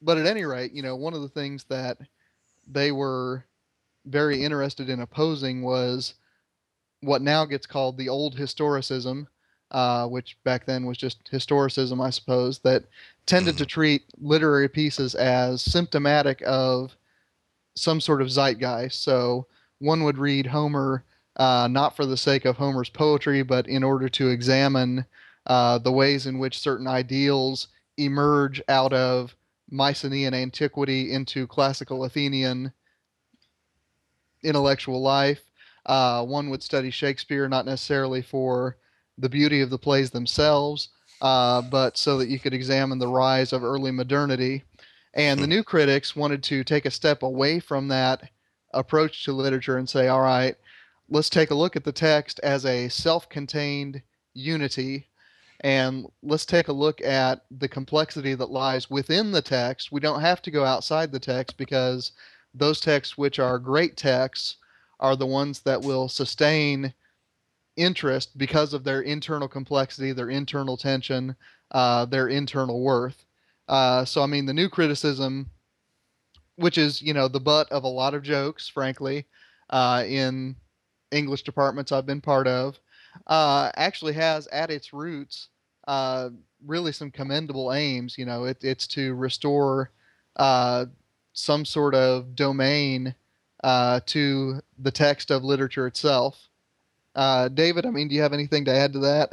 but 0.00 0.18
at 0.18 0.26
any 0.26 0.44
rate, 0.44 0.72
you 0.72 0.82
know, 0.82 0.96
one 0.96 1.14
of 1.14 1.22
the 1.22 1.28
things 1.28 1.64
that 1.64 1.98
they 2.66 2.92
were 2.92 3.44
very 4.06 4.42
interested 4.42 4.88
in 4.88 5.00
opposing 5.00 5.62
was 5.62 6.14
what 7.00 7.22
now 7.22 7.44
gets 7.44 7.66
called 7.66 7.96
the 7.96 8.08
old 8.08 8.36
historicism, 8.36 9.26
uh, 9.72 10.06
which 10.06 10.36
back 10.44 10.66
then 10.66 10.86
was 10.86 10.98
just 10.98 11.30
historicism, 11.30 12.04
I 12.04 12.10
suppose, 12.10 12.58
that 12.60 12.84
tended 13.26 13.58
to 13.58 13.66
treat 13.66 14.04
literary 14.20 14.68
pieces 14.68 15.14
as 15.14 15.62
symptomatic 15.62 16.42
of 16.46 16.94
some 17.74 18.00
sort 18.00 18.22
of 18.22 18.28
zeitgeist. 18.28 19.02
So 19.02 19.46
one 19.78 20.04
would 20.04 20.18
read 20.18 20.46
Homer 20.46 21.04
uh, 21.36 21.68
not 21.70 21.96
for 21.96 22.04
the 22.04 22.16
sake 22.16 22.44
of 22.44 22.56
Homer's 22.56 22.90
poetry, 22.90 23.42
but 23.42 23.66
in 23.66 23.82
order 23.82 24.08
to 24.10 24.28
examine 24.28 25.06
uh, 25.46 25.78
the 25.78 25.92
ways 25.92 26.26
in 26.26 26.38
which 26.38 26.58
certain 26.58 26.86
ideals 26.86 27.68
emerge 27.96 28.62
out 28.68 28.92
of 28.92 29.34
Mycenaean 29.70 30.34
antiquity 30.34 31.12
into 31.12 31.46
classical 31.46 32.04
Athenian 32.04 32.72
intellectual 34.44 35.00
life. 35.00 35.40
Uh, 35.86 36.24
one 36.24 36.50
would 36.50 36.62
study 36.62 36.90
Shakespeare 36.90 37.48
not 37.48 37.64
necessarily 37.64 38.20
for 38.20 38.76
the 39.22 39.28
beauty 39.28 39.60
of 39.60 39.70
the 39.70 39.78
plays 39.78 40.10
themselves, 40.10 40.88
uh, 41.22 41.62
but 41.62 41.96
so 41.96 42.18
that 42.18 42.28
you 42.28 42.38
could 42.38 42.52
examine 42.52 42.98
the 42.98 43.08
rise 43.08 43.52
of 43.52 43.62
early 43.62 43.92
modernity. 43.92 44.64
And 45.14 45.40
the 45.40 45.46
new 45.46 45.62
critics 45.62 46.16
wanted 46.16 46.42
to 46.44 46.64
take 46.64 46.86
a 46.86 46.90
step 46.90 47.22
away 47.22 47.60
from 47.60 47.88
that 47.88 48.30
approach 48.74 49.24
to 49.24 49.32
literature 49.32 49.78
and 49.78 49.88
say, 49.88 50.08
all 50.08 50.22
right, 50.22 50.56
let's 51.08 51.30
take 51.30 51.50
a 51.50 51.54
look 51.54 51.76
at 51.76 51.84
the 51.84 51.92
text 51.92 52.40
as 52.42 52.66
a 52.66 52.88
self 52.88 53.28
contained 53.28 54.02
unity. 54.34 55.06
And 55.60 56.06
let's 56.22 56.44
take 56.44 56.66
a 56.66 56.72
look 56.72 57.00
at 57.02 57.44
the 57.50 57.68
complexity 57.68 58.34
that 58.34 58.50
lies 58.50 58.90
within 58.90 59.30
the 59.30 59.42
text. 59.42 59.92
We 59.92 60.00
don't 60.00 60.20
have 60.20 60.42
to 60.42 60.50
go 60.50 60.64
outside 60.64 61.12
the 61.12 61.20
text 61.20 61.56
because 61.56 62.12
those 62.52 62.80
texts, 62.80 63.16
which 63.16 63.38
are 63.38 63.58
great 63.60 63.96
texts, 63.96 64.56
are 64.98 65.14
the 65.14 65.26
ones 65.26 65.60
that 65.60 65.82
will 65.82 66.08
sustain 66.08 66.92
interest 67.76 68.36
because 68.36 68.74
of 68.74 68.84
their 68.84 69.02
internal 69.02 69.48
complexity, 69.48 70.12
their 70.12 70.30
internal 70.30 70.76
tension, 70.76 71.34
uh, 71.70 72.04
their 72.04 72.28
internal 72.28 72.80
worth. 72.82 73.24
Uh, 73.68 74.04
so, 74.04 74.22
I 74.22 74.26
mean, 74.26 74.46
the 74.46 74.52
new 74.52 74.68
criticism, 74.68 75.50
which 76.56 76.76
is, 76.76 77.00
you 77.00 77.14
know, 77.14 77.28
the 77.28 77.40
butt 77.40 77.70
of 77.72 77.84
a 77.84 77.88
lot 77.88 78.14
of 78.14 78.22
jokes, 78.22 78.68
frankly, 78.68 79.26
uh, 79.70 80.04
in 80.06 80.56
English 81.10 81.42
departments 81.42 81.92
I've 81.92 82.06
been 82.06 82.20
part 82.20 82.46
of, 82.46 82.78
uh, 83.26 83.70
actually 83.76 84.12
has 84.14 84.46
at 84.48 84.70
its 84.70 84.92
roots 84.92 85.48
uh, 85.88 86.30
really 86.66 86.92
some 86.92 87.10
commendable 87.10 87.72
aims. 87.72 88.18
You 88.18 88.26
know, 88.26 88.44
it, 88.44 88.58
it's 88.62 88.86
to 88.88 89.14
restore 89.14 89.90
uh, 90.36 90.86
some 91.32 91.64
sort 91.64 91.94
of 91.94 92.34
domain 92.34 93.14
to 93.64 94.60
the 94.78 94.90
text 94.90 95.30
of 95.30 95.44
literature 95.44 95.86
itself. 95.86 96.48
Uh, 97.14 97.48
David, 97.48 97.86
I 97.86 97.90
mean, 97.90 98.08
do 98.08 98.14
you 98.14 98.22
have 98.22 98.32
anything 98.32 98.64
to 98.64 98.72
add 98.72 98.92
to 98.94 98.98
that? 99.00 99.32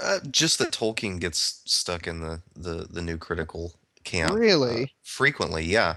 Uh, 0.00 0.20
just 0.30 0.58
that 0.58 0.70
Tolkien 0.70 1.18
gets 1.18 1.62
stuck 1.66 2.06
in 2.06 2.20
the 2.20 2.40
the, 2.54 2.86
the 2.88 3.02
new 3.02 3.18
critical 3.18 3.74
camp. 4.04 4.32
uh, 4.32 4.36
Really? 4.36 4.94
frequently, 5.02 5.64
yeah. 5.64 5.96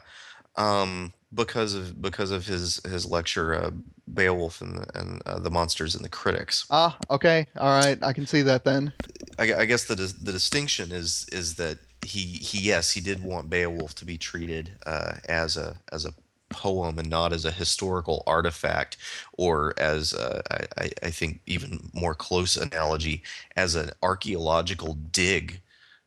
Um, 0.56 1.14
because 1.34 1.74
of 1.74 2.02
because 2.02 2.32
of 2.32 2.46
his 2.48 2.82
his 2.86 3.06
lecture, 3.06 3.54
uh, 3.54 3.72
Beowulf 4.14 4.62
and 4.62 4.80
the, 4.80 5.00
and 5.00 5.22
uh, 5.26 5.40
the 5.40 5.52
monsters 5.52 5.96
and 5.96 6.04
the 6.04 6.10
critics. 6.10 6.66
Ah, 6.70 6.98
okay, 7.10 7.48
all 7.58 7.70
right, 7.70 7.98
I 8.04 8.12
can 8.12 8.26
see 8.26 8.42
that 8.42 8.66
then. 8.66 8.92
I, 9.40 9.54
I 9.54 9.66
guess 9.66 9.86
the 9.86 9.96
dis- 9.96 10.14
the 10.14 10.32
distinction 10.32 10.92
is 10.92 11.26
is 11.32 11.56
that 11.56 11.78
he 12.04 12.20
he 12.20 12.60
yes 12.60 12.92
he 12.92 13.02
did 13.02 13.24
want 13.24 13.50
Beowulf 13.50 13.96
to 13.96 14.06
be 14.06 14.18
treated 14.18 14.72
uh, 14.86 15.14
as 15.30 15.56
a 15.56 15.78
as 15.92 16.06
a 16.06 16.14
poem 16.52 17.00
and 17.00 17.10
not 17.10 17.34
as 17.34 17.46
a 17.46 17.52
historical 17.52 18.24
artifact 18.28 18.98
or 19.34 19.74
as 19.78 20.14
uh, 20.14 20.42
I, 20.78 20.92
I- 21.04 21.10
think 21.12 21.42
even 21.46 21.90
more 21.94 22.16
close 22.16 22.58
analogy 22.58 23.24
as 23.56 23.76
an 23.76 23.92
archaeological 24.04 24.94
dig 24.96 25.62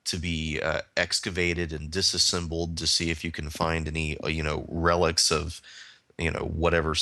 to 0.06 0.18
be 0.18 0.60
uh, 0.60 0.82
excavated 0.96 1.72
and 1.72 1.90
disassembled 1.90 2.76
to 2.78 2.86
see 2.86 3.10
if 3.10 3.24
you 3.24 3.30
can 3.32 3.50
find 3.50 3.88
any 3.88 4.18
uh, 4.20 4.28
you 4.28 4.42
know 4.42 4.66
relics 4.68 5.30
of 5.32 5.60
you 6.18 6.30
know 6.30 6.40
whatever 6.54 6.94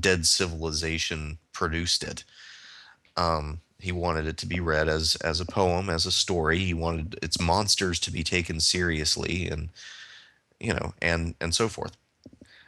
dead 0.00 0.26
civilization 0.26 1.38
produced 1.52 2.02
it 2.04 2.24
um, 3.16 3.60
he 3.78 3.92
wanted 3.92 4.26
it 4.26 4.36
to 4.38 4.46
be 4.46 4.60
read 4.60 4.88
as 4.88 5.16
as 5.16 5.40
a 5.40 5.46
poem, 5.46 5.90
as 5.90 6.06
a 6.06 6.12
story. 6.12 6.58
He 6.60 6.74
wanted 6.74 7.18
its 7.22 7.40
monsters 7.40 7.98
to 8.00 8.12
be 8.12 8.22
taken 8.22 8.60
seriously, 8.60 9.48
and 9.48 9.70
you 10.60 10.74
know, 10.74 10.94
and 11.02 11.34
and 11.40 11.54
so 11.54 11.68
forth. 11.68 11.96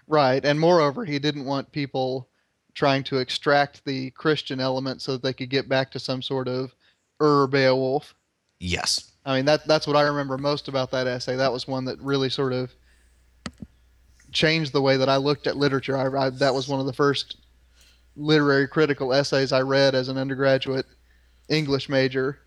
Right, 0.06 0.44
and 0.44 0.58
moreover, 0.60 1.04
he 1.04 1.18
didn't 1.18 1.44
want 1.44 1.72
people 1.72 2.28
trying 2.74 3.04
to 3.04 3.18
extract 3.18 3.84
the 3.84 4.10
Christian 4.10 4.60
element 4.60 5.00
so 5.00 5.12
that 5.12 5.22
they 5.22 5.32
could 5.32 5.48
get 5.50 5.68
back 5.68 5.90
to 5.92 5.98
some 5.98 6.20
sort 6.20 6.48
of 6.48 6.74
Ur 7.22 7.46
Beowulf. 7.46 8.14
Yes, 8.60 9.12
I 9.24 9.36
mean, 9.36 9.44
that 9.46 9.66
that's 9.66 9.86
what 9.86 9.96
I 9.96 10.02
remember 10.02 10.36
most 10.36 10.68
about 10.68 10.90
that 10.90 11.06
essay. 11.06 11.36
That 11.36 11.52
was 11.52 11.66
one 11.66 11.84
that 11.86 11.98
really 12.00 12.28
sort 12.28 12.52
of 12.52 12.74
changed 14.32 14.72
the 14.72 14.82
way 14.82 14.96
that 14.96 15.08
I 15.08 15.16
looked 15.16 15.46
at 15.46 15.56
literature. 15.56 15.96
I, 15.96 16.26
I 16.26 16.30
that 16.30 16.54
was 16.54 16.68
one 16.68 16.80
of 16.80 16.86
the 16.86 16.92
first 16.92 17.36
literary 18.16 18.68
critical 18.68 19.12
essays 19.12 19.52
I 19.52 19.62
read 19.62 19.94
as 19.94 20.08
an 20.08 20.18
undergraduate 20.18 20.86
English 21.48 21.88
major, 21.88 22.40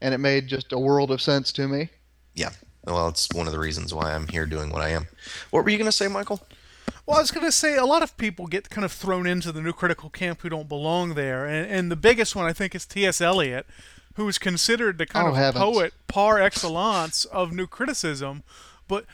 and 0.00 0.12
it 0.12 0.18
made 0.18 0.48
just 0.48 0.72
a 0.72 0.78
world 0.78 1.10
of 1.10 1.22
sense 1.22 1.52
to 1.52 1.68
me. 1.68 1.90
yeah. 2.34 2.50
Well, 2.86 3.08
it's 3.08 3.28
one 3.32 3.46
of 3.46 3.54
the 3.54 3.58
reasons 3.58 3.94
why 3.94 4.12
I'm 4.12 4.28
here 4.28 4.44
doing 4.44 4.70
what 4.70 4.82
I 4.82 4.90
am. 4.90 5.06
What 5.50 5.64
were 5.64 5.70
you 5.70 5.78
going 5.78 5.86
to 5.86 5.92
say, 5.92 6.04
Michial? 6.04 6.38
Well, 7.06 7.18
I 7.18 7.20
was 7.20 7.30
going 7.30 7.44
to 7.46 7.52
say 7.52 7.76
a 7.76 7.84
lot 7.84 8.02
of 8.02 8.16
people 8.16 8.46
get 8.46 8.70
kind 8.70 8.84
of 8.84 8.90
thrown 8.92 9.26
into 9.26 9.52
the 9.52 9.60
new 9.60 9.72
critical 9.74 10.08
camp 10.08 10.40
who 10.40 10.48
don't 10.48 10.68
belong 10.68 11.14
there, 11.14 11.44
and, 11.46 11.70
and 11.70 11.90
the 11.90 11.96
biggest 11.96 12.34
one 12.34 12.46
I 12.46 12.54
think 12.54 12.74
is 12.74 12.86
T.S. 12.86 13.20
Eliot, 13.20 13.66
who 14.14 14.26
is 14.26 14.38
considered 14.38 14.96
the 14.96 15.04
kind 15.06 15.26
Oh, 15.26 15.30
of 15.32 15.36
heavens. 15.36 15.62
poet 15.62 15.94
par 16.08 16.40
excellence 16.40 17.26
of 17.26 17.52
new 17.52 17.66
criticism. 17.66 18.42
But 18.88 19.04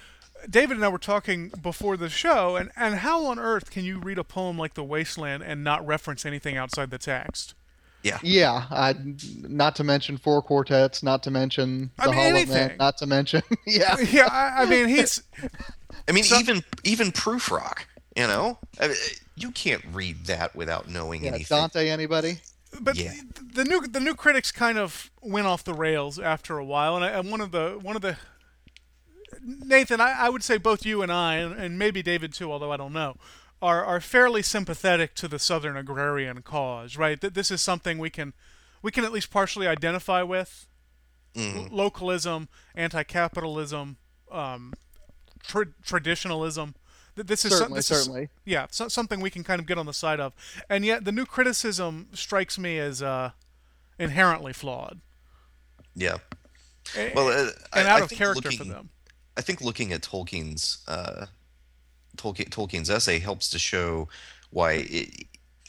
David 0.48 0.76
and 0.76 0.84
I 0.84 0.88
were 0.88 0.98
talking 0.98 1.48
before 1.60 1.96
the 1.96 2.08
show, 2.08 2.54
and, 2.54 2.70
and 2.76 2.96
how 2.96 3.24
on 3.26 3.38
earth 3.40 3.70
can 3.72 3.84
you 3.84 3.98
read 3.98 4.18
a 4.18 4.24
poem 4.24 4.56
like 4.56 4.74
The 4.74 4.84
Wasteland 4.84 5.42
and 5.42 5.64
not 5.64 5.84
reference 5.84 6.24
anything 6.24 6.56
outside 6.56 6.90
the 6.90 6.98
text? 6.98 7.54
Yeah, 8.02 8.18
Yeah, 8.22 8.66
I, 8.70 8.94
not 9.42 9.76
to 9.76 9.84
mention 9.84 10.16
four 10.16 10.40
quartets, 10.42 11.02
not 11.02 11.22
to 11.24 11.30
mention 11.30 11.90
the 11.96 12.02
I 12.02 12.06
the 12.06 12.10
mean, 12.12 12.18
Hollow 12.20 12.28
anything. 12.30 12.68
Man, 12.68 12.76
not 12.78 12.96
to 12.98 13.06
mention 13.06 13.42
yeah. 13.66 13.96
Yeah, 14.10 14.28
I, 14.30 14.62
I 14.62 14.64
mean 14.66 14.88
he's 14.88 15.22
I 16.08 16.12
mean, 16.12 16.24
So- 16.24 16.38
even 16.38 16.62
even 16.84 17.12
Prufrock. 17.12 17.80
You 18.16 18.26
know, 18.26 18.58
I 18.80 18.88
mean, 18.88 18.96
you 19.36 19.52
can't 19.52 19.84
read 19.92 20.26
that 20.26 20.54
without 20.56 20.88
knowing 20.88 21.22
yeah. 21.24 21.30
anything. 21.30 21.56
Dante, 21.56 21.88
anybody? 21.88 22.38
but 22.80 22.96
Yeah. 22.96 23.12
the, 23.34 23.62
the 23.62 23.64
new 23.64 23.86
the 23.86 24.00
new 24.00 24.14
critics 24.14 24.50
kind 24.50 24.78
of 24.78 25.10
went 25.22 25.46
off 25.46 25.62
the 25.62 25.74
rails 25.74 26.18
after 26.18 26.58
a 26.58 26.64
while, 26.64 26.96
and, 26.96 27.04
I, 27.04 27.10
and 27.10 27.30
one 27.30 27.40
of 27.40 27.52
the 27.52 27.78
one 27.80 27.94
of 27.96 28.02
the 28.02 28.16
Nathan, 29.42 30.00
I, 30.00 30.12
I 30.26 30.28
would 30.28 30.42
say 30.42 30.58
both 30.58 30.84
you 30.84 31.02
and 31.02 31.12
I, 31.12 31.36
and, 31.36 31.54
and 31.54 31.78
maybe 31.78 32.02
David 32.02 32.32
too, 32.32 32.50
although 32.52 32.72
I 32.72 32.76
don't 32.76 32.92
know, 32.92 33.14
are 33.62 33.84
are 33.84 34.00
fairly 34.00 34.42
sympathetic 34.42 35.14
to 35.16 35.28
the 35.28 35.38
Southern 35.38 35.76
agrarian 35.76 36.42
cause, 36.42 36.96
right? 36.96 37.20
That 37.20 37.34
this 37.34 37.50
is 37.50 37.60
something 37.62 37.98
we 37.98 38.10
can 38.10 38.32
we 38.82 38.90
can 38.90 39.04
at 39.04 39.12
least 39.12 39.30
partially 39.30 39.66
identify 39.66 40.22
with. 40.22 40.66
L- 41.36 41.68
localism, 41.70 42.48
anti-capitalism, 42.74 43.98
um, 44.32 44.72
tra- 45.44 45.66
traditionalism. 45.84 46.74
Th- 47.14 47.24
This 47.26 47.44
is 47.44 47.56
Certainly, 47.56 47.78
this 47.78 47.90
is- 47.90 47.98
certainly. 47.98 48.28
yeah, 48.44 48.66
so, 48.70 48.88
something 48.88 49.20
we 49.20 49.30
can 49.30 49.44
kind 49.44 49.60
of 49.60 49.66
get 49.66 49.78
on 49.78 49.86
the 49.86 49.92
side 49.92 50.18
of. 50.18 50.32
And 50.68 50.84
yet, 50.84 51.04
the 51.04 51.12
new 51.12 51.24
criticism 51.26 52.08
strikes 52.14 52.58
me 52.58 52.78
as 52.80 53.00
uh, 53.00 53.30
inherently 53.98 54.52
flawed 54.52 55.00
Yeah. 55.94 56.16
Well, 57.14 57.28
uh, 57.28 57.50
and 57.74 57.86
I, 57.86 57.90
out 57.92 58.00
I 58.00 58.04
of 58.04 58.08
think 58.08 58.18
character 58.18 58.42
looking, 58.48 58.58
for 58.58 58.64
them. 58.64 58.90
I 59.36 59.40
think 59.42 59.60
looking 59.60 59.92
at 59.92 60.00
Tolkien's 60.02 60.78
uh, 60.88 61.26
Tolkien, 62.16 62.50
Tolkien's 62.50 62.90
essay 62.90 63.18
helps 63.18 63.48
to 63.50 63.58
show 63.58 64.08
why 64.50 64.72
it, 64.88 65.26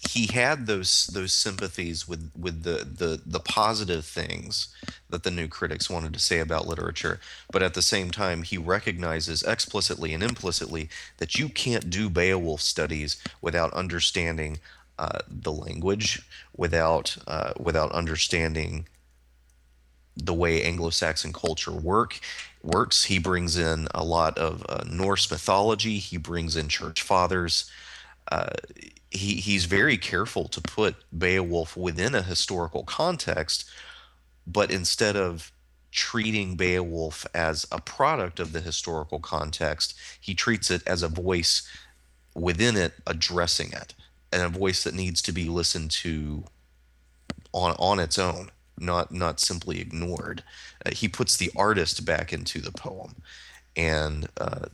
he 0.09 0.27
had 0.27 0.65
those 0.65 1.07
those 1.07 1.31
sympathies 1.31 2.07
with 2.07 2.31
with 2.37 2.63
the, 2.63 2.83
the 2.83 3.21
the 3.23 3.39
positive 3.39 4.03
things 4.03 4.73
that 5.09 5.23
the 5.23 5.31
new 5.31 5.47
critics 5.47 5.89
wanted 5.89 6.13
to 6.13 6.19
say 6.19 6.39
about 6.39 6.67
literature, 6.67 7.19
but 7.51 7.61
at 7.61 7.75
the 7.75 7.81
same 7.81 8.09
time 8.09 8.41
he 8.43 8.57
recognizes 8.57 9.43
explicitly 9.43 10.13
and 10.13 10.23
implicitly 10.23 10.89
that 11.17 11.35
you 11.35 11.49
can't 11.49 11.89
do 11.89 12.09
Beowulf 12.09 12.61
studies 12.61 13.21
without 13.41 13.71
understanding 13.73 14.59
uh, 14.97 15.19
the 15.29 15.51
language, 15.51 16.27
without 16.57 17.17
uh, 17.27 17.53
without 17.59 17.91
understanding 17.91 18.87
the 20.17 20.33
way 20.33 20.63
Anglo-Saxon 20.63 21.31
culture 21.31 21.71
work 21.71 22.19
works. 22.63 23.05
He 23.05 23.19
brings 23.19 23.57
in 23.57 23.87
a 23.93 24.03
lot 24.03 24.37
of 24.37 24.65
uh, 24.69 24.83
Norse 24.89 25.29
mythology. 25.29 25.97
He 25.97 26.17
brings 26.17 26.55
in 26.55 26.67
church 26.67 27.01
fathers. 27.01 27.69
Uh, 28.31 28.49
he 29.09 29.35
he's 29.35 29.65
very 29.65 29.97
careful 29.97 30.47
to 30.47 30.61
put 30.61 30.95
Beowulf 31.17 31.75
within 31.75 32.15
a 32.15 32.21
historical 32.21 32.83
context, 32.83 33.69
but 34.47 34.71
instead 34.71 35.15
of 35.15 35.51
treating 35.91 36.55
Beowulf 36.55 37.25
as 37.33 37.67
a 37.71 37.81
product 37.81 38.39
of 38.39 38.53
the 38.53 38.61
historical 38.61 39.19
context, 39.19 39.93
he 40.19 40.33
treats 40.33 40.71
it 40.71 40.81
as 40.87 41.03
a 41.03 41.09
voice 41.09 41.67
within 42.33 42.77
it 42.77 42.93
addressing 43.05 43.73
it, 43.73 43.93
and 44.31 44.43
a 44.43 44.59
voice 44.59 44.83
that 44.83 44.93
needs 44.93 45.21
to 45.23 45.33
be 45.33 45.49
listened 45.49 45.91
to 45.91 46.45
on 47.51 47.75
on 47.77 47.99
its 47.99 48.17
own, 48.17 48.49
not 48.81 49.11
not 49.11 49.39
simply 49.39 49.79
ignored. 49.79 50.43
Uh, 50.85 50.91
he 50.91 51.07
puts 51.07 51.37
the 51.37 51.51
artist 51.55 52.05
back 52.05 52.33
into 52.33 52.59
the 52.59 52.71
poem, 52.71 53.15
and 53.75 54.27
uh, 54.39 54.65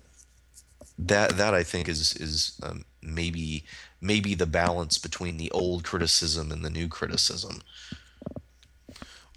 that 0.98 1.38
that 1.38 1.54
I 1.54 1.64
think 1.64 1.88
is 1.88 2.16
is 2.16 2.60
um, 2.64 2.86
maybe 3.02 3.64
maybe 4.02 4.34
the 4.36 4.46
balance 4.46 4.98
between 4.98 5.38
the 5.38 5.52
old 5.52 5.84
criticism 5.84 6.52
and 6.52 6.64
the 6.64 6.70
new 6.70 6.88
criticism. 6.88 7.62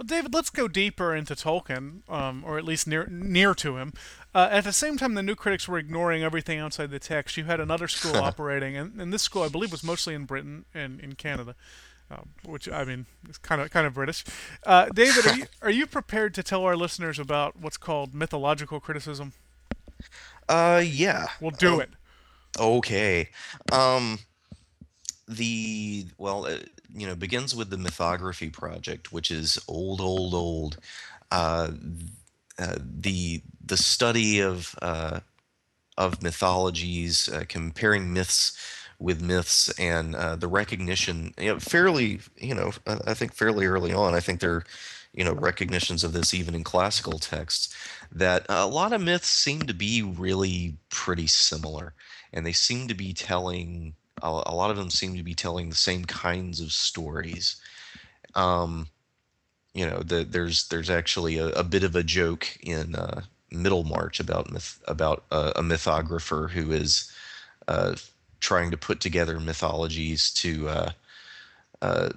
Well, 0.01 0.07
David, 0.07 0.33
let's 0.33 0.49
go 0.49 0.67
deeper 0.67 1.15
into 1.15 1.35
Tolkien, 1.35 2.09
um, 2.09 2.43
or 2.47 2.57
at 2.57 2.65
least 2.65 2.87
near 2.87 3.07
near 3.11 3.55
to 3.57 3.77
him. 3.77 3.93
Uh, 4.35 4.49
at 4.51 4.65
the 4.65 4.73
same 4.73 4.97
time, 4.97 5.13
the 5.13 5.23
new 5.23 5.35
critics 5.35 5.69
were 5.69 5.77
ignoring 5.77 6.23
everything 6.23 6.59
outside 6.59 6.91
the 6.91 6.99
text. 6.99 7.37
You 7.37 7.45
had 7.45 7.61
another 7.61 7.87
school 7.87 8.17
operating, 8.23 8.77
and, 8.77 8.99
and 8.99 9.13
this 9.13 9.21
school, 9.21 9.43
I 9.43 9.49
believe, 9.49 9.73
was 9.73 9.85
mostly 9.85 10.15
in 10.15 10.25
Britain 10.25 10.65
and 10.73 11.01
in 11.01 11.17
Canada, 11.17 11.55
um, 12.11 12.31
which 12.45 12.69
I 12.69 12.85
mean 12.85 13.07
is 13.29 13.39
kind 13.39 13.61
of 13.61 13.71
kind 13.71 13.87
of 13.87 13.95
British. 13.95 14.25
Uh, 14.67 14.87
David, 14.95 15.27
are 15.27 15.37
you, 15.37 15.45
are 15.63 15.71
you 15.71 15.87
prepared 15.87 16.35
to 16.35 16.43
tell 16.43 16.65
our 16.65 16.77
listeners 16.77 17.19
about 17.19 17.57
what's 17.61 17.77
called 17.77 18.15
mythological 18.15 18.81
criticism? 18.81 19.33
Uh, 20.49 20.83
yeah. 20.85 21.29
We'll 21.41 21.53
do 21.53 21.75
Um, 21.75 21.81
it. 21.83 21.91
Okay. 22.59 23.29
Um, 23.71 24.19
the 25.29 26.07
well, 26.19 26.47
uh, 26.47 26.59
you 26.93 27.07
know, 27.07 27.15
begins 27.15 27.55
with 27.55 27.71
the 27.71 27.77
mythography 27.77 28.53
project, 28.53 29.13
which 29.13 29.31
is 29.31 29.59
old, 29.69 30.01
old, 30.01 30.35
old. 30.35 30.79
Uh, 31.31 31.71
uh, 32.59 32.77
the 32.81 33.43
the 33.65 33.77
study 33.77 34.41
of 34.41 34.75
uh, 34.83 35.21
of 35.97 36.23
mythologies, 36.23 37.29
uh, 37.29 37.45
comparing 37.49 38.13
myths 38.13 38.53
with 39.01 39.23
myths, 39.23 39.71
and 39.79 40.15
uh, 40.15 40.37
the 40.37 40.47
recognition, 40.47 41.35
you 41.39 41.55
know, 41.55 41.59
fairly, 41.59 42.21
you 42.37 42.55
know, 42.55 42.71
I 42.87 43.15
think 43.15 43.35
fairly 43.35 43.67
early 43.67 43.93
on. 43.93 44.15
I 44.15 44.21
think 44.21 44.41
there, 44.41 44.57
are, 44.57 44.65
you 45.15 45.25
know, 45.25 45.33
recognitions 45.33 46.05
of 46.05 46.13
this 46.13 46.35
even 46.35 46.55
in 46.55 46.63
classical 46.63 47.19
texts 47.19 47.75
that 48.13 48.45
a 48.49 48.67
lot 48.67 48.93
of 48.93 49.01
myths 49.01 49.29
seem 49.29 49.63
to 49.63 49.75
be 49.75 50.03
really 50.03 50.77
pretty 50.91 51.27
similar, 51.27 51.95
and 52.33 52.47
they 52.47 52.53
seem 52.53 52.87
to 52.89 52.95
be 52.95 53.13
telling. 53.13 53.95
A 54.23 54.29
a 54.47 54.55
lot 54.55 54.71
of 54.71 54.77
them 54.77 54.91
seem 54.91 55.17
to 55.17 55.23
be 55.23 55.35
telling 55.35 55.71
the 55.71 55.77
same 55.77 56.05
kinds 56.05 56.61
of 56.61 56.73
stories. 56.73 57.57
Um, 58.35 58.89
you 59.73 59.87
know, 59.87 60.01
the, 60.01 60.25
there's 60.25 60.69
there's 60.69 60.91
actually 60.91 61.39
a, 61.39 61.49
a 61.49 61.65
bit 61.65 61.85
of 61.85 61.97
a 61.97 62.03
joke 62.03 62.47
in 62.61 62.95
uh, 62.95 63.23
Middlemarch 63.51 64.21
about 64.21 64.53
myth 64.53 64.79
about 64.87 65.25
uh, 65.31 65.53
a 65.57 65.63
mythographer 65.63 66.51
who 66.51 66.71
is 66.71 67.11
uh, 67.67 67.95
trying 68.41 68.71
to 68.71 68.77
put 68.77 69.01
together 69.01 69.39
mythologies 69.39 70.31
to 70.33 70.69
uh, 70.69 70.91
uh, 71.83 72.11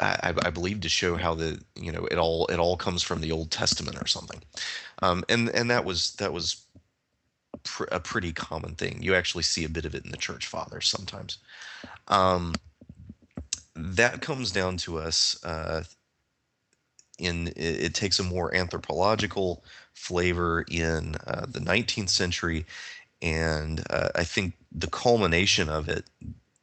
I, 0.00 0.34
I 0.42 0.50
believe 0.50 0.80
to 0.80 0.88
show 0.88 1.16
how 1.16 1.34
the 1.34 1.60
you 1.76 1.92
know 1.92 2.06
it 2.06 2.18
all 2.18 2.46
it 2.46 2.58
all 2.58 2.76
comes 2.76 3.02
from 3.02 3.20
the 3.20 3.32
Old 3.32 3.50
Testament 3.50 4.00
or 4.00 4.06
something, 4.06 4.42
um, 5.02 5.24
and 5.28 5.48
and 5.50 5.70
that 5.70 5.84
was 5.84 6.14
that 6.16 6.32
was 6.32 6.64
pr- 7.62 7.84
a 7.92 8.00
pretty 8.00 8.32
common 8.32 8.74
thing. 8.74 9.02
You 9.02 9.14
actually 9.14 9.44
see 9.44 9.64
a 9.64 9.68
bit 9.68 9.84
of 9.84 9.94
it 9.94 10.04
in 10.04 10.10
the 10.10 10.16
Church 10.16 10.46
Fathers 10.46 10.88
sometimes. 10.88 11.38
Um, 12.08 12.54
that 13.76 14.20
comes 14.20 14.50
down 14.50 14.76
to 14.78 14.98
us 14.98 15.42
uh, 15.44 15.84
in 17.18 17.48
it, 17.48 17.56
it 17.56 17.94
takes 17.94 18.18
a 18.18 18.24
more 18.24 18.54
anthropological 18.54 19.64
flavor 19.94 20.64
in 20.70 21.14
uh, 21.26 21.46
the 21.48 21.60
19th 21.60 22.10
century, 22.10 22.66
and 23.24 23.82
uh, 23.88 24.10
I 24.14 24.22
think 24.22 24.52
the 24.70 24.86
culmination 24.86 25.70
of 25.70 25.88
it 25.88 26.04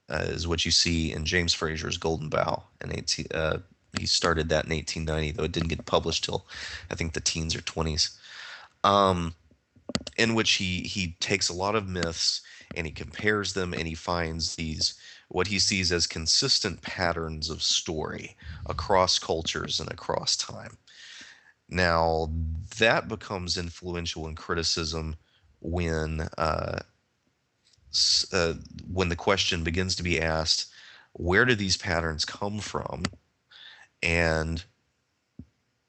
uh, 0.10 0.26
is 0.28 0.48
what 0.48 0.64
you 0.64 0.70
see 0.70 1.12
in 1.12 1.26
James 1.26 1.56
Frazer's 1.56 1.98
Golden 1.98 2.30
Bough 2.30 2.64
in 2.84 2.96
18. 2.96 3.26
Uh, 3.34 3.58
he 4.00 4.06
started 4.06 4.48
that 4.50 4.66
in 4.66 4.72
1890, 4.72 5.32
though 5.32 5.44
it 5.44 5.52
didn't 5.52 5.70
get 5.70 5.86
published 5.88 6.24
till 6.24 6.46
I 6.92 6.96
think 6.96 7.14
the 7.14 7.20
teens 7.20 7.56
or 7.56 7.62
20s. 7.62 8.16
Um, 8.84 9.34
in 10.18 10.36
which 10.36 10.52
he 10.52 10.82
he 10.82 11.16
takes 11.20 11.50
a 11.50 11.54
lot 11.54 11.76
of 11.76 11.88
myths 11.88 12.42
and 12.76 12.86
he 12.86 12.94
compares 12.94 13.54
them 13.54 13.74
and 13.74 13.88
he 13.88 13.96
finds 13.96 14.56
these 14.56 14.94
what 15.30 15.48
he 15.48 15.60
sees 15.60 15.92
as 15.92 16.08
consistent 16.08 16.82
patterns 16.82 17.50
of 17.50 17.62
story 17.62 18.36
across 18.68 19.20
cultures 19.20 19.80
and 19.80 19.92
across 19.92 20.38
time. 20.38 20.78
Now 21.70 22.30
that 22.78 23.08
becomes 23.08 23.58
influential 23.58 24.28
in 24.28 24.36
criticism 24.36 25.16
when 25.62 26.28
uh, 26.38 26.80
uh, 28.34 28.54
when 28.92 29.10
the 29.10 29.16
question 29.16 29.64
begins 29.64 29.96
to 29.96 30.04
be 30.04 30.22
asked, 30.22 30.72
where 31.14 31.46
do 31.46 31.56
these 31.56 31.78
patterns 31.78 32.26
come 32.26 32.60
from, 32.60 33.04
and 34.02 34.64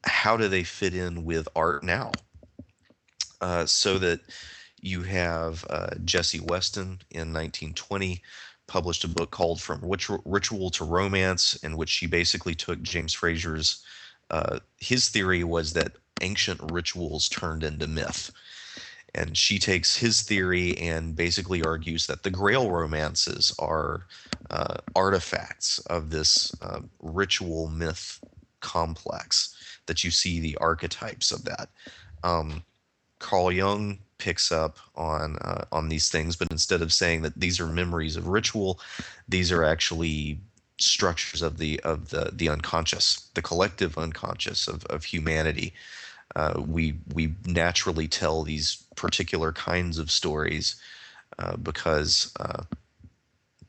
how 0.04 0.36
do 0.36 0.48
they 0.48 0.64
fit 0.64 0.94
in 0.94 1.24
with 1.24 1.48
art 1.54 1.82
now? 1.84 2.12
Uh, 3.40 3.66
so 3.66 3.98
that 3.98 4.20
you 4.80 5.02
have 5.02 5.64
uh, 5.70 5.90
Jessie 6.04 6.40
Weston 6.40 7.00
in 7.10 7.32
1920 7.32 8.22
published 8.66 9.04
a 9.04 9.08
book 9.08 9.30
called 9.30 9.60
From 9.60 9.80
Ritual, 9.82 10.70
to 10.70 10.84
Romance, 10.84 11.56
in 11.56 11.76
which 11.76 11.90
she 11.90 12.06
basically 12.06 12.54
took 12.54 12.82
James 12.82 13.12
Frazer's. 13.12 13.84
Uh, 14.30 14.60
his 14.78 15.08
theory 15.08 15.44
was 15.44 15.72
that 15.74 15.96
ancient 16.20 16.60
rituals 16.70 17.28
turned 17.28 17.64
into 17.64 17.86
myth. 17.86 18.30
And 19.14 19.36
she 19.36 19.58
takes 19.58 19.96
his 19.96 20.22
theory 20.22 20.76
and 20.78 21.14
basically 21.14 21.62
argues 21.62 22.06
that 22.06 22.22
the 22.22 22.30
Grail 22.30 22.70
romances 22.70 23.54
are 23.58 24.06
uh, 24.50 24.76
artifacts 24.96 25.78
of 25.80 26.10
this 26.10 26.54
uh, 26.62 26.80
ritual 27.00 27.68
myth 27.68 28.20
complex, 28.60 29.54
that 29.86 30.02
you 30.02 30.10
see 30.10 30.40
the 30.40 30.56
archetypes 30.56 31.30
of 31.30 31.44
that. 31.44 31.68
Um, 32.24 32.62
Carl 33.18 33.52
Jung 33.52 33.98
picks 34.18 34.52
up 34.52 34.78
on 34.94 35.36
uh, 35.36 35.64
on 35.72 35.88
these 35.88 36.08
things, 36.08 36.36
but 36.36 36.50
instead 36.50 36.80
of 36.80 36.92
saying 36.92 37.22
that 37.22 37.38
these 37.38 37.60
are 37.60 37.66
memories 37.66 38.16
of 38.16 38.28
ritual, 38.28 38.80
these 39.28 39.52
are 39.52 39.64
actually 39.64 40.38
structures 40.78 41.42
of 41.42 41.58
the 41.58 41.80
of 41.80 42.10
the 42.10 42.30
the 42.32 42.48
unconscious, 42.48 43.28
the 43.34 43.42
collective 43.42 43.98
unconscious 43.98 44.68
of 44.68 44.84
of 44.86 45.04
humanity. 45.04 45.74
Uh, 46.34 46.62
we 46.66 46.94
we 47.14 47.34
naturally 47.44 48.08
tell 48.08 48.42
these 48.42 48.84
particular 48.96 49.52
kinds 49.52 49.98
of 49.98 50.10
stories 50.10 50.76
uh, 51.38 51.56
because 51.56 52.32
uh, 52.40 52.62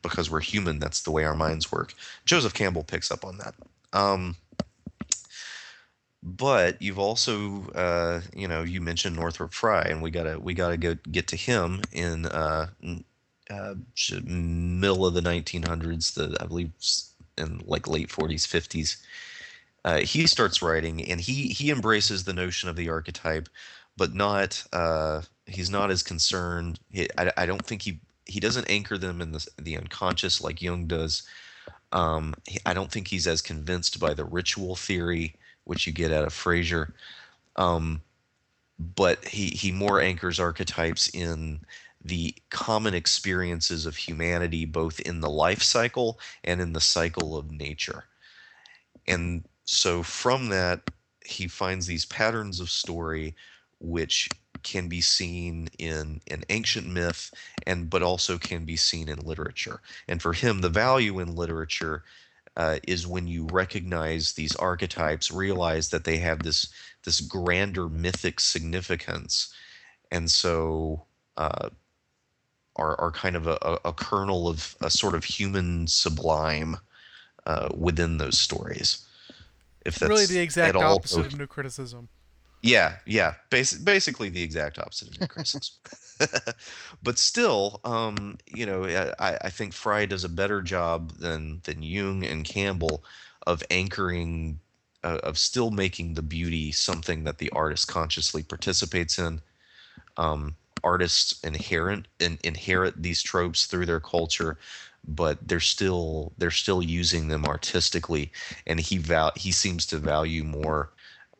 because 0.01 0.29
we're 0.29 0.41
human. 0.41 0.79
That's 0.79 1.01
the 1.01 1.11
way 1.11 1.23
our 1.23 1.35
minds 1.35 1.71
work. 1.71 1.93
Joseph 2.25 2.53
Campbell 2.53 2.83
picks 2.83 3.11
up 3.11 3.25
on 3.25 3.37
that. 3.37 3.55
Um, 3.93 4.35
but 6.21 6.81
you've 6.81 6.99
also 6.99 7.69
uh, 7.71 8.21
you 8.35 8.47
know 8.47 8.63
you 8.63 8.79
mentioned 8.79 9.15
Northrop 9.15 9.53
Frye, 9.53 9.87
and 9.89 10.01
we 10.01 10.11
gotta 10.11 10.39
we 10.39 10.53
gotta 10.53 10.77
go 10.77 10.95
get 11.11 11.27
to 11.29 11.35
him 11.35 11.81
in 11.91 12.25
uh, 12.27 12.67
uh, 13.49 13.75
middle 14.23 15.05
of 15.05 15.13
the 15.13 15.21
1900s. 15.21 16.13
The 16.13 16.37
I 16.41 16.45
believe 16.45 16.71
in 17.37 17.61
like 17.65 17.87
late 17.87 18.09
40s 18.09 18.47
50s. 18.47 18.97
Uh, 19.85 19.99
he 19.99 20.27
starts 20.27 20.61
writing, 20.61 21.03
and 21.09 21.19
he 21.21 21.47
he 21.49 21.69
embraces 21.71 22.23
the 22.23 22.33
notion 22.33 22.69
of 22.69 22.75
the 22.75 22.89
archetype, 22.89 23.49
but 23.97 24.13
not 24.13 24.63
uh, 24.73 25.21
he's 25.45 25.69
not 25.69 25.91
as 25.91 26.03
concerned. 26.03 26.79
He, 26.91 27.07
I, 27.17 27.31
I 27.37 27.45
don't 27.45 27.65
think 27.65 27.81
he 27.81 27.99
he 28.25 28.39
doesn't 28.39 28.69
anchor 28.69 28.97
them 28.97 29.21
in 29.21 29.31
the 29.33 29.45
the 29.57 29.77
unconscious 29.77 30.41
like 30.41 30.61
Jung 30.61 30.87
does. 30.87 31.23
Um, 31.91 32.33
he- 32.47 32.59
I 32.65 32.73
don't 32.73 32.91
think 32.91 33.07
he's 33.07 33.27
as 33.27 33.41
convinced 33.41 33.99
by 33.99 34.13
the 34.13 34.25
ritual 34.25 34.75
theory, 34.75 35.35
which 35.65 35.87
you 35.87 35.93
get 35.93 36.11
out 36.13 36.25
of 36.25 36.33
Frazer. 36.33 36.93
Um, 37.57 38.01
but 38.79 39.25
he, 39.25 39.47
he 39.49 39.71
more 39.71 40.01
anchors 40.01 40.39
archetypes 40.39 41.07
in 41.09 41.61
the 42.03 42.35
common 42.49 42.93
experiences 42.93 43.85
of 43.85 43.95
humanity, 43.95 44.65
both 44.65 44.99
in 45.01 45.21
the 45.21 45.29
life 45.29 45.61
cycle 45.63 46.19
and 46.43 46.61
in 46.61 46.73
the 46.73 46.81
cycle 46.81 47.37
of 47.37 47.51
nature. 47.51 48.05
And 49.07 49.43
so 49.65 50.03
from 50.03 50.49
that, 50.49 50.91
he 51.25 51.47
finds 51.47 51.87
these 51.87 52.05
patterns 52.05 52.59
of 52.59 52.69
story 52.69 53.35
which 53.79 54.29
can 54.63 54.87
be 54.87 55.01
seen 55.01 55.69
in 55.77 56.21
an 56.31 56.43
ancient 56.49 56.87
myth 56.87 57.31
and 57.67 57.89
but 57.89 58.01
also 58.01 58.37
can 58.37 58.65
be 58.65 58.77
seen 58.77 59.09
in 59.09 59.19
literature. 59.19 59.81
And 60.07 60.21
for 60.21 60.33
him 60.33 60.61
the 60.61 60.69
value 60.69 61.19
in 61.19 61.35
literature 61.35 62.03
uh, 62.55 62.79
is 62.87 63.07
when 63.07 63.27
you 63.27 63.47
recognize 63.51 64.33
these 64.33 64.55
archetypes 64.55 65.31
realize 65.31 65.89
that 65.89 66.03
they 66.05 66.17
have 66.17 66.43
this 66.43 66.69
this 67.03 67.19
grander 67.19 67.89
mythic 67.89 68.39
significance. 68.39 69.53
And 70.11 70.29
so 70.31 71.05
uh, 71.35 71.69
are, 72.75 72.99
are 72.99 73.11
kind 73.11 73.35
of 73.35 73.47
a, 73.47 73.79
a 73.83 73.91
kernel 73.93 74.47
of 74.47 74.75
a 74.81 74.89
sort 74.89 75.15
of 75.15 75.23
human 75.25 75.87
sublime 75.87 76.77
uh, 77.45 77.69
within 77.75 78.17
those 78.17 78.39
stories 78.39 79.05
if 79.85 79.95
that's 79.95 80.09
really 80.09 80.25
the 80.25 80.39
exact 80.39 80.75
opposite 80.75 81.25
of 81.25 81.37
new 81.37 81.47
criticism. 81.47 82.09
yeah, 82.61 82.97
yeah, 83.05 83.35
basi- 83.49 83.83
basically 83.83 84.29
the 84.29 84.41
exact 84.41 84.79
opposite 84.79 85.09
of 85.09 85.21
new 85.21 85.27
criticism. 85.27 85.75
but 87.03 87.17
still, 87.17 87.81
um, 87.83 88.37
you 88.47 88.65
know, 88.65 88.85
I, 89.19 89.37
I 89.41 89.49
think 89.49 89.73
Frye 89.73 90.05
does 90.05 90.23
a 90.23 90.29
better 90.29 90.61
job 90.61 91.11
than 91.17 91.61
than 91.63 91.83
Jung 91.83 92.23
and 92.23 92.45
Campbell 92.45 93.03
of 93.45 93.63
anchoring, 93.69 94.59
uh, 95.03 95.19
of 95.23 95.37
still 95.37 95.71
making 95.71 96.13
the 96.13 96.21
beauty 96.21 96.71
something 96.71 97.23
that 97.25 97.37
the 97.37 97.49
artist 97.49 97.87
consciously 97.87 98.43
participates 98.43 99.19
in. 99.19 99.41
Um, 100.17 100.55
artists 100.83 101.39
inherent 101.43 102.07
in, 102.19 102.39
inherit 102.43 103.01
these 103.01 103.21
tropes 103.21 103.65
through 103.65 103.85
their 103.85 103.99
culture, 103.99 104.57
but 105.07 105.37
they're 105.47 105.59
still 105.59 106.31
they're 106.37 106.51
still 106.51 106.81
using 106.81 107.27
them 107.27 107.45
artistically, 107.45 108.31
and 108.67 108.79
he 108.79 108.97
val- 108.97 109.33
he 109.35 109.51
seems 109.51 109.85
to 109.87 109.97
value 109.97 110.43
more 110.43 110.89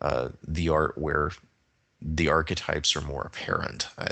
uh, 0.02 0.30
the 0.48 0.70
art 0.70 0.98
where 0.98 1.32
the 2.02 2.28
archetypes 2.28 2.96
are 2.96 3.02
more 3.02 3.22
apparent. 3.24 3.88
I, 3.98 4.10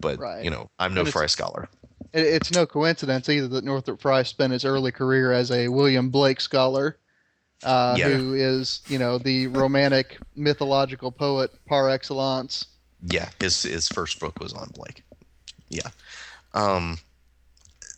but 0.00 0.18
Right. 0.18 0.42
you 0.44 0.50
know, 0.50 0.68
I'm 0.78 0.94
no 0.94 1.00
And 1.02 1.08
Frye 1.08 1.26
scholar. 1.26 1.68
it, 2.12 2.26
it's 2.26 2.50
no 2.50 2.66
coincidence 2.66 3.28
either 3.28 3.48
that 3.48 3.64
Northrop 3.64 4.00
Frye 4.00 4.22
spent 4.22 4.52
his 4.52 4.64
early 4.64 4.92
career 4.92 5.32
as 5.32 5.50
a 5.50 5.68
William 5.68 6.08
Blake 6.10 6.40
scholar, 6.40 6.98
uh, 7.62 7.98
Yeah. 7.98 8.16
who 8.18 8.34
is 8.34 8.80
you 8.88 8.98
know 8.98 9.18
the 9.18 9.48
romantic 9.48 10.18
mythological 10.34 11.12
poet 11.12 11.50
par 11.66 11.90
excellence. 11.90 12.66
Yeah, 13.06 13.28
his 13.38 13.62
his 13.62 13.88
first 13.88 14.18
book 14.18 14.40
was 14.40 14.52
on 14.52 14.70
Blake. 14.74 15.02
Yeah. 15.68 15.90
Um, 16.54 16.98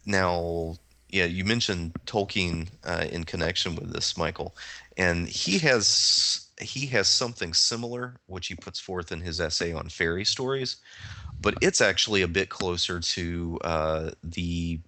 now, 0.05 0.77
yeah, 1.11 1.27
you 1.27 1.45
mentioned 1.45 1.95
Tolkien 2.07 2.69
uh, 2.85 3.07
in 3.11 3.25
connection 3.25 3.77
with 3.77 3.93
this, 3.93 4.15
Michial, 4.15 4.53
and 4.97 5.29
he 5.29 5.59
has 5.59 6.49
he 6.61 6.87
has 6.87 7.07
something 7.07 7.53
similar, 7.53 8.17
which 8.27 8.49
he 8.49 8.55
puts 8.55 8.81
forth 8.81 9.13
in 9.13 9.21
his 9.21 9.41
essay 9.41 9.73
on 9.73 9.89
fairy 9.89 10.25
stories, 10.25 10.77
but 11.41 11.55
it's 11.61 11.81
actually 11.81 12.23
a 12.23 12.29
bit 12.29 12.49
closer 12.49 12.99
to 12.99 13.59
uh, 13.63 14.11
the 14.25 14.81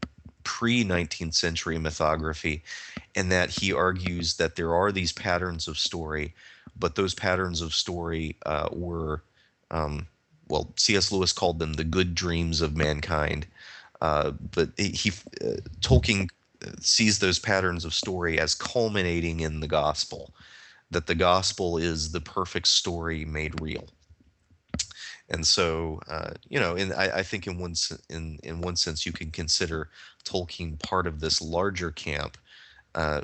pre 0.45 0.83
19th 0.85 1.35
century 1.35 1.77
mythography, 1.77 2.63
in 3.15 3.29
that 3.29 3.51
he 3.51 3.73
argues 3.73 4.37
that 4.37 4.57
there 4.57 4.75
are 4.75 4.91
these 4.91 5.13
patterns 5.13 5.69
of 5.69 5.79
story, 5.79 6.35
but 6.79 6.95
those 6.95 7.15
patterns 7.15 7.61
of 7.61 7.75
story 7.75 8.37
uh, 8.47 8.69
were 8.73 9.23
um, 9.71 10.07
well, 10.49 10.73
C.S. 10.77 11.13
Lewis 11.13 11.33
called 11.33 11.59
them 11.59 11.75
the 11.75 11.85
good 11.85 12.15
dreams 12.15 12.61
of 12.61 12.77
mankind. 12.77 13.47
Uh, 14.01 14.31
but 14.31 14.71
he, 14.79 15.11
uh, 15.45 15.57
Tolkien 15.81 16.29
uh, 16.65 16.71
sees 16.81 17.19
those 17.19 17.39
patterns 17.39 17.85
of 17.85 17.93
story 17.93 18.39
as 18.39 18.55
culminating 18.55 19.41
in 19.41 19.61
the 19.61 19.69
gospel, 19.69 20.33
that 20.91 21.07
the 21.07 21.15
gospel 21.15 21.79
is 21.79 22.13
the 22.13 22.21
perfect 22.21 22.69
story 22.69 23.25
made 23.25 23.61
real. 23.61 23.89
And 25.31 25.47
so, 25.47 26.01
uh, 26.09 26.31
you 26.49 26.59
know, 26.59 26.75
in, 26.75 26.93
I, 26.93 27.19
I 27.19 27.23
think 27.23 27.47
in 27.47 27.59
one 27.59 27.75
in 28.09 28.39
in 28.43 28.61
one 28.61 28.77
sense, 28.77 29.05
you 29.05 29.13
can 29.13 29.31
consider 29.31 29.91
Tolkien 30.25 30.79
part 30.79 31.07
of 31.07 31.21
this 31.21 31.43
larger 31.43 31.91
camp, 31.91 32.39
uh, 32.95 33.23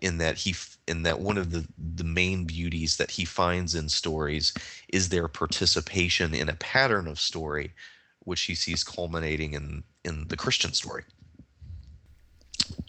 in 0.00 0.18
that 0.18 0.36
he 0.38 0.54
in 0.86 1.02
that 1.02 1.20
one 1.20 1.38
of 1.38 1.50
the 1.50 1.66
the 1.96 2.04
main 2.04 2.44
beauties 2.44 2.96
that 2.96 3.10
he 3.10 3.24
finds 3.24 3.74
in 3.74 3.88
stories 3.88 4.52
is 4.88 5.08
their 5.08 5.28
participation 5.28 6.34
in 6.34 6.48
a 6.48 6.54
pattern 6.54 7.06
of 7.06 7.20
story 7.20 7.72
which 8.20 8.42
he 8.42 8.54
sees 8.54 8.84
culminating 8.84 9.52
in 9.54 9.82
in 10.04 10.26
the 10.28 10.36
christian 10.36 10.72
story 10.72 11.04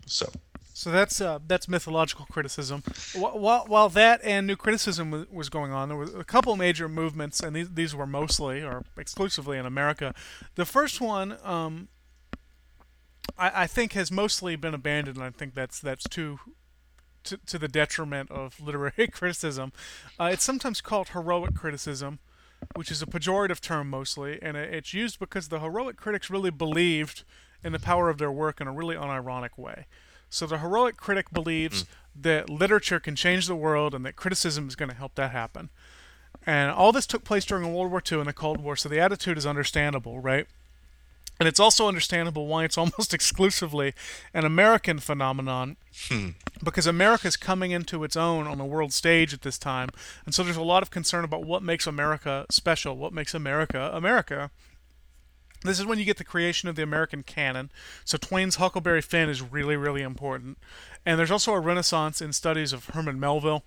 so 0.05 0.31
So 0.73 0.89
that's 0.89 1.21
uh, 1.21 1.37
that's 1.45 1.67
mythological 1.67 2.25
criticism. 2.31 2.81
While, 3.13 3.65
while 3.67 3.89
that 3.89 4.19
and 4.23 4.47
new 4.47 4.55
criticism 4.55 5.11
wa- 5.11 5.25
was 5.31 5.47
going 5.49 5.71
on, 5.71 5.89
there 5.89 5.97
were 5.97 6.19
a 6.19 6.23
couple 6.23 6.55
major 6.55 6.89
movements, 6.89 7.39
and 7.39 7.55
these, 7.55 7.69
these 7.69 7.93
were 7.93 8.07
mostly 8.07 8.63
or 8.63 8.83
exclusively 8.97 9.59
in 9.59 9.65
America. 9.67 10.15
The 10.55 10.65
first 10.65 10.99
one, 10.99 11.37
um, 11.43 11.87
I, 13.37 13.63
I 13.63 13.67
think, 13.67 13.93
has 13.93 14.11
mostly 14.11 14.55
been 14.55 14.73
abandoned, 14.73 15.17
and 15.17 15.25
I 15.25 15.29
think 15.29 15.53
that's 15.53 15.79
that's 15.79 16.05
too 16.05 16.39
to, 17.23 17.37
to 17.37 17.57
the 17.57 17.67
detriment 17.67 18.31
of 18.31 18.59
literary 18.59 19.07
criticism. 19.11 19.71
Uh, 20.19 20.29
it's 20.33 20.43
sometimes 20.43 20.81
called 20.81 21.09
heroic 21.09 21.55
criticism, 21.55 22.19
which 22.75 22.91
is 22.91 23.01
a 23.01 23.05
pejorative 23.05 23.59
term 23.59 23.89
mostly, 23.89 24.39
and 24.41 24.55
it's 24.57 24.93
used 24.93 25.19
because 25.19 25.47
the 25.47 25.59
heroic 25.59 25.97
critics 25.97 26.29
really 26.29 26.51
believed 26.51 27.23
in 27.63 27.71
the 27.71 27.79
power 27.79 28.09
of 28.09 28.17
their 28.17 28.31
work 28.31 28.59
in 28.59 28.67
a 28.67 28.71
really 28.71 28.95
unironic 28.95 29.57
way. 29.57 29.85
So 30.29 30.45
the 30.45 30.59
heroic 30.59 30.97
critic 30.97 31.31
believes 31.31 31.85
that 32.15 32.49
literature 32.49 32.99
can 32.99 33.15
change 33.15 33.47
the 33.47 33.55
world 33.55 33.93
and 33.93 34.05
that 34.05 34.15
criticism 34.15 34.67
is 34.67 34.75
going 34.75 34.89
to 34.89 34.95
help 34.95 35.15
that 35.15 35.31
happen. 35.31 35.69
And 36.45 36.71
all 36.71 36.91
this 36.91 37.05
took 37.05 37.23
place 37.23 37.45
during 37.45 37.71
World 37.73 37.91
War 37.91 38.01
II 38.09 38.19
and 38.19 38.27
the 38.27 38.33
Cold 38.33 38.61
War, 38.61 38.75
so 38.75 38.89
the 38.89 38.99
attitude 38.99 39.37
is 39.37 39.45
understandable, 39.45 40.19
right? 40.19 40.47
And 41.41 41.47
it's 41.47 41.59
also 41.59 41.87
understandable 41.87 42.45
why 42.45 42.65
it's 42.65 42.77
almost 42.77 43.15
exclusively 43.15 43.95
an 44.31 44.45
American 44.45 44.99
phenomenon 44.99 45.75
hmm. 46.07 46.29
because 46.63 46.85
America's 46.85 47.35
coming 47.35 47.71
into 47.71 48.03
its 48.03 48.15
own 48.15 48.45
on 48.45 48.59
the 48.59 48.63
world 48.63 48.93
stage 48.93 49.33
at 49.33 49.41
this 49.41 49.57
time. 49.57 49.89
And 50.23 50.35
so 50.35 50.43
there's 50.43 50.55
a 50.55 50.61
lot 50.61 50.83
of 50.83 50.91
concern 50.91 51.23
about 51.23 51.43
what 51.43 51.63
makes 51.63 51.87
America 51.87 52.45
special, 52.51 52.95
what 52.95 53.11
makes 53.11 53.33
America 53.33 53.89
America. 53.91 54.51
This 55.63 55.79
is 55.79 55.85
when 55.87 55.97
you 55.97 56.05
get 56.05 56.17
the 56.17 56.23
creation 56.23 56.69
of 56.69 56.75
the 56.75 56.83
American 56.83 57.23
canon. 57.23 57.71
So 58.05 58.19
Twain's 58.19 58.57
Huckleberry 58.57 59.01
Finn 59.01 59.27
is 59.27 59.41
really, 59.41 59.75
really 59.75 60.03
important. 60.03 60.59
And 61.07 61.17
there's 61.17 61.31
also 61.31 61.53
a 61.53 61.59
renaissance 61.59 62.21
in 62.21 62.33
studies 62.33 62.71
of 62.71 62.85
Herman 62.85 63.19
Melville. 63.19 63.63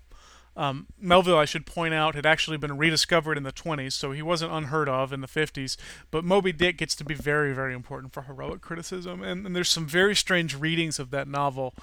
Um, 0.56 0.86
Melville, 0.98 1.38
I 1.38 1.44
should 1.44 1.66
point 1.66 1.94
out, 1.94 2.14
had 2.14 2.26
actually 2.26 2.56
been 2.56 2.76
rediscovered 2.76 3.36
in 3.36 3.42
the 3.42 3.52
20s, 3.52 3.92
so 3.92 4.12
he 4.12 4.22
wasn't 4.22 4.52
unheard 4.52 4.88
of 4.88 5.12
in 5.12 5.20
the 5.20 5.26
50s. 5.26 5.76
But 6.10 6.24
Moby 6.24 6.52
Dick 6.52 6.78
gets 6.78 6.94
to 6.96 7.04
be 7.04 7.14
very, 7.14 7.52
very 7.52 7.74
important 7.74 8.12
for 8.12 8.22
heroic 8.22 8.60
criticism. 8.60 9.22
And, 9.22 9.46
and 9.46 9.56
there's 9.56 9.68
some 9.68 9.86
very 9.86 10.14
strange 10.14 10.54
readings 10.54 10.98
of 10.98 11.10
that 11.10 11.26
novel 11.26 11.74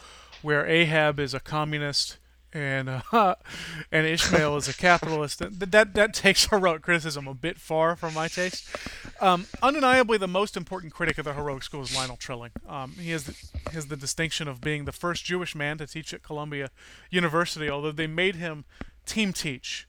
where 0.42 0.66
Ahab 0.66 1.20
is 1.20 1.34
a 1.34 1.40
communist 1.40 2.18
and 2.54 2.90
uh, 3.12 3.36
and 3.92 4.06
Ishmael 4.08 4.58
is 4.58 4.68
a 4.68 4.74
capitalist. 4.74 5.40
That, 5.40 5.72
that 5.72 5.94
that 5.94 6.14
takes 6.14 6.46
heroic 6.46 6.82
criticism 6.82 7.28
a 7.28 7.34
bit 7.34 7.60
far 7.60 7.96
for 7.96 8.12
my 8.12 8.28
taste. 8.28 8.68
Um, 9.20 9.46
undeniably, 9.62 10.18
the 10.18 10.28
most 10.28 10.58
important 10.58 10.94
critic 10.94 11.18
of 11.18 11.26
the 11.26 11.34
heroic 11.34 11.64
school 11.64 11.82
is 11.82 11.96
Lionel 11.96 12.18
Trilling. 12.18 12.52
Um, 12.68 12.94
he 12.94 13.12
has 13.12 13.26
the, 13.26 13.34
he 13.70 13.76
has 13.76 13.88
the 13.88 13.98
distinction 13.98 14.48
of 14.48 14.62
being 14.62 14.86
the 14.86 14.92
first 14.92 15.26
Jewish 15.26 15.56
man 15.56 15.78
to 15.78 15.88
teach 15.88 16.14
at 16.14 16.24
Columbia 16.24 16.70
University, 17.10 17.70
although 17.70 17.92
they 17.92 18.08
made 18.08 18.36
him 18.36 18.66
team 19.06 19.34
teach. 19.34 19.88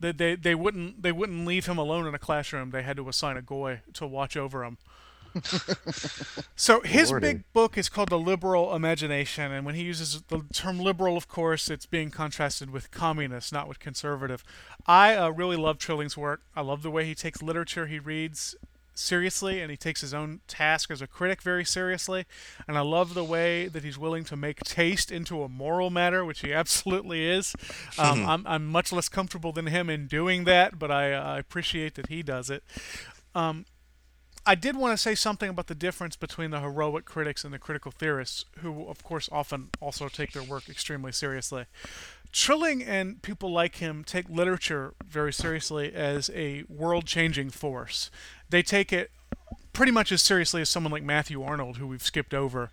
They, 0.00 0.12
they, 0.12 0.36
they 0.36 0.54
wouldn't 0.54 1.02
they 1.02 1.12
wouldn't 1.12 1.44
leave 1.46 1.66
him 1.66 1.78
alone 1.78 2.06
in 2.06 2.14
a 2.14 2.18
classroom. 2.18 2.70
They 2.70 2.82
had 2.82 2.96
to 2.98 3.08
assign 3.08 3.36
a 3.36 3.42
goy 3.42 3.80
to 3.94 4.06
watch 4.06 4.36
over 4.36 4.64
him. 4.64 4.78
So 6.56 6.80
his 6.80 7.10
Lordy. 7.10 7.26
big 7.26 7.52
book 7.52 7.78
is 7.78 7.88
called 7.88 8.08
The 8.08 8.18
Liberal 8.18 8.74
Imagination, 8.74 9.52
and 9.52 9.64
when 9.64 9.76
he 9.76 9.82
uses 9.84 10.22
the 10.22 10.42
term 10.52 10.80
liberal, 10.80 11.16
of 11.16 11.28
course, 11.28 11.70
it's 11.70 11.86
being 11.86 12.10
contrasted 12.10 12.70
with 12.70 12.90
communist, 12.90 13.52
not 13.52 13.68
with 13.68 13.78
conservative. 13.78 14.42
I 14.86 15.14
uh, 15.14 15.28
really 15.30 15.56
love 15.56 15.78
Trilling's 15.78 16.16
work. 16.16 16.42
I 16.56 16.62
love 16.62 16.82
the 16.82 16.90
way 16.90 17.04
he 17.04 17.14
takes 17.14 17.42
literature 17.42 17.86
he 17.86 17.98
reads 17.98 18.56
seriously, 18.98 19.60
and 19.60 19.70
he 19.70 19.76
takes 19.76 20.00
his 20.00 20.12
own 20.12 20.40
task 20.48 20.90
as 20.90 21.00
a 21.00 21.06
critic 21.06 21.40
very 21.42 21.64
seriously. 21.64 22.26
And 22.66 22.76
I 22.76 22.80
love 22.80 23.14
the 23.14 23.24
way 23.24 23.68
that 23.68 23.84
he's 23.84 23.96
willing 23.96 24.24
to 24.24 24.36
make 24.36 24.58
taste 24.60 25.12
into 25.12 25.42
a 25.42 25.48
moral 25.48 25.90
matter, 25.90 26.24
which 26.24 26.40
he 26.40 26.52
absolutely 26.62 27.24
is. 27.24 27.54
Um, 27.96 28.26
I'm, 28.26 28.46
I'm 28.46 28.66
much 28.66 28.92
less 28.92 29.08
comfortable 29.08 29.52
than 29.52 29.68
him 29.68 29.88
in 29.88 30.06
doing 30.06 30.44
that, 30.44 30.78
but 30.78 30.90
I, 30.90 31.12
uh, 31.12 31.22
I 31.22 31.38
appreciate 31.38 31.94
that 31.94 32.08
he 32.08 32.22
does 32.22 32.50
it. 32.50 32.64
I 34.48 34.54
did 34.54 34.76
want 34.76 34.94
to 34.94 34.96
say 34.96 35.14
something 35.14 35.50
about 35.50 35.66
the 35.66 35.74
difference 35.74 36.16
between 36.16 36.52
the 36.52 36.60
heroic 36.60 37.04
critics 37.04 37.44
and 37.44 37.52
the 37.52 37.58
critical 37.58 37.92
theorists, 37.92 38.46
who, 38.60 38.88
of 38.88 39.04
course, 39.04 39.28
often 39.30 39.68
also 39.78 40.08
take 40.08 40.32
their 40.32 40.42
work 40.42 40.70
extremely 40.70 41.12
seriously. 41.12 41.66
Trilling 42.32 42.82
and 42.82 43.20
people 43.20 43.52
like 43.52 43.76
him 43.76 44.04
take 44.04 44.26
literature 44.30 44.94
very 45.06 45.34
seriously 45.34 45.92
as 45.92 46.30
a 46.34 46.64
world 46.66 47.04
changing 47.04 47.50
force. 47.50 48.10
They 48.48 48.62
take 48.62 48.90
it 48.90 49.10
pretty 49.74 49.92
much 49.92 50.10
as 50.12 50.22
seriously 50.22 50.62
as 50.62 50.70
someone 50.70 50.92
like 50.92 51.02
Matthew 51.02 51.42
Arnold, 51.42 51.76
who 51.76 51.86
we've 51.86 52.02
skipped 52.02 52.32
over, 52.32 52.70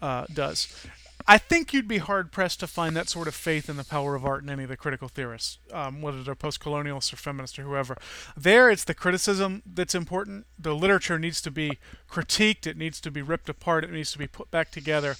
uh, 0.00 0.24
does. 0.34 0.86
I 1.26 1.38
think 1.38 1.72
you'd 1.72 1.88
be 1.88 1.98
hard 1.98 2.32
pressed 2.32 2.60
to 2.60 2.66
find 2.66 2.96
that 2.96 3.08
sort 3.08 3.28
of 3.28 3.34
faith 3.34 3.68
in 3.68 3.76
the 3.76 3.84
power 3.84 4.14
of 4.14 4.24
art 4.24 4.42
in 4.42 4.50
any 4.50 4.64
of 4.64 4.68
the 4.68 4.76
critical 4.76 5.08
theorists, 5.08 5.58
um, 5.72 6.02
whether 6.02 6.22
they're 6.22 6.34
post 6.34 6.60
colonialists 6.60 7.12
or 7.12 7.16
feminists 7.16 7.58
or 7.58 7.62
whoever. 7.62 7.96
There, 8.36 8.70
it's 8.70 8.84
the 8.84 8.94
criticism 8.94 9.62
that's 9.64 9.94
important. 9.94 10.46
The 10.58 10.74
literature 10.74 11.18
needs 11.18 11.40
to 11.42 11.50
be 11.50 11.78
critiqued, 12.10 12.66
it 12.66 12.76
needs 12.76 13.00
to 13.02 13.10
be 13.10 13.22
ripped 13.22 13.48
apart, 13.48 13.84
it 13.84 13.90
needs 13.92 14.12
to 14.12 14.18
be 14.18 14.26
put 14.26 14.50
back 14.50 14.70
together. 14.70 15.16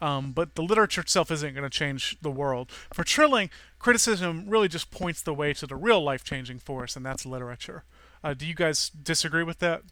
Um, 0.00 0.32
but 0.32 0.54
the 0.54 0.62
literature 0.62 1.02
itself 1.02 1.30
isn't 1.30 1.52
going 1.54 1.68
to 1.68 1.70
change 1.70 2.16
the 2.22 2.30
world. 2.30 2.70
For 2.92 3.04
Trilling, 3.04 3.50
criticism 3.78 4.44
really 4.48 4.68
just 4.68 4.90
points 4.90 5.20
the 5.20 5.34
way 5.34 5.52
to 5.54 5.66
the 5.66 5.76
real 5.76 6.02
life 6.02 6.24
changing 6.24 6.60
force, 6.60 6.96
and 6.96 7.04
that's 7.04 7.26
literature. 7.26 7.84
Uh, 8.24 8.32
do 8.34 8.46
you 8.46 8.54
guys 8.54 8.88
disagree 8.90 9.42
with 9.42 9.58
that? 9.58 9.82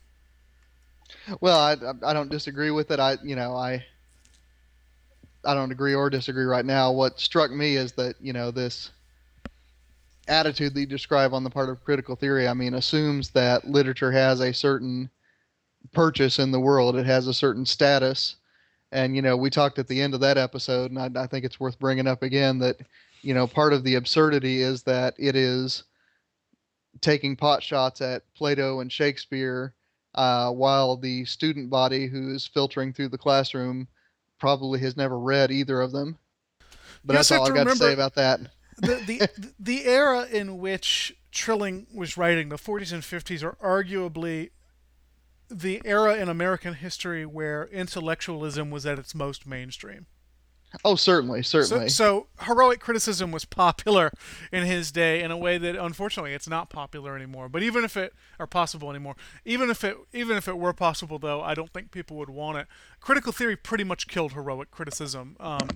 Well, 1.40 1.58
I, 1.58 1.72
I- 1.72 2.10
I 2.10 2.12
don't 2.14 2.30
disagree 2.30 2.70
with 2.70 2.90
it. 2.90 3.00
I, 3.00 3.18
you 3.22 3.36
know, 3.36 3.54
I, 3.54 3.84
I 5.44 5.54
don't 5.54 5.72
agree 5.72 5.94
or 5.94 6.10
disagree 6.10 6.44
right 6.44 6.64
now. 6.64 6.92
What 6.92 7.20
struck 7.20 7.50
me 7.50 7.76
is 7.76 7.92
that 7.92 8.16
you 8.20 8.32
know 8.32 8.50
this 8.50 8.90
attitude 10.26 10.74
that 10.74 10.80
you 10.80 10.86
describe 10.86 11.32
on 11.32 11.44
the 11.44 11.50
part 11.50 11.70
of 11.70 11.84
critical 11.84 12.16
theory. 12.16 12.48
I 12.48 12.54
mean, 12.54 12.74
assumes 12.74 13.30
that 13.30 13.66
literature 13.66 14.12
has 14.12 14.40
a 14.40 14.52
certain 14.52 15.10
purchase 15.92 16.38
in 16.38 16.50
the 16.50 16.60
world. 16.60 16.96
It 16.96 17.06
has 17.06 17.26
a 17.26 17.34
certain 17.34 17.64
status, 17.64 18.36
and 18.92 19.14
you 19.16 19.22
know, 19.22 19.36
we 19.36 19.50
talked 19.50 19.78
at 19.78 19.88
the 19.88 20.00
end 20.00 20.14
of 20.14 20.20
that 20.20 20.38
episode, 20.38 20.90
and 20.90 20.98
I, 20.98 21.22
I 21.22 21.26
think 21.26 21.44
it's 21.44 21.60
worth 21.60 21.78
bringing 21.78 22.06
up 22.06 22.22
again 22.22 22.58
that 22.58 22.78
you 23.22 23.34
know 23.34 23.46
part 23.46 23.72
of 23.72 23.84
the 23.84 23.94
absurdity 23.94 24.62
is 24.62 24.82
that 24.84 25.14
it 25.18 25.36
is 25.36 25.84
taking 27.00 27.36
pot 27.36 27.62
shots 27.62 28.00
at 28.00 28.22
Plato 28.34 28.80
and 28.80 28.90
Shakespeare 28.90 29.74
uh, 30.14 30.50
while 30.50 30.96
the 30.96 31.24
student 31.24 31.70
body 31.70 32.06
who 32.06 32.34
is 32.34 32.46
filtering 32.46 32.92
through 32.92 33.08
the 33.08 33.18
classroom 33.18 33.86
probably 34.38 34.80
has 34.80 34.96
never 34.96 35.18
read 35.18 35.50
either 35.50 35.80
of 35.80 35.92
them. 35.92 36.18
But 37.04 37.14
that's 37.14 37.30
all 37.30 37.42
I've 37.42 37.48
to 37.48 37.64
got 37.64 37.70
to 37.70 37.76
say 37.76 37.92
about 37.92 38.14
that. 38.14 38.40
the, 38.76 38.94
the 39.06 39.52
the 39.58 39.84
era 39.86 40.26
in 40.30 40.58
which 40.58 41.16
Trilling 41.30 41.86
was 41.94 42.16
writing, 42.16 42.48
the 42.48 42.56
40s 42.56 42.92
and 42.92 43.02
50s, 43.02 43.42
are 43.42 43.56
arguably 43.62 44.50
the 45.50 45.80
era 45.84 46.16
in 46.16 46.28
American 46.28 46.74
history 46.74 47.24
where 47.24 47.66
intellectualism 47.66 48.70
was 48.70 48.84
at 48.86 48.98
its 48.98 49.14
most 49.14 49.46
mainstream. 49.46 50.06
Oh, 50.84 50.96
certainly, 50.96 51.42
certainly. 51.42 51.88
so 51.88 52.26
heroic 52.42 52.78
criticism 52.80 53.32
was 53.32 53.44
popular 53.46 54.10
in 54.52 54.64
his 54.64 54.92
day 54.92 55.22
in 55.22 55.30
a 55.30 55.36
way 55.36 55.56
that 55.56 55.74
unfortunately 55.76 56.34
it's 56.34 56.48
not 56.48 56.68
popular 56.68 57.16
anymore. 57.16 57.48
But 57.48 57.62
even 57.62 57.84
if 57.84 57.96
it 57.96 58.12
or 58.38 58.46
possible 58.46 58.90
anymore, 58.90 59.16
even 59.46 59.70
if 59.70 59.82
it 59.82 59.96
even 60.12 60.36
if 60.36 60.46
it 60.46 60.58
were 60.58 60.74
possible 60.74 61.18
though, 61.18 61.40
I 61.40 61.54
don't 61.54 61.72
think 61.72 61.90
people 61.90 62.16
would 62.18 62.28
want 62.30 62.58
it. 62.58 62.66
Critical 63.00 63.32
theory 63.32 63.56
pretty 63.56 63.84
much 63.84 64.08
killed 64.08 64.32
heroic 64.34 64.70
criticism. 64.70 65.36
Um, 65.40 65.68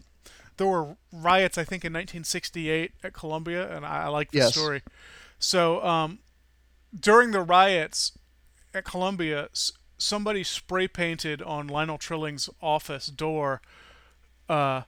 there 0.59 0.67
were 0.67 0.97
riots, 1.11 1.57
I 1.57 1.65
think, 1.65 1.85
in 1.87 1.93
1968 1.95 2.93
at 3.03 3.15
Columbia, 3.15 3.75
and 3.75 3.87
I, 3.87 4.03
I 4.05 4.09
like 4.09 4.31
the 4.31 4.39
Yes. 4.39 4.53
story. 4.53 4.83
So 5.39 5.83
um, 5.83 6.19
during 6.99 7.31
the 7.31 7.41
riots 7.41 8.13
at 8.75 8.85
Columbia, 8.85 9.45
s- 9.53 9.73
somebody 9.97 10.45
spray 10.45 10.87
painted 10.87 11.41
on 11.41 11.67
Lionel 11.67 11.97
Trilling's 11.99 12.51
office 12.61 13.07
door 13.07 13.63
uh, 14.49 14.83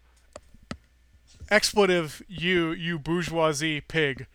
expletive 1.51 2.23
you 2.29 2.73
you 2.73 2.99
bourgeoisie 2.99 3.81
pig. 3.81 4.27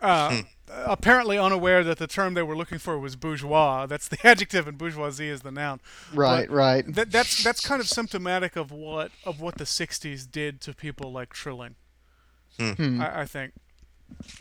Uh, 0.00 0.42
apparently 0.68 1.38
unaware 1.38 1.84
that 1.84 1.98
the 1.98 2.08
term 2.08 2.34
they 2.34 2.42
were 2.42 2.56
looking 2.56 2.78
for 2.78 2.98
was 2.98 3.14
bourgeois. 3.14 3.86
That's 3.86 4.08
the 4.08 4.18
adjective 4.26 4.66
and 4.66 4.76
bourgeoisie 4.76 5.28
is 5.28 5.42
the 5.42 5.52
noun. 5.52 5.80
Right, 6.12 6.48
But 6.48 6.54
right. 6.54 6.94
that, 6.94 7.12
that's 7.12 7.42
that's 7.44 7.60
kind 7.60 7.80
of 7.80 7.88
symptomatic 7.88 8.56
of 8.56 8.72
what 8.72 9.12
of 9.24 9.40
what 9.40 9.58
the 9.58 9.64
60s 9.64 10.28
did 10.30 10.60
to 10.62 10.74
people 10.74 11.12
like 11.12 11.32
trilling. 11.32 11.76
I, 13.00 13.20
I 13.22 13.24
think 13.26 13.52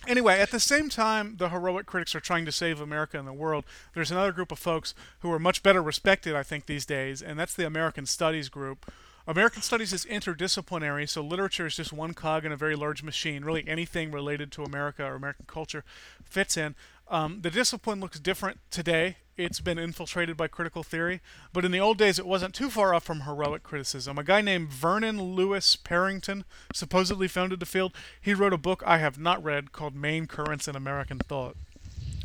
Anyway, 0.07 0.39
at 0.39 0.51
the 0.51 0.59
same 0.59 0.89
time, 0.89 1.36
the 1.38 1.49
heroic 1.49 1.86
critics 1.86 2.15
are 2.15 2.19
trying 2.19 2.45
to 2.45 2.51
save 2.51 2.80
America 2.80 3.17
and 3.17 3.28
the 3.28 3.34
world. 3.34 3.65
There's 3.93 4.11
another 4.11 4.32
group 4.32 4.51
of 4.51 4.59
folks 4.59 4.93
who 5.19 5.32
are 5.32 5.39
much 5.39 5.63
better 5.63 5.82
respected, 5.82 6.36
I 6.36 6.43
think, 6.43 6.65
these 6.65 6.86
days, 6.86 7.22
and 7.22 7.39
that's 7.39 7.53
the 7.53 7.65
American 7.65 8.05
Studies 8.05 8.49
group. 8.49 8.91
American 9.28 9.61
Studies 9.61 9.93
is 9.93 10.05
interdisciplinary, 10.05 11.07
so 11.07 11.22
literature 11.22 11.67
is 11.67 11.76
just 11.76 11.93
one 11.93 12.13
cog 12.13 12.43
in 12.43 12.51
a 12.51 12.57
very 12.57 12.76
large 12.76 13.03
machine. 13.03 13.45
Really, 13.45 13.67
anything 13.67 14.11
related 14.11 14.51
to 14.53 14.63
America 14.63 15.05
or 15.05 15.13
American 15.13 15.45
culture 15.47 15.84
fits 16.24 16.57
in. 16.57 16.76
Um, 17.12 17.41
the 17.41 17.51
discipline 17.51 17.99
looks 17.99 18.20
different 18.20 18.59
today. 18.72 19.18
It's 19.36 19.59
been 19.59 19.78
infiltrated 19.78 20.38
by 20.38 20.47
critical 20.47 20.82
theory, 20.82 21.20
but 21.51 21.66
in 21.66 21.72
the 21.72 21.80
old 21.80 21.97
days, 21.97 22.18
it 22.18 22.26
wasn't 22.26 22.55
too 22.55 22.70
far 22.70 22.93
off 22.93 23.03
from 23.03 23.22
heroic 23.22 23.64
criticism. 23.64 24.18
A 24.18 24.24
guy 24.24 24.41
named 24.41 24.70
Vernon 24.70 25.22
Lewis 25.22 25.76
Parrington 25.76 26.45
supposedly 26.74 27.28
founded 27.28 27.59
the 27.59 27.66
field. 27.66 27.93
He 28.20 28.34
wrote 28.34 28.53
a 28.53 28.57
book 28.57 28.82
I 28.86 28.99
have 28.99 29.20
not 29.20 29.43
read 29.43 29.74
called 29.74 29.95
Main 29.95 30.26
Currents 30.26 30.68
in 30.68 30.76
American 30.76 31.20
Thought 31.20 31.57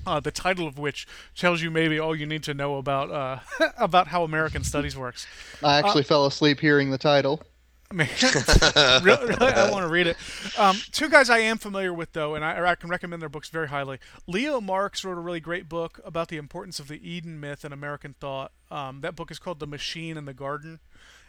uh, 0.06 0.20
the 0.20 0.30
title 0.30 0.66
of 0.66 0.78
which 0.78 1.06
tells 1.34 1.60
you 1.60 1.70
maybe 1.70 1.98
all 1.98 2.14
you 2.14 2.26
need 2.26 2.42
to 2.44 2.54
know 2.54 2.76
about 2.76 3.10
uh, 3.10 3.70
about 3.78 4.08
how 4.08 4.22
American 4.22 4.62
studies 4.62 4.96
works. 4.96 5.26
I 5.62 5.78
actually 5.78 6.04
fell 6.04 6.26
asleep 6.26 6.60
hearing 6.60 6.90
the 6.90 6.98
title. 6.98 7.42
I 7.90 7.94
mean, 7.94 8.08
really, 9.04 9.26
really, 9.26 9.52
I 9.52 9.70
want 9.70 9.84
to 9.84 9.88
read 9.88 10.08
it. 10.08 10.16
Um, 10.58 10.76
two 10.90 11.08
guys 11.08 11.30
I 11.30 11.38
am 11.38 11.56
familiar 11.56 11.94
with 11.94 12.12
though, 12.12 12.34
and 12.34 12.44
I, 12.44 12.70
I 12.70 12.74
can 12.74 12.90
recommend 12.90 13.22
their 13.22 13.28
books 13.28 13.48
very 13.48 13.68
highly. 13.68 13.98
Leo 14.26 14.60
Marx 14.60 15.04
wrote 15.04 15.16
a 15.16 15.20
really 15.20 15.40
great 15.40 15.68
book 15.68 16.00
about 16.04 16.28
the 16.28 16.36
importance 16.36 16.80
of 16.80 16.88
the 16.88 17.08
Eden 17.08 17.38
myth 17.38 17.64
in 17.64 17.72
American 17.72 18.14
thought. 18.18 18.50
Um, 18.70 19.02
that 19.02 19.14
book 19.14 19.30
is 19.30 19.38
called 19.38 19.60
The 19.60 19.66
Machine 19.68 20.16
and 20.16 20.26
the 20.26 20.34
Garden. 20.34 20.80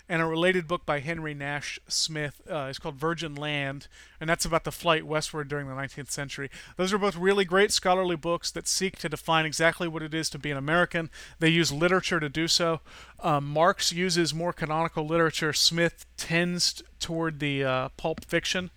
And 0.10 0.22
a 0.22 0.26
related 0.26 0.70
book 0.70 0.86
by 0.86 1.00
Henry 1.00 1.34
Nash 1.34 1.80
Smith 1.88 2.42
uh, 2.50 2.68
is 2.70 2.80
called 2.80 2.96
Virgin 2.96 3.36
Land, 3.36 3.90
and 4.22 4.30
that's 4.30 4.46
about 4.46 4.64
the 4.64 4.72
flight 4.72 5.06
westward 5.06 5.50
during 5.50 5.68
the 5.68 5.74
19th 5.74 6.12
century. 6.12 6.50
Those 6.78 6.94
are 6.94 6.98
both 6.98 7.18
really 7.18 7.44
great 7.44 7.74
scholarly 7.74 8.16
books 8.16 8.50
that 8.52 8.70
seek 8.70 8.98
to 9.00 9.10
define 9.10 9.46
exactly 9.46 9.86
what 9.86 10.02
it 10.02 10.14
is 10.14 10.30
to 10.30 10.40
be 10.40 10.50
an 10.50 10.56
American. 10.56 11.10
They 11.40 11.50
use 11.50 11.74
literature 11.74 12.22
to 12.22 12.30
do 12.30 12.48
so. 12.48 12.80
Um, 13.22 13.46
Marx 13.48 13.92
uses 13.92 14.34
more 14.34 14.54
canonical 14.54 15.06
literature. 15.06 15.52
Smith 15.52 16.06
tends 16.16 16.82
toward 17.00 17.42
the 17.42 17.66
uh, 17.66 17.90
pulp 17.98 18.24
fiction. 18.24 18.72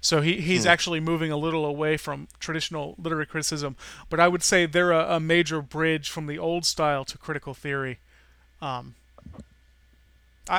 So 0.00 0.20
he, 0.20 0.40
he's 0.40 0.66
actually 0.66 0.98
moving 0.98 1.30
a 1.30 1.36
little 1.36 1.64
away 1.64 1.96
from 1.96 2.26
traditional 2.40 2.96
literary 2.98 3.24
criticism, 3.24 3.76
but 4.10 4.18
I 4.18 4.26
would 4.26 4.42
say 4.42 4.66
they're 4.66 4.90
a, 4.90 5.16
a 5.16 5.20
major 5.20 5.62
bridge 5.62 6.10
from 6.10 6.26
the 6.26 6.40
old 6.40 6.64
style 6.64 7.04
to 7.04 7.16
critical 7.16 7.54
theory. 7.54 8.00
Um, 8.60 8.96
I, 10.48 10.58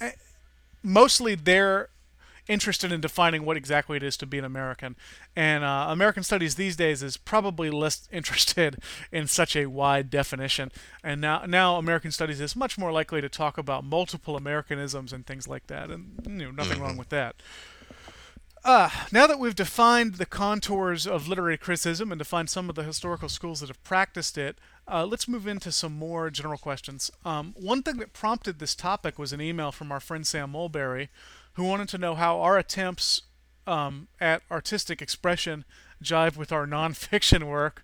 uh, 0.00 0.10
mostly 0.82 1.34
they're 1.34 1.88
interested 2.48 2.90
in 2.90 3.00
defining 3.00 3.44
what 3.44 3.56
exactly 3.56 3.96
it 3.96 4.02
is 4.02 4.16
to 4.16 4.26
be 4.26 4.38
an 4.38 4.44
American, 4.44 4.96
and 5.36 5.62
uh, 5.62 5.86
American 5.88 6.22
studies 6.22 6.56
these 6.56 6.76
days 6.76 7.02
is 7.02 7.16
probably 7.16 7.70
less 7.70 8.08
interested 8.12 8.78
in 9.10 9.26
such 9.26 9.54
a 9.54 9.66
wide 9.66 10.10
definition. 10.10 10.72
And 11.04 11.20
now, 11.20 11.44
now 11.46 11.76
American 11.76 12.10
studies 12.10 12.40
is 12.40 12.56
much 12.56 12.76
more 12.76 12.92
likely 12.92 13.20
to 13.20 13.28
talk 13.28 13.58
about 13.58 13.84
multiple 13.84 14.36
Americanisms 14.36 15.12
and 15.12 15.26
things 15.26 15.46
like 15.46 15.68
that, 15.68 15.90
and 15.90 16.20
you 16.26 16.46
know, 16.46 16.50
nothing 16.50 16.80
wrong 16.80 16.96
with 16.96 17.10
that. 17.10 17.36
Uh, 18.64 18.90
now 19.10 19.26
that 19.26 19.40
we've 19.40 19.56
defined 19.56 20.14
the 20.14 20.26
contours 20.26 21.04
of 21.04 21.26
literary 21.26 21.58
criticism 21.58 22.12
and 22.12 22.18
defined 22.20 22.48
some 22.48 22.68
of 22.68 22.76
the 22.76 22.84
historical 22.84 23.28
schools 23.28 23.58
that 23.58 23.68
have 23.68 23.82
practiced 23.82 24.38
it, 24.38 24.56
uh, 24.88 25.06
let's 25.06 25.28
move 25.28 25.46
into 25.46 25.70
some 25.70 25.92
more 25.92 26.30
general 26.30 26.58
questions. 26.58 27.10
Um, 27.24 27.54
one 27.56 27.82
thing 27.82 27.98
that 27.98 28.12
prompted 28.12 28.58
this 28.58 28.74
topic 28.74 29.18
was 29.18 29.32
an 29.32 29.40
email 29.40 29.72
from 29.72 29.92
our 29.92 30.00
friend 30.00 30.26
Sam 30.26 30.50
Mulberry, 30.50 31.08
who 31.54 31.64
wanted 31.64 31.88
to 31.90 31.98
know 31.98 32.14
how 32.14 32.40
our 32.40 32.58
attempts 32.58 33.22
um, 33.66 34.08
at 34.20 34.42
artistic 34.50 35.00
expression 35.00 35.64
jive 36.02 36.36
with 36.36 36.52
our 36.52 36.66
nonfiction 36.66 37.44
work. 37.44 37.82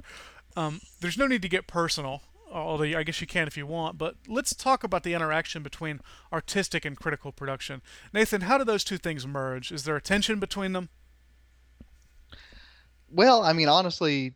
Um, 0.57 0.80
there's 1.01 1.18
no 1.18 1.26
need 1.26 1.42
to 1.42 1.49
get 1.49 1.68
personal, 1.68 2.22
although 2.51 2.84
I 2.84 3.05
guess 3.05 3.20
you 3.20 3.26
can 3.26 3.46
if 3.46 3.57
you 3.57 3.66
want, 3.66 3.96
but 3.96 4.16
let's 4.26 4.55
talk 4.55 4.82
about 4.82 5.05
the 5.05 5.14
interaction 5.14 5.62
between 5.62 6.01
artistic 6.32 6.84
and 6.84 6.96
critical 6.96 7.30
production. 7.30 7.80
Nathan, 8.12 8.42
how 8.42 8.59
do 8.59 8.64
those 8.64 8.82
two 8.82 8.99
things 8.99 9.26
merge? 9.26 9.70
Is 9.70 9.84
there 9.84 9.96
a 9.96 10.01
tension 10.01 10.40
between 10.40 10.72
them? 10.72 10.88
Well, 13.11 13.42
I 13.42 13.53
mean, 13.53 13.68
honestly, 13.68 14.34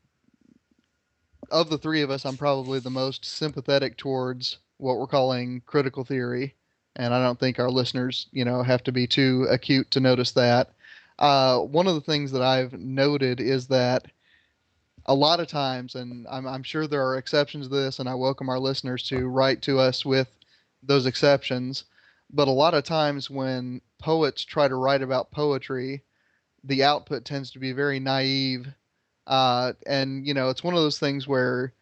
of 1.52 1.70
the 1.70 1.78
three 1.78 2.02
of 2.02 2.10
us, 2.10 2.24
I'm 2.24 2.36
probably 2.36 2.80
the 2.80 2.90
most 2.90 3.24
sympathetic 3.24 3.96
towards 3.96 4.58
what 4.78 4.98
we're 4.98 5.06
calling 5.06 5.62
critical 5.66 6.04
theory, 6.04 6.54
and 6.96 7.14
I 7.14 7.22
don't 7.22 7.38
think 7.38 7.58
our 7.58 7.70
listeners, 7.70 8.26
you 8.32 8.44
know, 8.44 8.62
have 8.62 8.82
to 8.84 8.92
be 8.92 9.06
too 9.06 9.46
acute 9.48 9.90
to 9.92 10.00
notice 10.00 10.32
that. 10.32 10.72
Uh, 11.18 11.58
one 11.58 11.86
of 11.86 11.94
the 11.94 12.00
things 12.00 12.32
that 12.32 12.42
I've 12.42 12.72
noted 12.72 13.38
is 13.38 13.68
that 13.68 14.06
a 15.06 15.14
lot 15.14 15.40
of 15.40 15.46
times, 15.46 15.94
and 15.94 16.26
I'm, 16.30 16.46
I'm 16.46 16.62
sure 16.62 16.86
there 16.86 17.06
are 17.06 17.18
exceptions 17.18 17.68
to 17.68 17.74
this, 17.74 17.98
and 17.98 18.08
I 18.08 18.14
welcome 18.14 18.48
our 18.48 18.58
listeners 18.58 19.02
to 19.08 19.28
write 19.28 19.62
to 19.62 19.78
us 19.78 20.04
with 20.04 20.28
those 20.82 21.06
exceptions. 21.06 21.84
But 22.30 22.48
a 22.48 22.52
lot 22.52 22.74
of 22.74 22.84
times, 22.84 23.28
when 23.28 23.82
poets 23.98 24.44
try 24.44 24.68
to 24.68 24.74
write 24.74 25.02
about 25.02 25.30
poetry, 25.30 26.02
the 26.64 26.82
output 26.82 27.24
tends 27.24 27.50
to 27.52 27.58
be 27.58 27.72
very 27.72 28.00
naive. 28.00 28.68
Uh, 29.26 29.72
and, 29.86 30.26
you 30.26 30.34
know, 30.34 30.48
it's 30.48 30.64
one 30.64 30.74
of 30.74 30.80
those 30.80 30.98
things 30.98 31.28
where 31.28 31.72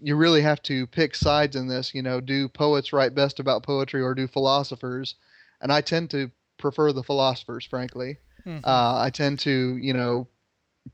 you 0.00 0.16
really 0.16 0.40
have 0.40 0.62
to 0.62 0.86
pick 0.86 1.14
sides 1.14 1.56
in 1.56 1.68
this. 1.68 1.94
You 1.94 2.02
know, 2.02 2.20
do 2.20 2.48
poets 2.48 2.92
write 2.92 3.14
best 3.14 3.38
about 3.38 3.62
poetry 3.62 4.00
or 4.02 4.14
do 4.14 4.26
philosophers? 4.26 5.16
And 5.60 5.72
I 5.72 5.80
tend 5.80 6.10
to 6.10 6.30
prefer 6.58 6.92
the 6.92 7.02
philosophers, 7.02 7.64
frankly. 7.64 8.18
Mhm. 8.46 8.60
Uh, 8.64 8.98
I 8.98 9.10
tend 9.10 9.40
to, 9.40 9.76
you 9.76 9.92
know, 9.92 10.26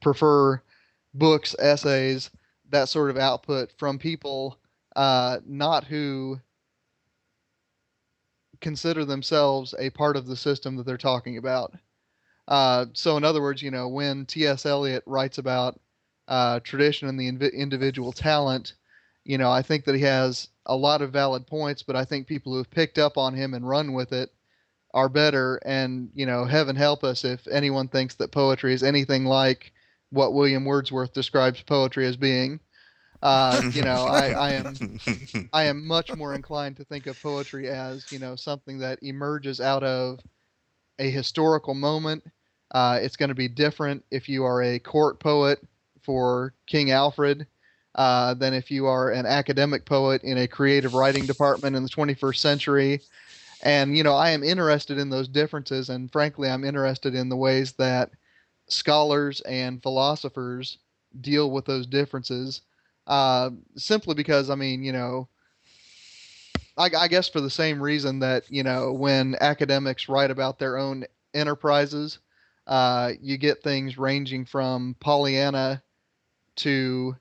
prefer 0.00 0.60
books, 1.14 1.54
essays, 1.58 2.30
that 2.70 2.88
sort 2.88 3.10
of 3.10 3.16
output 3.16 3.72
from 3.78 3.98
people 3.98 4.58
uh, 4.96 5.38
not 5.44 5.84
who 5.84 6.40
consider 8.60 9.04
themselves 9.04 9.74
a 9.78 9.90
part 9.90 10.16
of 10.16 10.26
the 10.26 10.36
system 10.36 10.76
that 10.76 10.86
they're 10.86 10.96
talking 10.96 11.36
about. 11.36 11.74
Uh, 12.48 12.86
so, 12.92 13.16
in 13.16 13.24
other 13.24 13.42
words, 13.42 13.62
you 13.62 13.70
know, 13.70 13.88
when 13.88 14.26
T.S. 14.26 14.66
Eliot 14.66 15.02
writes 15.06 15.38
about 15.38 15.80
uh, 16.28 16.60
tradition 16.60 17.08
and 17.08 17.18
the 17.18 17.30
invi- 17.30 17.52
individual 17.52 18.12
talent, 18.12 18.74
you 19.24 19.38
know, 19.38 19.50
I 19.50 19.62
think 19.62 19.84
that 19.84 19.94
he 19.94 20.02
has 20.02 20.48
a 20.66 20.76
lot 20.76 21.02
of 21.02 21.12
valid 21.12 21.46
points, 21.46 21.82
but 21.82 21.96
I 21.96 22.04
think 22.04 22.26
people 22.26 22.52
who 22.52 22.58
have 22.58 22.70
picked 22.70 22.98
up 22.98 23.18
on 23.18 23.34
him 23.34 23.54
and 23.54 23.68
run 23.68 23.92
with 23.92 24.12
it 24.12 24.30
are 24.94 25.08
better. 25.08 25.60
And, 25.64 26.10
you 26.14 26.26
know, 26.26 26.44
heaven 26.44 26.76
help 26.76 27.02
us 27.04 27.24
if 27.24 27.46
anyone 27.48 27.88
thinks 27.88 28.14
that 28.16 28.32
poetry 28.32 28.72
is 28.72 28.82
anything 28.82 29.24
like 29.24 29.72
what 30.10 30.32
William 30.32 30.64
Wordsworth 30.64 31.12
describes 31.12 31.62
poetry 31.62 32.06
as 32.06 32.16
being. 32.16 32.60
Uh, 33.22 33.62
you 33.72 33.82
know, 33.82 34.04
I, 34.04 34.28
I 34.30 34.52
am 34.52 34.90
I 35.52 35.64
am 35.64 35.86
much 35.86 36.14
more 36.14 36.34
inclined 36.34 36.76
to 36.76 36.84
think 36.84 37.06
of 37.06 37.20
poetry 37.20 37.68
as 37.68 38.06
you 38.10 38.18
know 38.18 38.36
something 38.36 38.78
that 38.80 38.98
emerges 39.02 39.60
out 39.60 39.82
of 39.82 40.20
a 40.98 41.10
historical 41.10 41.74
moment. 41.74 42.24
Uh, 42.70 42.98
it's 43.00 43.16
going 43.16 43.28
to 43.28 43.34
be 43.34 43.48
different 43.48 44.04
if 44.10 44.28
you 44.28 44.44
are 44.44 44.62
a 44.62 44.78
court 44.78 45.20
poet 45.20 45.60
for 46.02 46.52
King 46.66 46.90
Alfred 46.90 47.46
uh, 47.94 48.34
than 48.34 48.54
if 48.54 48.70
you 48.70 48.86
are 48.86 49.10
an 49.10 49.26
academic 49.26 49.84
poet 49.84 50.22
in 50.22 50.38
a 50.38 50.48
creative 50.48 50.94
writing 50.94 51.26
department 51.26 51.76
in 51.76 51.82
the 51.82 51.88
21st 51.88 52.36
century. 52.36 53.00
And 53.62 53.96
you 53.96 54.02
know, 54.02 54.14
I 54.14 54.30
am 54.30 54.42
interested 54.42 54.98
in 54.98 55.10
those 55.10 55.28
differences, 55.28 55.88
and 55.88 56.12
frankly, 56.12 56.48
I'm 56.48 56.64
interested 56.64 57.14
in 57.14 57.28
the 57.28 57.36
ways 57.36 57.72
that 57.74 58.10
scholars 58.68 59.40
and 59.42 59.82
philosophers 59.82 60.78
deal 61.20 61.50
with 61.50 61.64
those 61.64 61.86
differences 61.86 62.62
uh, 63.06 63.50
simply 63.76 64.14
because 64.14 64.50
I 64.50 64.54
mean, 64.54 64.82
you 64.82 64.92
know, 64.92 65.28
I, 66.76 66.90
I 66.96 67.08
guess 67.08 67.28
for 67.28 67.40
the 67.40 67.50
same 67.50 67.80
reason 67.80 68.18
that 68.20 68.50
you 68.50 68.62
know 68.62 68.92
when 68.92 69.36
academics 69.40 70.08
write 70.08 70.30
about 70.30 70.58
their 70.58 70.76
own 70.76 71.04
enterprises, 71.34 72.18
uh, 72.66 73.12
you 73.20 73.36
get 73.36 73.62
things 73.62 73.98
ranging 73.98 74.44
from 74.44 74.96
Pollyanna 75.00 75.82
to 76.56 77.16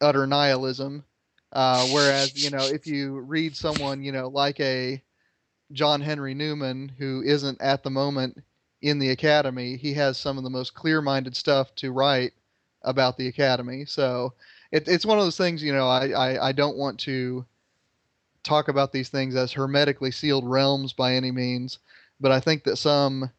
utter 0.00 0.26
nihilism. 0.26 1.04
Uh, 1.52 1.86
whereas, 1.88 2.42
you 2.42 2.50
know, 2.50 2.66
if 2.66 2.86
you 2.86 3.18
read 3.20 3.54
someone, 3.54 4.02
you 4.02 4.10
know, 4.10 4.28
like 4.28 4.58
a 4.60 5.02
John 5.72 6.00
Henry 6.00 6.34
Newman, 6.34 6.90
who 6.98 7.22
isn't 7.22 7.60
at 7.60 7.82
the 7.82 7.90
moment 7.90 8.42
in 8.80 8.98
the 8.98 9.10
academy, 9.10 9.76
he 9.76 9.92
has 9.94 10.18
some 10.18 10.38
of 10.38 10.44
the 10.44 10.50
most 10.50 10.74
clear-minded 10.74 11.36
stuff 11.36 11.74
to 11.76 11.92
write 11.92 12.32
about 12.82 13.16
the 13.16 13.28
academy. 13.28 13.84
So 13.84 14.32
it, 14.70 14.88
it's 14.88 15.06
one 15.06 15.18
of 15.18 15.24
those 15.24 15.36
things, 15.36 15.62
you 15.62 15.72
know, 15.72 15.88
I, 15.88 16.08
I, 16.08 16.48
I 16.48 16.52
don't 16.52 16.76
want 16.76 16.98
to 17.00 17.44
talk 18.42 18.68
about 18.68 18.92
these 18.92 19.08
things 19.08 19.36
as 19.36 19.52
hermetically 19.52 20.10
sealed 20.10 20.48
realms 20.48 20.92
by 20.92 21.14
any 21.14 21.30
means, 21.30 21.78
but 22.18 22.32
I 22.32 22.40
think 22.40 22.64
that 22.64 22.76
some, 22.76 23.30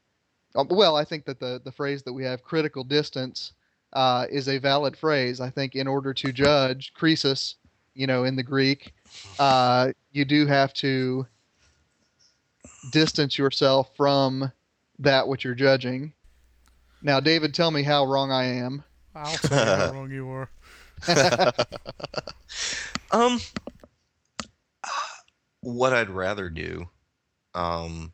well, 0.56 0.96
I 0.96 1.04
think 1.04 1.26
that 1.26 1.40
the, 1.40 1.62
the 1.64 1.72
phrase 1.72 2.04
that 2.04 2.14
we 2.14 2.24
have, 2.24 2.44
critical 2.44 2.84
distance, 2.84 3.54
uh, 3.94 4.26
is 4.30 4.48
a 4.48 4.58
valid 4.58 4.98
phrase. 4.98 5.40
I 5.40 5.50
think 5.50 5.76
in 5.76 5.88
order 5.88 6.14
to 6.14 6.32
judge 6.32 6.94
krisis, 7.00 7.56
you 7.94 8.08
know, 8.08 8.24
in 8.24 8.36
the 8.36 8.44
Greek, 8.44 8.94
uh, 9.40 9.92
you 10.12 10.26
do 10.26 10.48
have 10.48 10.74
to 10.76 11.28
distance 12.92 13.38
yourself 13.38 13.92
from 13.96 14.52
that 15.00 15.28
which 15.28 15.44
you're 15.44 15.56
judging. 15.56 16.14
Now, 17.02 17.20
David, 17.20 17.54
tell 17.54 17.72
me 17.72 17.84
how 17.84 18.06
wrong 18.06 18.32
I 18.32 18.46
am. 18.46 18.84
I'll 19.16 19.36
tell 19.36 19.60
you 19.60 19.66
how 19.66 19.92
wrong 19.92 20.12
you 20.12 20.30
are. 20.30 20.50
Um, 23.14 23.40
what 25.62 25.94
I'd 25.94 26.10
rather 26.10 26.50
do, 26.50 26.90
um, 27.54 28.12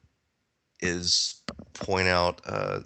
is 0.81 1.41
point 1.79 2.07
out 2.07 2.41
uh, 2.45 2.79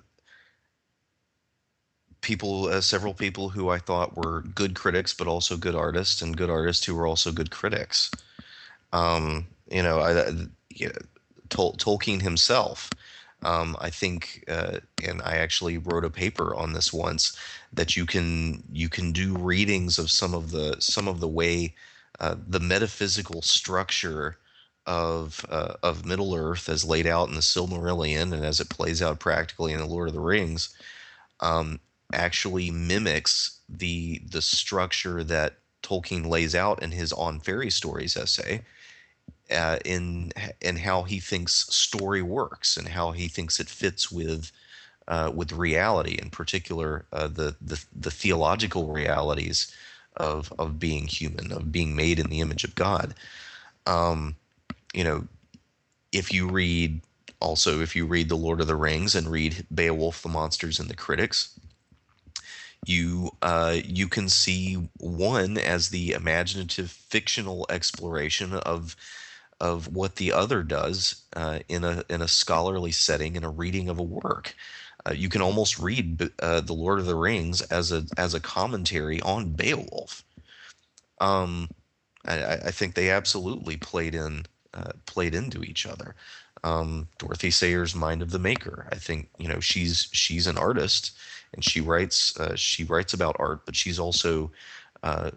people, 2.21 2.65
uh, 2.65 2.81
several 2.81 3.13
people 3.13 3.49
who 3.49 3.69
I 3.69 3.77
thought 3.77 4.17
were 4.17 4.41
good 4.41 4.75
critics, 4.75 5.13
but 5.13 5.27
also 5.27 5.57
good 5.57 5.75
artists, 5.75 6.21
and 6.21 6.35
good 6.35 6.49
artists 6.49 6.85
who 6.85 6.95
were 6.95 7.07
also 7.07 7.31
good 7.31 7.51
critics. 7.51 8.09
Um, 8.93 9.47
you 9.69 9.83
know, 9.83 9.99
I, 9.99 10.29
you 10.69 10.87
know, 10.87 10.93
Tol- 11.49 11.73
Tolkien 11.73 12.21
himself. 12.21 12.89
Um, 13.43 13.75
I 13.81 13.89
think, 13.89 14.45
uh, 14.47 14.79
and 15.03 15.21
I 15.21 15.33
actually 15.33 15.77
wrote 15.77 16.05
a 16.05 16.09
paper 16.09 16.55
on 16.55 16.73
this 16.73 16.93
once 16.93 17.37
that 17.73 17.97
you 17.97 18.05
can 18.05 18.63
you 18.71 18.87
can 18.87 19.11
do 19.11 19.35
readings 19.35 19.99
of 19.99 20.09
some 20.09 20.33
of 20.33 20.51
the 20.51 20.77
some 20.79 21.09
of 21.09 21.19
the 21.19 21.27
way 21.27 21.75
uh, 22.21 22.35
the 22.47 22.59
metaphysical 22.61 23.41
structure 23.41 24.37
of 24.85 25.45
uh, 25.49 25.75
of 25.83 26.05
Middle 26.05 26.35
Earth 26.35 26.69
as 26.69 26.83
laid 26.83 27.07
out 27.07 27.29
in 27.29 27.35
the 27.35 27.41
Silmarillion 27.41 28.33
and 28.33 28.45
as 28.45 28.59
it 28.59 28.69
plays 28.69 29.01
out 29.01 29.19
practically 29.19 29.73
in 29.73 29.79
the 29.79 29.85
Lord 29.85 30.09
of 30.09 30.13
the 30.13 30.19
Rings 30.19 30.75
um, 31.39 31.79
actually 32.13 32.71
mimics 32.71 33.59
the 33.69 34.21
the 34.29 34.41
structure 34.41 35.23
that 35.23 35.57
Tolkien 35.83 36.27
lays 36.27 36.55
out 36.55 36.81
in 36.81 36.91
his 36.91 37.13
On 37.13 37.39
Fairy 37.39 37.69
Stories 37.69 38.17
essay 38.17 38.61
uh, 39.51 39.77
in 39.85 40.31
in 40.61 40.77
how 40.77 41.03
he 41.03 41.19
thinks 41.19 41.67
story 41.73 42.21
works 42.21 42.77
and 42.77 42.87
how 42.87 43.11
he 43.11 43.27
thinks 43.27 43.59
it 43.59 43.69
fits 43.69 44.11
with 44.11 44.51
uh, 45.07 45.31
with 45.33 45.51
reality, 45.51 46.17
in 46.21 46.29
particular 46.29 47.05
uh, 47.11 47.27
the, 47.27 47.55
the 47.61 47.83
the 47.95 48.11
theological 48.11 48.87
realities 48.87 49.73
of 50.17 50.51
of 50.57 50.79
being 50.79 51.07
human, 51.07 51.51
of 51.51 51.71
being 51.71 51.95
made 51.95 52.19
in 52.19 52.29
the 52.29 52.41
image 52.41 52.63
of 52.63 52.75
God. 52.75 53.13
Um, 53.85 54.35
you 54.93 55.03
know, 55.03 55.27
if 56.11 56.31
you 56.31 56.47
read 56.47 57.01
also 57.39 57.81
if 57.81 57.95
you 57.95 58.05
read 58.05 58.29
the 58.29 58.35
Lord 58.37 58.61
of 58.61 58.67
the 58.67 58.75
Rings 58.75 59.15
and 59.15 59.29
read 59.29 59.65
Beowulf, 59.73 60.21
the 60.21 60.29
Monsters 60.29 60.79
and 60.79 60.89
the 60.89 60.95
Critics, 60.95 61.59
you 62.85 63.31
uh, 63.41 63.77
you 63.83 64.07
can 64.07 64.29
see 64.29 64.89
one 64.97 65.57
as 65.57 65.89
the 65.89 66.11
imaginative 66.11 66.91
fictional 66.91 67.65
exploration 67.69 68.53
of 68.53 68.95
of 69.59 69.87
what 69.95 70.17
the 70.17 70.31
other 70.31 70.63
does 70.63 71.23
uh, 71.35 71.59
in 71.69 71.83
a 71.83 72.03
in 72.09 72.21
a 72.21 72.27
scholarly 72.27 72.91
setting 72.91 73.35
in 73.35 73.43
a 73.43 73.49
reading 73.49 73.89
of 73.89 73.99
a 73.99 74.03
work. 74.03 74.55
Uh, 75.05 75.13
you 75.13 75.29
can 75.29 75.41
almost 75.41 75.79
read 75.79 76.29
uh, 76.39 76.61
the 76.61 76.73
Lord 76.73 76.99
of 76.99 77.05
the 77.05 77.15
Rings 77.15 77.61
as 77.63 77.91
a 77.91 78.05
as 78.17 78.33
a 78.33 78.39
commentary 78.39 79.21
on 79.21 79.53
Beowulf. 79.53 80.23
Um, 81.19 81.69
I, 82.25 82.43
I 82.43 82.53
I 82.53 82.71
think 82.71 82.95
they 82.95 83.09
absolutely 83.09 83.77
played 83.77 84.15
in 84.15 84.45
uh, 84.73 84.91
played 85.05 85.35
into 85.35 85.63
each 85.63 85.85
other. 85.85 86.15
Um, 86.63 87.07
Dorothy 87.17 87.51
Sayers' 87.51 87.95
Mind 87.95 88.21
of 88.21 88.31
the 88.31 88.39
Maker. 88.39 88.87
I 88.91 88.95
think 88.95 89.29
you 89.37 89.47
know 89.47 89.59
she's 89.59 90.07
she's 90.11 90.47
an 90.47 90.57
artist 90.57 91.11
and 91.53 91.63
she 91.63 91.81
writes 91.81 92.37
uh, 92.39 92.55
she 92.55 92.83
writes 92.83 93.13
about 93.13 93.35
art, 93.39 93.65
but 93.65 93.75
she's 93.75 93.99
also 93.99 94.51
uh, 95.03 95.31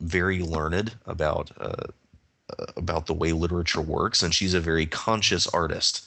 very 0.00 0.40
learned 0.40 0.94
about 1.06 1.50
uh, 1.60 1.86
about 2.76 3.06
the 3.06 3.14
way 3.14 3.32
literature 3.32 3.80
works, 3.80 4.22
and 4.22 4.34
she's 4.34 4.54
a 4.54 4.60
very 4.60 4.86
conscious 4.86 5.46
artist 5.48 6.06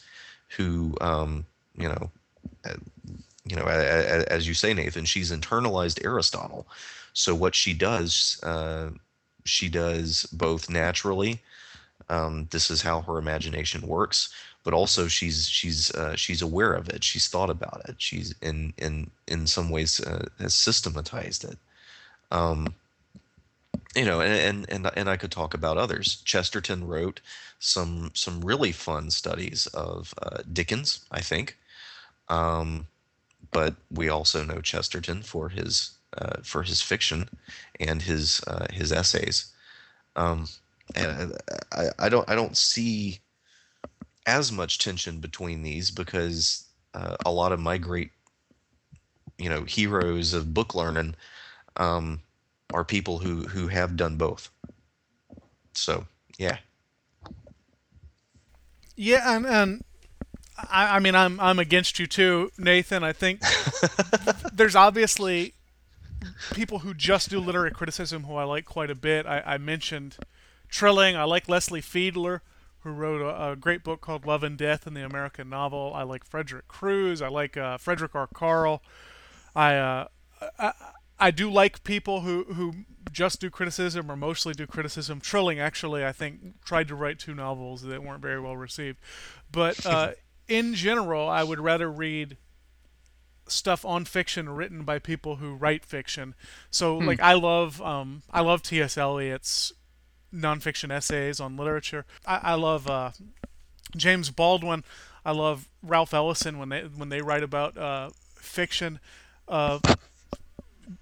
who 0.58 0.96
um, 1.02 1.46
you 1.78 1.88
know 1.88 2.12
uh, 2.66 2.76
you 3.46 3.56
know 3.56 3.66
as 3.66 4.48
you 4.48 4.54
say 4.54 4.74
Nathan, 4.74 5.06
she's 5.06 5.32
internalized 5.32 6.04
Aristotle. 6.04 6.68
So 7.14 7.34
what 7.34 7.56
she 7.56 7.74
does, 7.74 8.40
uh, 8.44 8.90
she 9.46 9.70
does 9.70 10.26
both 10.34 10.70
naturally. 10.70 11.42
Um, 12.10 12.48
this 12.52 12.70
is 12.70 12.82
how 12.82 13.02
her 13.02 13.18
imagination 13.18 13.88
works, 13.88 14.30
but 14.64 14.74
also 14.74 15.08
she's 15.08 15.48
she's 15.48 15.92
uh, 15.92 16.16
she's 16.16 16.42
aware 16.42 16.74
of 16.74 16.90
it. 16.90 17.04
She's 17.04 17.28
thought 17.28 17.50
about 17.50 17.82
it. 17.88 17.96
She's 17.98 18.34
in 18.42 18.74
in 18.78 19.10
in 19.28 19.48
some 19.48 19.70
ways 19.70 20.00
uh, 20.00 20.28
has 20.40 20.54
systematized 20.54 21.44
it. 21.44 21.58
Um, 22.32 22.74
you 23.96 24.06
know, 24.06 24.22
and, 24.22 24.34
and 24.34 24.70
and 24.70 24.92
and 24.98 25.10
I 25.10 25.18
could 25.18 25.32
talk 25.32 25.54
about 25.54 25.78
others. 25.78 26.22
Chesterton 26.26 26.88
wrote 26.88 27.22
some 27.60 28.12
some 28.14 28.42
really 28.42 28.72
fun 28.72 29.10
studies 29.10 29.68
of 29.68 30.14
uh, 30.22 30.40
Dickens, 30.52 31.06
I 31.12 31.22
think. 31.22 31.58
Um, 32.30 32.88
but 33.52 33.76
we 33.92 34.10
also 34.10 34.44
know 34.44 34.62
Chesterton 34.62 35.22
for 35.22 35.50
his 35.50 35.92
uh, 36.18 36.38
for 36.44 36.64
his 36.64 36.82
fiction 36.82 37.30
and 37.80 38.02
his 38.02 38.42
uh, 38.48 38.68
his 38.72 38.92
essays. 38.92 39.52
Um, 40.16 40.48
and 40.94 41.34
I, 41.72 41.90
I 42.00 42.10
don't 42.10 42.30
I 42.30 42.36
don't 42.36 42.58
see 42.58 43.20
as 44.26 44.52
much 44.52 44.80
tension 44.80 45.20
between 45.20 45.62
these 45.64 45.92
because 45.92 46.66
uh, 46.94 47.16
a 47.26 47.32
lot 47.32 47.52
of 47.52 47.60
my 47.60 47.78
great 47.78 48.12
you 49.38 49.50
know 49.50 49.64
heroes 49.64 50.34
of 50.34 50.54
book 50.54 50.76
learning 50.76 51.16
um, 51.78 52.22
are 52.74 52.84
people 52.84 53.20
who 53.20 53.44
who 53.44 53.68
have 53.68 53.98
done 53.98 54.16
both. 54.18 54.50
So 55.74 56.06
yeah, 56.38 56.58
Yeah, 58.96 59.36
and 59.36 59.46
and 59.46 59.84
I, 60.58 60.98
I 60.98 61.00
mean, 61.00 61.16
I'm 61.16 61.40
I'm 61.40 61.60
against 61.60 62.00
you 62.00 62.08
too, 62.08 62.52
Nathan. 62.58 63.04
I 63.04 63.14
think 63.14 63.42
there's 64.54 64.76
obviously 64.76 65.54
people 66.54 66.80
who 66.80 66.94
just 66.94 67.30
do 67.30 67.40
literary 67.40 67.72
criticism 67.72 68.24
who 68.24 68.36
I 68.36 68.46
like 68.46 68.66
quite 68.66 68.90
a 68.90 68.96
bit. 68.96 69.26
I, 69.26 69.42
I 69.46 69.58
mentioned 69.58 70.18
Trilling. 70.76 71.16
I 71.16 71.24
like 71.24 71.48
Leslie 71.48 71.82
Fiedler, 71.82 72.42
who 72.80 72.92
wrote 72.92 73.22
a, 73.22 73.52
a 73.52 73.56
great 73.56 73.82
book 73.82 74.02
called 74.02 74.26
Love 74.26 74.44
and 74.44 74.58
Death 74.58 74.86
in 74.86 74.94
the 74.94 75.06
American 75.06 75.50
Novel. 75.50 75.94
I 75.96 76.04
like 76.04 76.26
Frederick 76.26 76.68
Crews. 76.68 77.22
I 77.22 77.30
like 77.30 77.56
uh, 77.56 77.78
Frederick 77.78 78.14
R. 78.14 78.28
Karl. 78.28 78.84
I, 79.56 79.76
uh, 79.76 80.08
I 80.60 80.74
I 81.18 81.32
do 81.32 81.50
like 81.50 81.86
people 81.86 82.22
who 82.22 82.44
who 82.56 82.74
just 83.10 83.40
do 83.40 83.50
criticism 83.50 84.12
or 84.12 84.18
mostly 84.18 84.54
do 84.54 84.68
criticism. 84.68 85.22
Trilling 85.22 85.60
actually, 85.60 86.04
I 86.04 86.12
think, 86.12 86.62
tried 86.66 86.90
to 86.90 86.96
write 86.96 87.20
two 87.20 87.34
novels 87.34 87.84
that 87.84 88.04
weren't 88.04 88.22
very 88.22 88.42
well 88.42 88.58
received. 88.58 89.00
But 89.50 89.86
uh, 89.86 90.12
in 90.50 90.74
general, 90.74 91.30
I 91.30 91.44
would 91.44 91.62
rather 91.62 91.90
read 91.90 92.36
stuff 93.48 93.86
on 93.86 94.04
fiction 94.04 94.50
written 94.50 94.84
by 94.84 95.00
people 95.00 95.38
who 95.38 95.56
write 95.56 95.86
fiction. 95.86 96.36
So 96.70 96.98
like 96.98 97.22
I 97.22 97.34
love 97.34 97.82
um, 97.82 98.24
I 98.30 98.42
love 98.42 98.62
T.S. 98.62 98.98
Eliot's 98.98 99.72
nonfiction 100.36 100.92
essays 100.92 101.40
on 101.40 101.58
literature. 101.58 102.06
I, 102.26 102.40
I 102.44 102.54
love 102.56 102.90
uh, 102.90 103.12
James 103.96 104.30
Baldwin. 104.30 104.84
I 105.26 105.32
love 105.32 105.68
Ralph 105.82 106.14
Ellison 106.14 106.60
when 106.60 106.70
they 106.70 106.82
when 106.82 107.10
they 107.10 107.22
write 107.22 107.44
about 107.44 107.78
uh, 107.78 108.10
fiction. 108.36 109.00
Uh, 109.48 109.80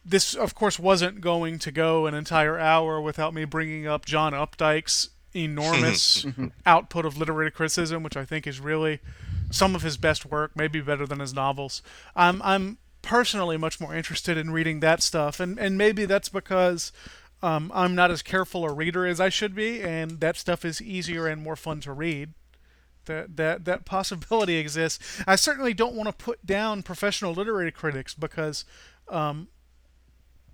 this, 0.05 0.33
of 0.33 0.55
course, 0.55 0.79
wasn't 0.79 1.21
going 1.21 1.59
to 1.59 1.71
go 1.71 2.05
an 2.05 2.13
entire 2.13 2.57
hour 2.57 3.01
without 3.01 3.33
me 3.33 3.43
bringing 3.45 3.85
up 3.85 4.05
John 4.05 4.31
Updike's 4.33 5.09
enormous 5.35 6.25
output 6.65 7.05
of 7.05 7.17
literary 7.17 7.51
criticism, 7.51 8.03
which 8.03 8.15
I 8.15 8.23
think 8.23 8.47
is 8.47 8.59
really 8.59 8.99
some 9.51 9.75
of 9.75 9.81
his 9.81 9.97
best 9.97 10.25
work, 10.25 10.51
maybe 10.55 10.79
better 10.81 11.05
than 11.05 11.19
his 11.19 11.33
novels. 11.33 11.81
I'm 12.15 12.41
I'm 12.43 12.77
personally 13.01 13.57
much 13.57 13.79
more 13.79 13.93
interested 13.93 14.37
in 14.37 14.51
reading 14.51 14.79
that 14.79 15.01
stuff, 15.03 15.39
and 15.39 15.59
and 15.59 15.77
maybe 15.77 16.05
that's 16.05 16.29
because 16.29 16.91
um, 17.43 17.71
I'm 17.75 17.93
not 17.93 18.09
as 18.09 18.21
careful 18.21 18.63
a 18.63 18.73
reader 18.73 19.05
as 19.05 19.19
I 19.19 19.27
should 19.27 19.53
be, 19.53 19.81
and 19.81 20.21
that 20.21 20.37
stuff 20.37 20.63
is 20.63 20.81
easier 20.81 21.27
and 21.27 21.41
more 21.41 21.57
fun 21.57 21.81
to 21.81 21.91
read. 21.91 22.29
That 23.05 23.35
that 23.35 23.65
that 23.65 23.85
possibility 23.85 24.55
exists. 24.55 25.21
I 25.27 25.35
certainly 25.35 25.73
don't 25.73 25.93
want 25.93 26.07
to 26.07 26.13
put 26.13 26.45
down 26.45 26.83
professional 26.83 27.33
literary 27.33 27.71
critics 27.71 28.13
because 28.13 28.63
um, 29.09 29.49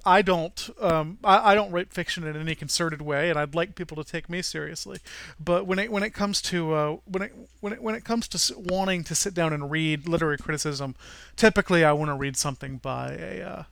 I 0.03 0.23
don't 0.23 0.67
um, 0.81 1.19
I, 1.23 1.51
I 1.51 1.55
don't 1.55 1.71
write 1.71 1.93
fiction 1.93 2.25
in 2.25 2.35
any 2.35 2.55
concerted 2.55 3.03
way, 3.03 3.29
and 3.29 3.37
I'd 3.37 3.53
like 3.53 3.75
people 3.75 4.03
to 4.03 4.03
take 4.03 4.27
me 4.27 4.41
seriously. 4.41 4.97
But 5.39 5.67
when 5.67 5.77
it 5.77 5.91
when 5.91 6.01
it 6.01 6.15
comes 6.15 6.41
to 6.43 6.73
uh, 6.73 6.97
when 7.05 7.21
it 7.21 7.35
when 7.59 7.73
it 7.73 7.83
when 7.83 7.93
it 7.93 8.03
comes 8.03 8.27
to 8.29 8.57
wanting 8.57 9.03
to 9.03 9.13
sit 9.13 9.35
down 9.35 9.53
and 9.53 9.69
read 9.69 10.07
literary 10.07 10.39
criticism, 10.39 10.95
typically 11.35 11.85
I 11.85 11.91
want 11.91 12.09
to 12.09 12.15
read 12.15 12.35
something 12.35 12.77
by 12.77 13.11
a 13.11 13.41
uh, 13.43 13.63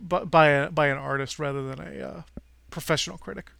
by 0.00 0.24
by, 0.24 0.48
a, 0.48 0.70
by 0.70 0.88
an 0.88 0.98
artist 0.98 1.38
rather 1.38 1.62
than 1.62 1.80
a 1.80 2.06
uh, 2.06 2.22
professional 2.70 3.18
critic. 3.18 3.50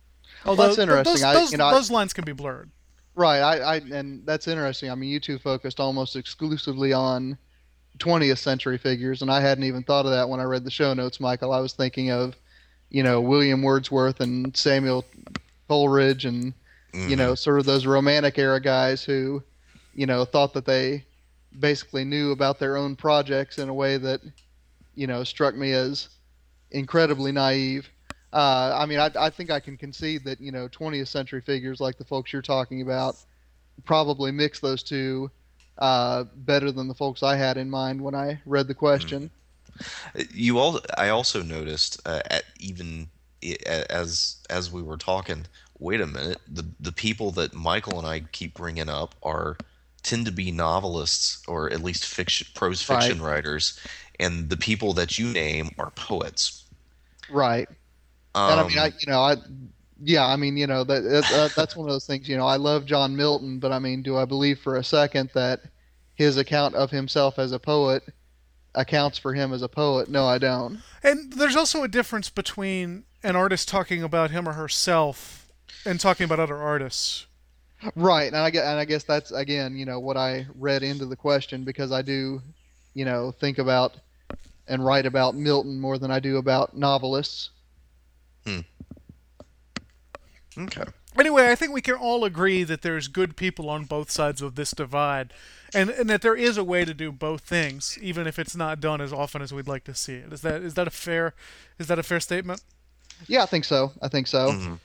Although 0.44 0.68
that's 0.68 0.78
interesting. 0.78 1.12
Those, 1.14 1.22
I- 1.22 1.50
you 1.52 1.58
know, 1.58 1.70
those 1.72 1.90
lines 1.90 2.12
can 2.12 2.24
be 2.24 2.32
blurred. 2.32 2.70
Right, 3.14 3.40
I, 3.40 3.56
I 3.58 3.76
and 3.76 4.24
that's 4.24 4.48
interesting. 4.48 4.90
I 4.90 4.94
mean, 4.94 5.10
you 5.10 5.20
two 5.20 5.38
focused 5.38 5.80
almost 5.80 6.16
exclusively 6.16 6.92
on 6.92 7.36
20th 7.98 8.38
century 8.38 8.78
figures, 8.78 9.20
and 9.20 9.30
I 9.30 9.40
hadn't 9.40 9.64
even 9.64 9.82
thought 9.82 10.06
of 10.06 10.12
that 10.12 10.28
when 10.28 10.40
I 10.40 10.44
read 10.44 10.64
the 10.64 10.70
show 10.70 10.94
notes, 10.94 11.18
Michial. 11.18 11.54
I 11.54 11.60
was 11.60 11.72
thinking 11.74 12.10
of, 12.10 12.36
you 12.88 13.02
know, 13.02 13.20
William 13.20 13.62
Wordsworth 13.62 14.20
and 14.20 14.56
Samuel 14.56 15.04
Coleridge, 15.68 16.24
and 16.24 16.54
you 16.94 17.14
know, 17.16 17.34
sort 17.34 17.58
of 17.60 17.66
those 17.66 17.84
Romantic 17.86 18.38
era 18.38 18.60
guys 18.60 19.04
who, 19.04 19.42
you 19.94 20.06
know, 20.06 20.24
thought 20.24 20.54
that 20.54 20.64
they 20.64 21.04
basically 21.58 22.04
knew 22.04 22.30
about 22.32 22.58
their 22.58 22.76
own 22.76 22.96
projects 22.96 23.58
in 23.58 23.68
a 23.68 23.74
way 23.74 23.96
that, 23.96 24.20
you 24.94 25.06
know, 25.06 25.22
struck 25.24 25.54
me 25.54 25.72
as 25.72 26.08
incredibly 26.70 27.32
naive. 27.32 27.88
Uh, 28.32 28.76
I 28.76 28.86
mean, 28.86 29.00
I, 29.00 29.10
I 29.18 29.30
think 29.30 29.50
I 29.50 29.60
can 29.60 29.76
concede 29.76 30.24
that 30.24 30.40
you 30.40 30.52
know 30.52 30.68
20th 30.68 31.08
century 31.08 31.40
figures 31.40 31.80
like 31.80 31.98
the 31.98 32.04
folks 32.04 32.32
you're 32.32 32.42
talking 32.42 32.82
about 32.82 33.16
probably 33.84 34.30
mix 34.30 34.60
those 34.60 34.82
two 34.82 35.30
uh, 35.78 36.24
better 36.36 36.70
than 36.70 36.88
the 36.88 36.94
folks 36.94 37.22
I 37.22 37.36
had 37.36 37.56
in 37.56 37.70
mind 37.70 38.00
when 38.00 38.14
I 38.14 38.40
read 38.46 38.68
the 38.68 38.74
question. 38.74 39.30
You 40.32 40.58
all, 40.58 40.80
I 40.98 41.08
also 41.08 41.42
noticed 41.42 42.00
uh, 42.06 42.20
at 42.30 42.44
even 42.58 43.08
as 43.66 44.36
as 44.50 44.70
we 44.70 44.82
were 44.82 44.96
talking. 44.96 45.46
Wait 45.78 46.00
a 46.00 46.06
minute, 46.06 46.38
the 46.46 46.66
the 46.78 46.92
people 46.92 47.30
that 47.32 47.52
Michial 47.52 47.98
and 47.98 48.06
I 48.06 48.20
keep 48.32 48.54
bringing 48.54 48.88
up 48.88 49.14
are 49.22 49.56
tend 50.02 50.26
to 50.26 50.32
be 50.32 50.50
novelists 50.50 51.42
or 51.46 51.70
at 51.72 51.82
least 51.82 52.04
fiction 52.04 52.46
prose 52.54 52.82
fiction 52.82 53.22
writers, 53.22 53.80
and 54.20 54.48
the 54.48 54.56
people 54.56 54.92
that 54.94 55.18
you 55.18 55.32
name 55.32 55.70
are 55.78 55.90
poets. 55.90 56.66
Right. 57.30 57.68
Um, 58.34 58.52
and 58.52 58.60
I 58.60 58.68
mean, 58.68 58.78
I 58.78 58.86
you 58.86 59.06
know, 59.06 59.20
I 59.20 59.36
yeah, 60.02 60.26
I 60.26 60.36
mean, 60.36 60.56
you 60.56 60.66
know, 60.66 60.84
that, 60.84 61.02
that 61.02 61.52
that's 61.54 61.76
one 61.76 61.88
of 61.88 61.92
those 61.92 62.06
things. 62.06 62.28
You 62.28 62.36
know, 62.36 62.46
I 62.46 62.56
love 62.56 62.86
John 62.86 63.16
Milton, 63.16 63.58
but 63.58 63.72
I 63.72 63.78
mean, 63.78 64.02
do 64.02 64.16
I 64.16 64.24
believe 64.24 64.58
for 64.60 64.76
a 64.76 64.84
second 64.84 65.30
that 65.34 65.62
his 66.14 66.36
account 66.36 66.74
of 66.74 66.90
himself 66.90 67.38
as 67.38 67.52
a 67.52 67.58
poet 67.58 68.04
accounts 68.74 69.18
for 69.18 69.34
him 69.34 69.52
as 69.52 69.62
a 69.62 69.68
poet? 69.68 70.08
No, 70.08 70.26
I 70.26 70.38
don't. 70.38 70.80
And 71.02 71.32
there's 71.32 71.56
also 71.56 71.82
a 71.82 71.88
difference 71.88 72.30
between 72.30 73.04
an 73.22 73.36
artist 73.36 73.68
talking 73.68 74.02
about 74.02 74.30
him 74.30 74.48
or 74.48 74.52
herself 74.52 75.52
and 75.84 76.00
talking 76.00 76.24
about 76.24 76.40
other 76.40 76.56
artists. 76.56 77.26
Right, 77.96 78.26
and 78.26 78.36
I 78.36 78.50
guess, 78.50 78.64
and 78.64 78.78
I 78.78 78.84
guess 78.84 79.04
that's 79.04 79.32
again, 79.32 79.76
you 79.76 79.86
know, 79.86 79.98
what 79.98 80.16
I 80.16 80.46
read 80.54 80.82
into 80.82 81.06
the 81.06 81.16
question 81.16 81.64
because 81.64 81.92
I 81.92 82.02
do, 82.02 82.42
you 82.94 83.04
know, 83.04 83.32
think 83.32 83.58
about 83.58 83.96
and 84.70 84.84
write 84.84 85.04
about 85.04 85.34
Milton 85.34 85.78
more 85.80 85.98
than 85.98 86.10
I 86.10 86.20
do 86.20 86.38
about 86.38 86.76
novelists. 86.76 87.50
Hmm. 88.46 88.60
okay. 90.56 90.84
Anyway, 91.18 91.48
I 91.50 91.54
think 91.56 91.72
we 91.72 91.80
can 91.82 91.96
all 91.96 92.24
agree 92.24 92.62
that 92.62 92.82
there's 92.82 93.08
good 93.08 93.36
people 93.36 93.68
on 93.68 93.84
both 93.84 94.10
sides 94.10 94.40
of 94.40 94.54
this 94.54 94.70
divide, 94.70 95.32
and 95.74 95.90
and 95.90 96.08
that 96.08 96.22
there 96.22 96.36
is 96.36 96.56
a 96.56 96.64
way 96.64 96.84
to 96.84 96.94
do 96.94 97.10
both 97.10 97.42
things, 97.42 97.98
even 98.00 98.26
if 98.26 98.38
it's 98.38 98.54
not 98.56 98.80
done 98.80 99.00
as 99.00 99.12
often 99.12 99.42
as 99.42 99.52
we'd 99.52 99.66
like 99.66 99.84
to 99.84 99.94
see 99.94 100.14
it. 100.14 100.32
Is 100.32 100.42
that 100.42 100.62
is 100.62 100.74
that 100.74 100.86
a 100.86 100.90
fair 100.90 101.34
is 101.78 101.88
that 101.88 101.98
a 101.98 102.02
fair 102.04 102.20
statement? 102.20 102.62
Yeah, 103.26 103.42
I 103.42 103.46
think 103.46 103.64
so. 103.64 103.92
I 104.00 104.08
think 104.08 104.28
so. 104.28 104.52
Mhm. 104.52 104.78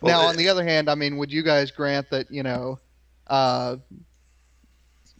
Well, 0.00 0.20
now, 0.20 0.26
uh, 0.26 0.30
on 0.30 0.36
the 0.36 0.48
other 0.48 0.64
hand, 0.64 0.88
I 0.88 0.94
mean, 0.94 1.16
would 1.16 1.32
you 1.32 1.42
guys 1.42 1.70
grant 1.72 2.08
that 2.10 2.30
you 2.30 2.44
know, 2.44 2.78
uh, 3.26 3.76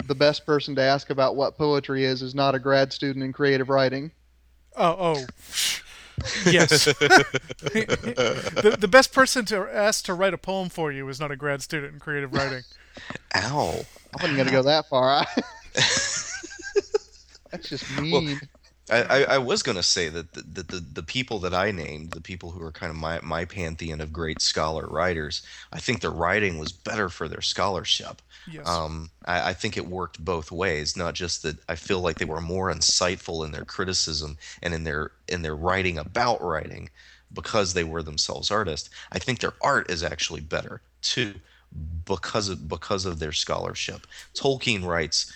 the 0.07 0.15
best 0.15 0.47
person 0.47 0.75
to 0.77 0.83
ask 0.83 1.11
about 1.11 1.37
what 1.37 1.57
poetry 1.57 2.05
is 2.05 2.23
is 2.23 2.35
not 2.35 2.55
a 2.55 2.59
grad 2.59 2.93
student 2.93 3.25
in 3.25 3.33
creative 3.33 3.69
writing? 3.69 4.13
Oh, 4.77 4.97
oh. 4.99 5.27
yes. 6.47 6.85
the, 6.85 8.77
the 8.79 8.89
best 8.89 9.13
person 9.13 9.45
to 9.47 9.69
ask 9.73 10.05
to 10.07 10.15
write 10.15 10.35
a 10.35 10.39
poem 10.39 10.69
for 10.69 10.93
you 10.93 11.09
is 11.09 11.21
not 11.21 11.31
a 11.31 11.37
grad 11.37 11.63
student 11.63 11.95
in 11.95 12.01
creative 12.01 12.33
writing. 12.33 12.63
Ow. 13.37 13.85
I 14.15 14.23
wasn't 14.23 14.37
going 14.37 14.47
to 14.47 14.53
go 14.53 14.63
that 14.63 14.89
far. 14.89 15.25
That's 17.51 17.69
just 17.69 18.01
mean. 18.01 18.41
I, 18.43 18.62
I, 19.01 19.25
I 19.25 19.39
was 19.39 19.63
going 19.63 19.77
to 19.77 19.83
say 19.83 20.09
that 20.09 20.33
the, 20.33 20.63
the, 20.63 20.81
the, 20.81 21.03
people 21.03 21.39
that 21.41 21.55
I 21.55 21.71
named, 21.71 22.11
the 22.11 22.21
people 22.21 22.51
who 22.51 22.63
are 22.63 22.73
kind 22.73 22.91
of 22.91 22.97
my, 22.97 23.21
my 23.23 23.45
pantheon 23.45 24.01
of 24.01 24.13
great 24.13 24.41
scholar 24.43 24.87
writers, 24.87 25.43
I 25.73 25.81
think 25.81 26.01
their 26.01 26.11
writing 26.11 26.59
was 26.59 26.73
better 26.73 27.09
for 27.09 27.29
their 27.29 27.41
scholarship. 27.41 28.21
Yes. 28.51 28.69
Um, 28.69 29.11
I, 29.25 29.51
I 29.51 29.53
think 29.53 29.77
it 29.77 29.87
worked 29.87 30.25
both 30.25 30.53
ways. 30.53 30.97
Not 30.97 31.15
just 31.15 31.43
that 31.43 31.57
I 31.69 31.77
feel 31.77 32.01
like 32.01 32.19
they 32.19 32.25
were 32.25 32.41
more 32.41 32.73
insightful 32.73 33.45
in 33.45 33.53
their 33.53 33.65
criticism 33.65 34.37
and 34.63 34.75
in 34.75 34.85
their 34.85 35.13
in 35.29 35.43
their 35.43 35.57
writing 35.57 35.99
about 35.99 36.43
writing, 36.43 36.91
because 37.33 37.75
they 37.75 37.85
were 37.85 38.03
themselves 38.03 38.51
artists. 38.51 38.91
I 39.13 39.19
think 39.19 39.39
their 39.39 39.55
art 39.63 39.91
is 39.91 40.03
actually 40.03 40.41
better 40.41 40.83
too, 41.01 41.35
because 42.05 42.49
of 42.49 42.69
because 42.69 43.07
of 43.07 43.19
their 43.19 43.33
scholarship. 43.33 44.07
Tolkien 44.35 44.85
writes 44.85 45.33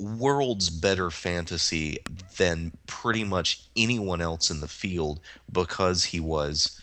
worlds 0.00 0.70
better 0.70 1.10
fantasy 1.10 1.98
than 2.38 2.72
pretty 2.86 3.22
much 3.22 3.62
anyone 3.76 4.20
else 4.20 4.50
in 4.50 4.60
the 4.60 4.68
field 4.68 5.20
because 5.52 6.04
he 6.04 6.18
was 6.18 6.80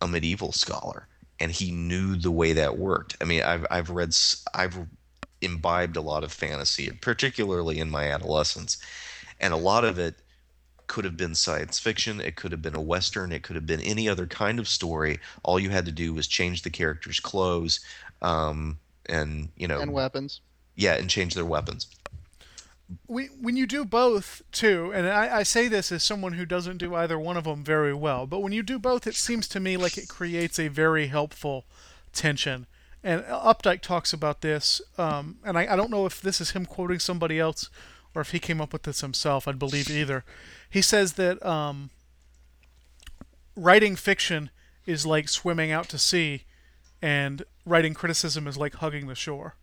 a 0.00 0.08
medieval 0.08 0.52
scholar 0.52 1.06
and 1.38 1.52
he 1.52 1.70
knew 1.70 2.16
the 2.16 2.30
way 2.30 2.52
that 2.52 2.78
worked. 2.78 3.16
I 3.20 3.24
mean, 3.24 3.42
I've 3.42 3.66
I've 3.70 3.90
read 3.90 4.14
I've 4.54 4.86
imbibed 5.40 5.96
a 5.96 6.00
lot 6.00 6.24
of 6.24 6.32
fantasy, 6.32 6.90
particularly 7.00 7.78
in 7.78 7.90
my 7.90 8.10
adolescence, 8.10 8.78
and 9.40 9.52
a 9.52 9.56
lot 9.56 9.84
of 9.84 9.98
it 9.98 10.16
could 10.86 11.04
have 11.04 11.16
been 11.16 11.34
science 11.34 11.78
fiction, 11.78 12.20
it 12.20 12.36
could 12.36 12.52
have 12.52 12.60
been 12.60 12.76
a 12.76 12.80
western, 12.80 13.32
it 13.32 13.42
could 13.42 13.56
have 13.56 13.66
been 13.66 13.80
any 13.80 14.08
other 14.08 14.26
kind 14.26 14.58
of 14.58 14.68
story. 14.68 15.18
All 15.42 15.58
you 15.58 15.70
had 15.70 15.86
to 15.86 15.92
do 15.92 16.12
was 16.12 16.26
change 16.26 16.62
the 16.62 16.70
characters' 16.70 17.20
clothes, 17.20 17.80
um, 18.20 18.78
and 19.06 19.48
you 19.56 19.66
know, 19.66 19.80
and 19.80 19.92
weapons. 19.92 20.40
yeah, 20.74 20.94
and 20.94 21.08
change 21.08 21.34
their 21.34 21.46
weapons. 21.46 21.86
We, 23.06 23.26
when 23.26 23.56
you 23.56 23.66
do 23.66 23.84
both 23.84 24.42
too, 24.52 24.92
and 24.94 25.08
I, 25.08 25.38
I 25.38 25.42
say 25.42 25.68
this 25.68 25.92
as 25.92 26.02
someone 26.02 26.34
who 26.34 26.46
doesn't 26.46 26.78
do 26.78 26.94
either 26.94 27.18
one 27.18 27.36
of 27.36 27.44
them 27.44 27.64
very 27.64 27.94
well, 27.94 28.26
but 28.26 28.40
when 28.40 28.52
you 28.52 28.62
do 28.62 28.78
both, 28.78 29.06
it 29.06 29.14
seems 29.14 29.48
to 29.48 29.60
me 29.60 29.76
like 29.76 29.98
it 29.98 30.08
creates 30.08 30.58
a 30.58 30.68
very 30.68 31.06
helpful 31.08 31.64
tension. 32.12 32.66
And 33.04 33.24
Updike 33.24 33.80
talks 33.80 34.12
about 34.12 34.42
this, 34.42 34.80
um, 34.96 35.38
and 35.44 35.58
I, 35.58 35.72
I 35.72 35.76
don't 35.76 35.90
know 35.90 36.06
if 36.06 36.20
this 36.20 36.40
is 36.40 36.50
him 36.50 36.66
quoting 36.66 36.98
somebody 36.98 37.38
else 37.38 37.68
or 38.14 38.22
if 38.22 38.30
he 38.30 38.38
came 38.38 38.60
up 38.60 38.72
with 38.72 38.82
this 38.82 39.00
himself. 39.00 39.48
I'd 39.48 39.58
believe 39.58 39.90
either. 39.90 40.24
He 40.70 40.82
says 40.82 41.14
that 41.14 41.44
um, 41.44 41.90
writing 43.56 43.96
fiction 43.96 44.50
is 44.86 45.06
like 45.06 45.28
swimming 45.28 45.70
out 45.70 45.88
to 45.90 45.98
sea, 45.98 46.44
and 47.00 47.44
writing 47.64 47.94
criticism 47.94 48.46
is 48.46 48.56
like 48.56 48.76
hugging 48.76 49.06
the 49.08 49.14
shore. 49.14 49.56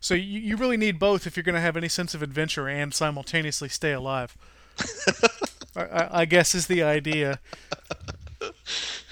So 0.00 0.14
you, 0.14 0.40
you 0.40 0.56
really 0.56 0.76
need 0.76 0.98
both 0.98 1.26
if 1.26 1.36
you're 1.36 1.44
going 1.44 1.54
to 1.54 1.60
have 1.60 1.76
any 1.76 1.88
sense 1.88 2.14
of 2.14 2.22
adventure 2.22 2.68
and 2.68 2.94
simultaneously 2.94 3.68
stay 3.68 3.92
alive. 3.92 4.36
I, 5.76 5.82
I, 5.82 6.20
I 6.20 6.24
guess 6.24 6.54
is 6.54 6.66
the 6.66 6.82
idea. 6.82 7.40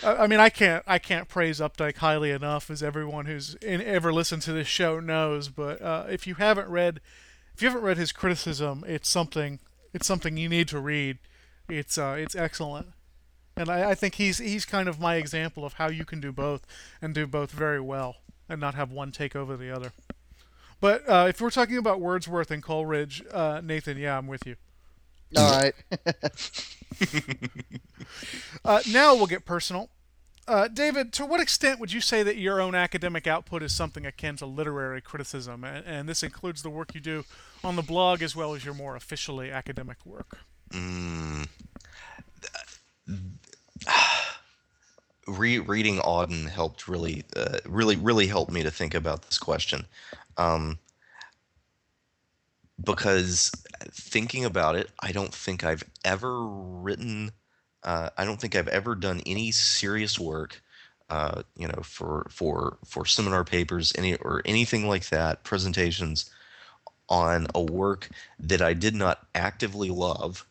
I, 0.02 0.16
I 0.16 0.26
mean, 0.26 0.40
I 0.40 0.48
can't 0.50 0.82
I 0.86 0.98
can't 0.98 1.28
praise 1.28 1.60
Updike 1.60 1.96
highly 1.96 2.30
enough, 2.30 2.70
as 2.70 2.82
everyone 2.82 3.26
who's 3.26 3.54
in, 3.56 3.80
ever 3.82 4.12
listened 4.12 4.42
to 4.42 4.52
this 4.52 4.68
show 4.68 5.00
knows. 5.00 5.48
But 5.48 5.80
uh, 5.80 6.04
if 6.08 6.26
you 6.26 6.34
haven't 6.34 6.68
read, 6.68 7.00
if 7.54 7.62
you 7.62 7.68
haven't 7.68 7.84
read 7.84 7.96
his 7.96 8.12
criticism, 8.12 8.84
it's 8.86 9.08
something 9.08 9.60
it's 9.92 10.06
something 10.06 10.36
you 10.36 10.48
need 10.48 10.68
to 10.68 10.78
read. 10.78 11.18
It's 11.68 11.96
uh, 11.96 12.16
it's 12.18 12.36
excellent, 12.36 12.88
and 13.56 13.68
I, 13.70 13.90
I 13.90 13.94
think 13.94 14.16
he's 14.16 14.38
he's 14.38 14.64
kind 14.64 14.88
of 14.88 15.00
my 15.00 15.16
example 15.16 15.64
of 15.64 15.74
how 15.74 15.88
you 15.88 16.04
can 16.04 16.20
do 16.20 16.32
both 16.32 16.66
and 17.00 17.14
do 17.14 17.26
both 17.26 17.50
very 17.50 17.80
well, 17.80 18.16
and 18.48 18.60
not 18.60 18.74
have 18.74 18.90
one 18.90 19.12
take 19.12 19.34
over 19.34 19.56
the 19.56 19.70
other. 19.70 19.92
But 20.84 21.08
uh, 21.08 21.26
if 21.30 21.40
we're 21.40 21.48
talking 21.48 21.78
about 21.78 21.98
Wordsworth 21.98 22.50
and 22.50 22.62
Coleridge, 22.62 23.24
uh, 23.32 23.62
Nathan, 23.64 23.96
yeah, 23.96 24.18
I'm 24.18 24.26
with 24.26 24.46
you. 24.46 24.56
All 25.34 25.58
right. 25.58 25.74
Uh, 28.64 28.80
now 28.92 29.14
we'll 29.14 29.26
get 29.26 29.44
personal. 29.46 29.88
Uh, 30.46 30.68
David, 30.68 31.12
to 31.14 31.26
what 31.26 31.40
extent 31.40 31.80
would 31.80 31.92
you 31.92 32.00
say 32.00 32.22
that 32.22 32.36
your 32.36 32.60
own 32.60 32.74
academic 32.74 33.26
output 33.26 33.62
is 33.62 33.74
something 33.74 34.04
akin 34.06 34.36
to 34.36 34.46
literary 34.46 35.00
criticism? 35.00 35.64
And, 35.64 35.84
and 35.86 36.08
this 36.08 36.22
includes 36.22 36.62
the 36.62 36.70
work 36.70 36.94
you 36.94 37.00
do 37.00 37.24
on 37.62 37.76
the 37.76 37.82
blog 37.82 38.22
as 38.22 38.36
well 38.36 38.54
as 38.54 38.64
your 38.64 38.74
more 38.74 38.94
officially 38.94 39.50
academic 39.50 40.04
work. 40.04 40.38
Mm. 40.70 41.48
Re- 45.26 45.58
reading 45.58 45.98
Auden 46.00 46.48
helped 46.48 46.88
really, 46.88 47.24
uh, 47.36 47.58
really, 47.66 47.96
really 47.96 48.26
helped 48.26 48.52
me 48.52 48.62
to 48.62 48.70
think 48.70 48.94
about 48.94 49.22
this 49.22 49.38
question. 49.38 49.86
Um, 50.36 50.78
because 52.82 53.50
thinking 53.90 54.44
about 54.44 54.76
it, 54.76 54.90
I 55.00 55.12
don't 55.12 55.34
think 55.34 55.64
I've 55.64 55.84
ever 56.04 56.44
written 56.46 57.32
uh, 57.84 58.08
I 58.16 58.24
don't 58.24 58.40
think 58.40 58.56
I've 58.56 58.68
ever 58.68 58.94
done 58.94 59.20
any 59.26 59.52
serious 59.52 60.18
work, 60.18 60.62
uh, 61.10 61.42
you 61.56 61.68
know, 61.68 61.82
for 61.82 62.26
for 62.30 62.78
for 62.84 63.04
seminar 63.06 63.44
papers, 63.44 63.92
any 63.96 64.16
or 64.16 64.42
anything 64.46 64.88
like 64.88 65.08
that, 65.10 65.44
presentations 65.44 66.30
on 67.08 67.46
a 67.54 67.62
work 67.62 68.08
that 68.38 68.62
I 68.62 68.72
did 68.74 68.94
not 68.94 69.26
actively 69.34 69.90
love, 69.90 70.46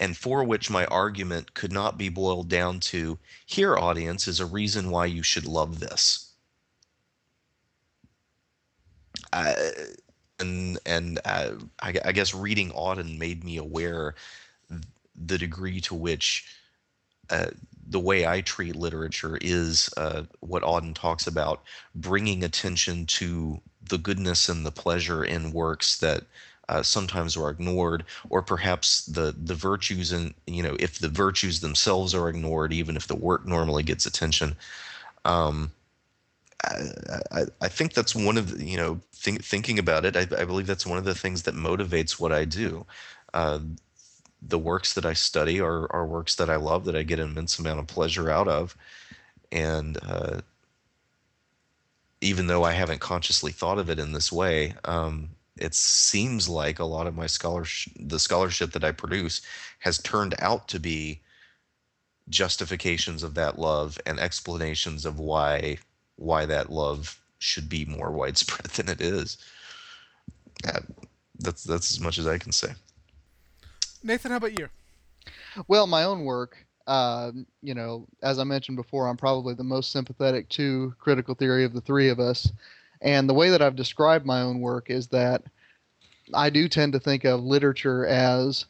and 0.00 0.16
for 0.16 0.42
which 0.44 0.70
my 0.70 0.84
argument 0.86 1.54
could 1.54 1.72
not 1.72 1.96
be 1.96 2.08
boiled 2.08 2.48
down 2.48 2.80
to 2.80 3.18
here, 3.46 3.76
audience, 3.76 4.26
is 4.26 4.40
a 4.40 4.46
reason 4.46 4.90
why 4.90 5.06
you 5.06 5.22
should 5.22 5.46
love 5.46 5.78
this. 5.80 6.25
Uh, 9.36 9.54
and 10.40 10.78
and 10.86 11.18
uh, 11.26 11.52
I, 11.80 11.94
I 12.06 12.12
guess 12.12 12.34
reading 12.34 12.70
Auden 12.70 13.18
made 13.18 13.44
me 13.44 13.58
aware 13.58 14.14
the 15.14 15.36
degree 15.36 15.80
to 15.82 15.94
which 15.94 16.46
uh, 17.28 17.48
the 17.86 18.00
way 18.00 18.26
I 18.26 18.40
treat 18.40 18.76
literature 18.76 19.38
is 19.42 19.90
uh, 19.98 20.22
what 20.40 20.62
Auden 20.62 20.94
talks 20.94 21.26
about 21.26 21.62
bringing 21.94 22.44
attention 22.44 23.04
to 23.06 23.60
the 23.86 23.98
goodness 23.98 24.48
and 24.48 24.64
the 24.64 24.72
pleasure 24.72 25.22
in 25.22 25.52
works 25.52 25.98
that 25.98 26.24
uh, 26.70 26.82
sometimes 26.82 27.36
are 27.36 27.50
ignored, 27.50 28.04
or 28.30 28.40
perhaps 28.40 29.04
the 29.04 29.34
the 29.44 29.54
virtues 29.54 30.12
and 30.12 30.32
you 30.46 30.62
know 30.62 30.76
if 30.80 30.98
the 30.98 31.10
virtues 31.10 31.60
themselves 31.60 32.14
are 32.14 32.30
ignored, 32.30 32.72
even 32.72 32.96
if 32.96 33.06
the 33.06 33.14
work 33.16 33.46
normally 33.46 33.82
gets 33.82 34.06
attention. 34.06 34.56
Um, 35.26 35.72
I, 36.64 37.42
I, 37.60 37.68
think 37.68 37.92
that's 37.92 38.14
one 38.14 38.38
of 38.38 38.56
the, 38.58 38.64
you 38.64 38.76
know 38.76 39.00
think, 39.12 39.44
thinking 39.44 39.78
about 39.78 40.04
it. 40.04 40.16
I, 40.16 40.26
I 40.40 40.44
believe 40.44 40.66
that's 40.66 40.86
one 40.86 40.98
of 40.98 41.04
the 41.04 41.14
things 41.14 41.42
that 41.42 41.54
motivates 41.54 42.18
what 42.18 42.32
I 42.32 42.44
do. 42.44 42.86
Uh, 43.34 43.60
the 44.42 44.58
works 44.58 44.94
that 44.94 45.04
I 45.04 45.12
study 45.12 45.60
are, 45.60 45.90
are 45.92 46.06
works 46.06 46.34
that 46.36 46.50
I 46.50 46.56
love, 46.56 46.84
that 46.84 46.96
I 46.96 47.02
get 47.02 47.18
an 47.18 47.30
immense 47.30 47.58
amount 47.58 47.80
of 47.80 47.86
pleasure 47.86 48.30
out 48.30 48.48
of. 48.48 48.76
And 49.52 49.98
uh, 50.06 50.40
even 52.20 52.46
though 52.46 52.64
I 52.64 52.72
haven't 52.72 53.00
consciously 53.00 53.52
thought 53.52 53.78
of 53.78 53.90
it 53.90 53.98
in 53.98 54.12
this 54.12 54.32
way, 54.32 54.74
um, 54.84 55.30
it 55.56 55.74
seems 55.74 56.48
like 56.48 56.78
a 56.78 56.84
lot 56.84 57.06
of 57.06 57.16
my 57.16 57.26
scholarship, 57.26 57.92
the 57.98 58.18
scholarship 58.18 58.72
that 58.72 58.84
I 58.84 58.92
produce, 58.92 59.42
has 59.80 59.98
turned 59.98 60.34
out 60.38 60.68
to 60.68 60.80
be 60.80 61.20
justifications 62.28 63.22
of 63.22 63.34
that 63.34 63.58
love 63.58 63.98
and 64.04 64.18
explanations 64.18 65.06
of 65.06 65.18
why 65.18 65.78
why 66.16 66.46
that 66.46 66.70
love 66.70 67.20
should 67.38 67.68
be 67.68 67.84
more 67.84 68.10
widespread 68.10 68.70
than 68.74 68.88
it 68.88 69.00
is. 69.00 69.38
Yeah, 70.64 70.80
that's 71.38 71.64
that's 71.64 71.90
as 71.90 72.00
much 72.00 72.18
as 72.18 72.26
I 72.26 72.38
can 72.38 72.52
say. 72.52 72.72
Nathan, 74.02 74.30
how 74.30 74.38
about 74.38 74.58
you? 74.58 74.68
Well, 75.68 75.86
my 75.86 76.04
own 76.04 76.24
work, 76.24 76.56
uh, 76.86 77.32
you 77.62 77.74
know, 77.74 78.06
as 78.22 78.38
I 78.38 78.44
mentioned 78.44 78.76
before, 78.76 79.08
I'm 79.08 79.16
probably 79.16 79.54
the 79.54 79.64
most 79.64 79.90
sympathetic 79.90 80.48
to 80.50 80.94
critical 80.98 81.34
theory 81.34 81.64
of 81.64 81.72
the 81.72 81.80
three 81.80 82.08
of 82.08 82.20
us. 82.20 82.52
And 83.00 83.28
the 83.28 83.34
way 83.34 83.50
that 83.50 83.62
I've 83.62 83.76
described 83.76 84.24
my 84.24 84.40
own 84.40 84.60
work 84.60 84.90
is 84.90 85.08
that 85.08 85.42
I 86.32 86.50
do 86.50 86.68
tend 86.68 86.92
to 86.92 87.00
think 87.00 87.24
of 87.24 87.42
literature 87.42 88.06
as 88.06 88.66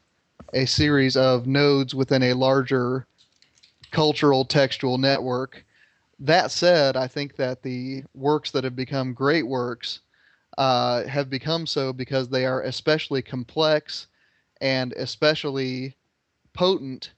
a 0.53 0.64
series 0.64 1.16
of 1.16 1.47
nodes 1.47 1.94
within 1.94 2.22
a 2.22 2.34
larger 2.34 3.07
cultural 3.90 4.44
textual 4.44 4.99
network. 4.99 5.64
That 6.18 6.50
said, 6.50 6.96
I 6.96 7.06
think 7.06 7.36
that 7.36 7.62
the 7.62 8.02
works 8.14 8.50
that 8.52 8.64
have 8.64 8.76
become 8.76 9.12
great 9.12 9.46
works 9.46 10.00
uh, 10.56 11.04
have 11.04 11.28
become 11.28 11.66
so 11.66 11.92
because 11.92 12.28
they 12.28 12.46
are 12.46 12.62
especially 12.62 13.22
complex 13.22 14.06
and 14.60 14.92
especially 14.94 15.94
potent 16.54 17.12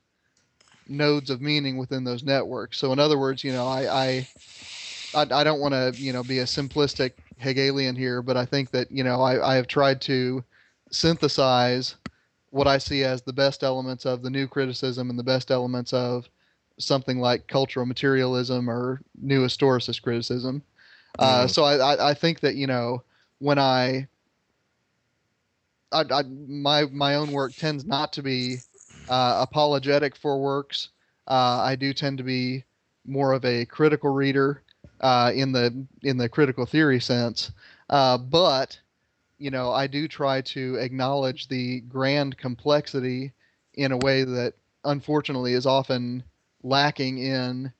nodes 0.87 1.29
of 1.29 1.41
meaning 1.41 1.77
within 1.77 2.03
those 2.03 2.23
networks. 2.23 2.77
So 2.77 2.91
in 2.91 2.99
other 2.99 3.17
words, 3.17 3.43
you 3.43 3.53
know, 3.53 3.67
I 3.67 4.07
I 4.07 4.27
I, 5.15 5.21
I 5.21 5.43
don't 5.43 5.61
want 5.61 5.73
to 5.73 5.93
you 5.95 6.11
know 6.11 6.23
be 6.23 6.39
a 6.39 6.45
simplistic 6.45 7.13
Hegelian 7.37 7.95
here, 7.95 8.21
but 8.21 8.35
I 8.35 8.45
think 8.45 8.71
that 8.71 8.91
you 8.91 9.03
know 9.03 9.21
I, 9.21 9.53
I 9.53 9.55
have 9.55 9.67
tried 9.67 10.01
to 10.01 10.43
synthesize 10.91 11.95
what 12.49 12.67
I 12.67 12.79
see 12.79 13.03
as 13.03 13.21
the 13.21 13.33
best 13.33 13.63
elements 13.63 14.05
of 14.05 14.23
the 14.23 14.29
new 14.29 14.47
criticism 14.47 15.09
and 15.09 15.17
the 15.17 15.23
best 15.23 15.51
elements 15.51 15.93
of 15.93 16.27
something 16.79 17.19
like 17.19 17.47
cultural 17.47 17.85
materialism 17.85 18.69
or 18.69 19.01
new 19.21 19.45
historicist 19.45 20.01
criticism. 20.01 20.63
Uh, 21.19 21.47
so 21.47 21.63
I, 21.63 21.75
I, 21.77 22.09
I 22.11 22.13
think 22.13 22.39
that 22.39 22.55
you 22.55 22.67
know 22.67 23.03
when 23.39 23.59
I 23.59 24.07
I, 25.91 26.03
I, 26.09 26.23
my 26.23 26.85
my 26.85 27.15
own 27.15 27.31
work 27.31 27.55
tends 27.55 27.85
not 27.85 28.13
to 28.13 28.23
be 28.23 28.63
uh, 29.07 29.45
apologetic 29.47 30.15
for 30.15 30.39
works. 30.41 30.89
Uh, 31.27 31.61
I 31.63 31.75
do 31.75 31.93
tend 31.93 32.17
to 32.19 32.23
be 32.23 32.63
more 33.05 33.33
of 33.33 33.45
a 33.45 33.65
critical 33.65 34.11
reader 34.11 34.63
uh, 35.01 35.31
in 35.33 35.51
the 35.51 35.85
in 36.03 36.17
the 36.17 36.29
critical 36.29 36.65
theory 36.65 36.99
sense, 36.99 37.51
uh, 37.89 38.17
but 38.17 38.79
you 39.37 39.51
know 39.51 39.71
I 39.71 39.87
do 39.87 40.07
try 40.07 40.41
to 40.41 40.75
acknowledge 40.75 41.47
the 41.47 41.81
grand 41.81 42.37
complexity 42.37 43.33
in 43.73 43.91
a 43.91 43.97
way 43.97 44.23
that 44.23 44.53
unfortunately 44.85 45.53
is 45.53 45.65
often 45.65 46.23
lacking 46.63 47.17
in 47.19 47.73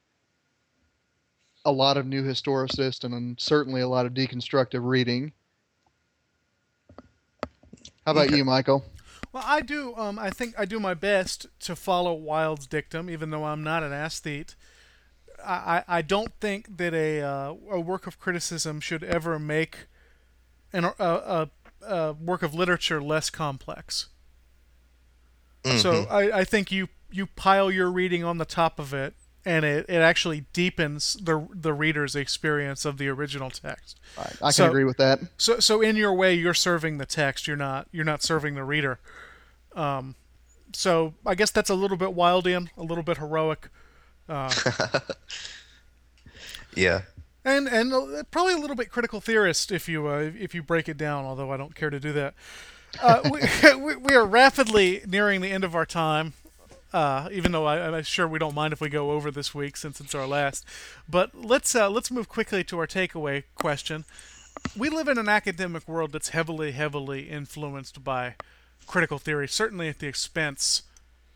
a 1.66 1.72
lot 1.72 1.98
of 1.98 2.06
new 2.06 2.24
historicist 2.24 3.04
and 3.04 3.40
certainly 3.40 3.82
a 3.82 3.88
lot 3.88 4.06
of 4.06 4.14
deconstructive 4.14 4.82
reading. 4.84 5.34
How 8.06 8.12
about 8.14 8.28
Okay. 8.28 8.38
you, 8.38 8.44
Michial? 8.46 8.84
Well, 9.32 9.44
I 9.46 9.62
do. 9.62 9.96
Um, 9.96 10.18
I 10.18 10.30
think 10.32 10.56
I 10.58 10.66
do 10.66 10.80
my 10.80 10.94
best 10.94 11.48
to 11.62 11.76
follow 11.76 12.14
Wilde's 12.14 12.66
dictum, 12.66 13.10
even 13.10 13.30
though 13.30 13.46
I'm 13.46 13.64
not 13.64 13.84
an 13.84 13.92
aesthete. 13.92 14.56
I, 15.46 15.84
I, 15.88 15.98
I 15.98 16.02
don't 16.02 16.34
think 16.40 16.78
that 16.78 16.94
a 16.94 17.22
uh, 17.22 17.54
a 17.70 17.80
work 17.80 18.08
of 18.08 18.20
criticism 18.20 18.80
should 18.80 19.04
ever 19.04 19.38
make 19.38 19.86
an, 20.74 20.86
a, 20.86 20.94
a, 21.00 21.50
a 21.86 22.14
work 22.14 22.42
of 22.42 22.54
literature 22.56 23.01
less 23.01 23.30
complex. 23.30 24.08
So 25.78 26.08
I, 26.10 26.39
I 26.39 26.43
think 26.46 26.72
you 26.72 26.88
you 27.12 27.26
pile 27.28 27.70
your 27.72 27.90
reading 27.92 28.24
on 28.24 28.38
the 28.38 28.46
top 28.46 28.80
of 28.80 28.94
it, 28.94 29.14
and 29.46 29.64
it, 29.66 29.86
it 29.90 29.98
actually 30.02 30.46
deepens 30.54 31.14
the 31.22 31.48
the 31.54 31.74
reader's 31.74 32.16
experience 32.16 32.86
of 32.86 32.98
the 32.98 33.08
original 33.10 33.50
text. 33.50 34.00
I, 34.18 34.22
I 34.22 34.26
can 34.28 34.52
So- 34.52 34.68
agree 34.68 34.84
with 34.84 34.98
that. 34.98 35.20
So 35.38 35.60
so 35.60 35.82
in 35.82 35.96
your 35.96 36.14
way, 36.14 36.34
you're 36.34 36.54
serving 36.54 36.98
the 36.98 37.06
text. 37.06 37.48
You're 37.48 37.58
not 37.58 37.88
you're 37.92 38.06
not 38.06 38.22
serving 38.24 38.56
the 38.56 38.64
reader. 38.64 39.00
Um, 39.76 40.16
so 40.74 41.14
I 41.26 41.36
guess 41.36 41.52
that's 41.52 41.70
a 41.70 41.76
little 41.76 41.98
bit 41.98 42.14
wild, 42.14 42.46
Wildian, 42.46 42.70
a 42.78 42.84
little 42.84 43.04
bit 43.04 43.18
heroic, 43.18 43.70
Yeah. 46.76 47.02
and 47.44 47.68
and 47.68 47.94
uh, 47.94 48.24
probably 48.32 48.54
a 48.54 48.58
little 48.58 48.76
bit 48.76 48.92
critical 48.92 49.22
theorist 49.22 49.72
if 49.72 49.88
you 49.90 50.08
uh, 50.08 50.32
if 50.38 50.54
you 50.54 50.62
break 50.62 50.88
it 50.88 50.98
down. 50.98 51.26
Although 51.26 51.52
I 51.52 51.58
don't 51.58 51.74
care 51.76 51.90
to 51.90 52.00
do 52.00 52.14
that. 52.14 52.34
Uh, 53.02 53.22
we, 53.32 53.40
we 53.84 53.96
we 53.96 54.16
are 54.16 54.26
rapidly 54.26 55.02
nearing 55.08 55.42
the 55.42 55.50
end 55.52 55.64
of 55.64 55.76
our 55.76 55.86
time. 55.86 56.34
Uh, 56.91 57.29
even 57.32 57.51
though 57.51 57.66
I, 57.66 57.87
I'm 57.87 58.03
sure 58.03 58.28
we 58.28 58.39
don't 58.39 58.55
mind 58.55 58.74
if 58.74 58.82
we 58.82 58.89
go 58.89 59.11
over 59.11 59.29
this 59.29 59.53
week 59.53 59.78
since 59.78 59.99
it's 60.01 60.16
our 60.16 60.25
last, 60.25 60.66
but 61.07 61.36
let's 61.36 61.75
uh, 61.75 61.89
let's 61.89 62.09
move 62.09 62.28
quickly 62.28 62.63
to 62.63 62.79
our 62.79 62.87
takeaway 62.87 63.43
question. 63.55 64.05
we 64.75 64.89
live 64.89 65.07
in 65.07 65.17
an 65.17 65.29
academic 65.29 65.87
world 65.87 66.11
that's 66.11 66.29
heavily, 66.29 66.71
heavily 66.71 67.29
influenced 67.29 68.03
by 68.03 68.36
critical 68.87 69.20
theory, 69.20 69.47
certainly 69.47 69.87
at 69.87 69.99
the 69.99 70.07
expense 70.07 70.83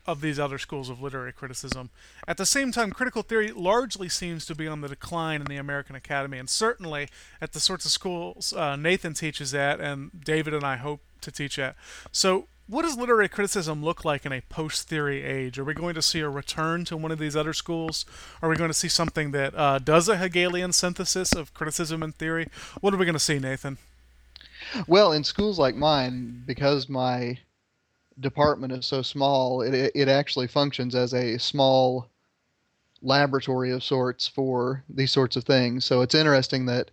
of 0.06 0.20
these 0.20 0.38
other 0.38 0.58
schools 0.58 0.90
of 0.90 1.00
literary 1.00 1.32
criticism. 1.32 1.90
At 2.28 2.36
the 2.36 2.44
same 2.44 2.72
time, 2.72 2.90
critical 2.90 3.22
theory 3.22 3.52
largely 3.52 4.08
seems 4.08 4.44
to 4.46 4.54
be 4.54 4.68
on 4.68 4.80
the 4.80 4.88
decline 4.88 5.40
in 5.40 5.46
the 5.46 5.56
American 5.56 5.96
Academy, 5.96 6.38
and 6.38 6.50
certainly 6.50 7.08
at 7.40 7.52
the 7.52 7.60
sorts 7.60 7.84
of 7.84 7.90
schools 7.90 8.52
uh, 8.52 8.76
Nathan 8.76 9.14
teaches 9.14 9.54
at, 9.54 9.80
and 9.80 10.10
David 10.24 10.52
and 10.52 10.64
I 10.64 10.76
hope 10.76 11.00
to 11.22 11.30
teach 11.30 11.58
at. 11.58 11.74
So, 12.12 12.48
what 12.66 12.82
does 12.82 12.96
literary 12.96 13.28
criticism 13.28 13.84
look 13.84 14.04
like 14.04 14.24
in 14.24 14.32
a 14.32 14.40
post 14.42 14.88
theory 14.88 15.22
age? 15.22 15.58
Are 15.58 15.64
we 15.64 15.74
going 15.74 15.94
to 15.94 16.02
see 16.02 16.20
a 16.20 16.28
return 16.28 16.84
to 16.86 16.96
one 16.96 17.12
of 17.12 17.18
these 17.18 17.36
other 17.36 17.52
schools? 17.52 18.06
Are 18.40 18.48
we 18.48 18.56
going 18.56 18.70
to 18.70 18.74
see 18.74 18.88
something 18.88 19.32
that 19.32 19.54
uh, 19.54 19.78
does 19.78 20.08
a 20.08 20.16
Hegelian 20.16 20.72
synthesis 20.72 21.34
of 21.34 21.52
criticism 21.52 22.02
and 22.02 22.14
theory? 22.14 22.48
What 22.80 22.94
are 22.94 22.96
we 22.96 23.04
going 23.04 23.14
to 23.14 23.18
see, 23.18 23.38
Nathan? 23.38 23.78
Well, 24.86 25.12
in 25.12 25.24
schools 25.24 25.58
like 25.58 25.76
mine, 25.76 26.42
because 26.46 26.88
my 26.88 27.38
department 28.18 28.72
is 28.72 28.86
so 28.86 29.02
small, 29.02 29.60
it 29.60 29.92
it 29.94 30.08
actually 30.08 30.46
functions 30.46 30.94
as 30.94 31.12
a 31.12 31.38
small 31.38 32.08
laboratory 33.02 33.70
of 33.70 33.84
sorts 33.84 34.26
for 34.26 34.82
these 34.88 35.12
sorts 35.12 35.36
of 35.36 35.44
things. 35.44 35.84
So 35.84 36.00
it's 36.00 36.14
interesting 36.14 36.64
that 36.66 36.90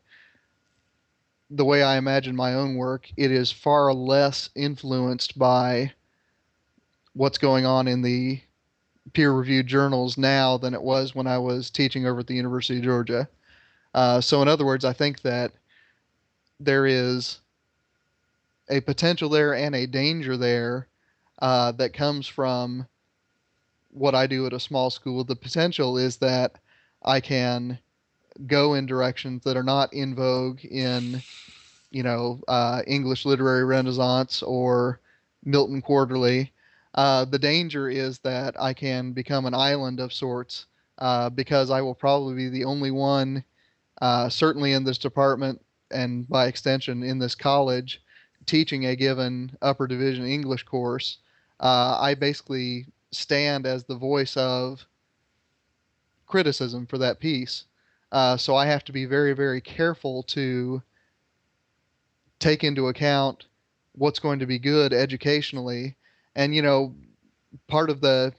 the 1.51 1.65
way 1.65 1.83
I 1.83 1.97
imagine 1.97 2.35
my 2.35 2.53
own 2.53 2.75
work, 2.75 3.11
it 3.17 3.29
is 3.29 3.51
far 3.51 3.93
less 3.93 4.49
influenced 4.55 5.37
by 5.37 5.91
what's 7.13 7.37
going 7.37 7.65
on 7.65 7.89
in 7.89 8.01
the 8.01 8.39
peer 9.13 9.33
reviewed 9.33 9.67
journals 9.67 10.17
now 10.17 10.57
than 10.57 10.73
it 10.73 10.81
was 10.81 11.13
when 11.13 11.27
I 11.27 11.37
was 11.37 11.69
teaching 11.69 12.07
over 12.07 12.21
at 12.21 12.27
the 12.27 12.35
University 12.35 12.79
of 12.79 12.85
Georgia. 12.85 13.27
Uh, 13.93 14.21
so, 14.21 14.41
in 14.41 14.47
other 14.47 14.65
words, 14.65 14.85
I 14.85 14.93
think 14.93 15.21
that 15.23 15.51
there 16.61 16.85
is 16.85 17.41
a 18.69 18.79
potential 18.79 19.27
there 19.27 19.53
and 19.53 19.75
a 19.75 19.85
danger 19.85 20.37
there 20.37 20.87
uh, 21.41 21.73
that 21.73 21.93
comes 21.93 22.27
from 22.27 22.87
what 23.89 24.15
I 24.15 24.25
do 24.25 24.45
at 24.45 24.53
a 24.53 24.59
small 24.59 24.89
school. 24.89 25.25
The 25.25 25.35
potential 25.35 25.97
is 25.97 26.15
that 26.17 26.59
I 27.03 27.19
can 27.19 27.79
go 28.47 28.73
in 28.73 28.85
directions 28.85 29.43
that 29.43 29.57
are 29.57 29.63
not 29.63 29.93
in 29.93 30.15
vogue 30.15 30.63
in, 30.63 31.21
you 31.91 32.03
know, 32.03 32.41
uh, 32.47 32.81
English 32.87 33.25
literary 33.25 33.65
renaissance 33.65 34.41
or 34.41 34.99
Milton 35.43 35.81
Quarterly. 35.81 36.51
Uh, 36.93 37.25
the 37.25 37.39
danger 37.39 37.89
is 37.89 38.19
that 38.19 38.59
I 38.59 38.73
can 38.73 39.13
become 39.13 39.45
an 39.45 39.53
island 39.53 39.99
of 39.99 40.13
sorts 40.13 40.65
uh, 40.97 41.29
because 41.29 41.69
I 41.71 41.81
will 41.81 41.95
probably 41.95 42.35
be 42.35 42.49
the 42.49 42.65
only 42.65 42.91
one, 42.91 43.43
uh, 44.01 44.29
certainly 44.29 44.73
in 44.73 44.83
this 44.83 44.97
department 44.97 45.61
and 45.89 46.27
by 46.27 46.47
extension 46.47 47.03
in 47.03 47.19
this 47.19 47.35
college, 47.35 48.01
teaching 48.45 48.85
a 48.85 48.95
given 48.95 49.57
upper 49.61 49.87
division 49.87 50.25
English 50.25 50.63
course. 50.63 51.17
Uh, 51.59 51.97
I 51.99 52.15
basically 52.15 52.87
stand 53.11 53.65
as 53.65 53.83
the 53.83 53.95
voice 53.95 54.35
of 54.37 54.85
criticism 56.27 56.87
for 56.87 56.97
that 56.97 57.19
piece. 57.19 57.65
Uh, 58.11 58.37
so 58.37 58.55
I 58.55 58.65
have 58.65 58.83
to 58.85 58.91
be 58.91 59.05
very, 59.05 59.33
very 59.33 59.61
careful 59.61 60.23
to 60.23 60.81
take 62.39 62.63
into 62.63 62.87
account 62.87 63.45
what's 63.93 64.19
going 64.19 64.39
to 64.39 64.45
be 64.45 64.59
good 64.59 64.93
educationally. 64.93 65.95
And, 66.35 66.55
you 66.55 66.61
know, 66.61 66.93
part 67.67 67.89
of 67.89 68.01
the 68.01 68.33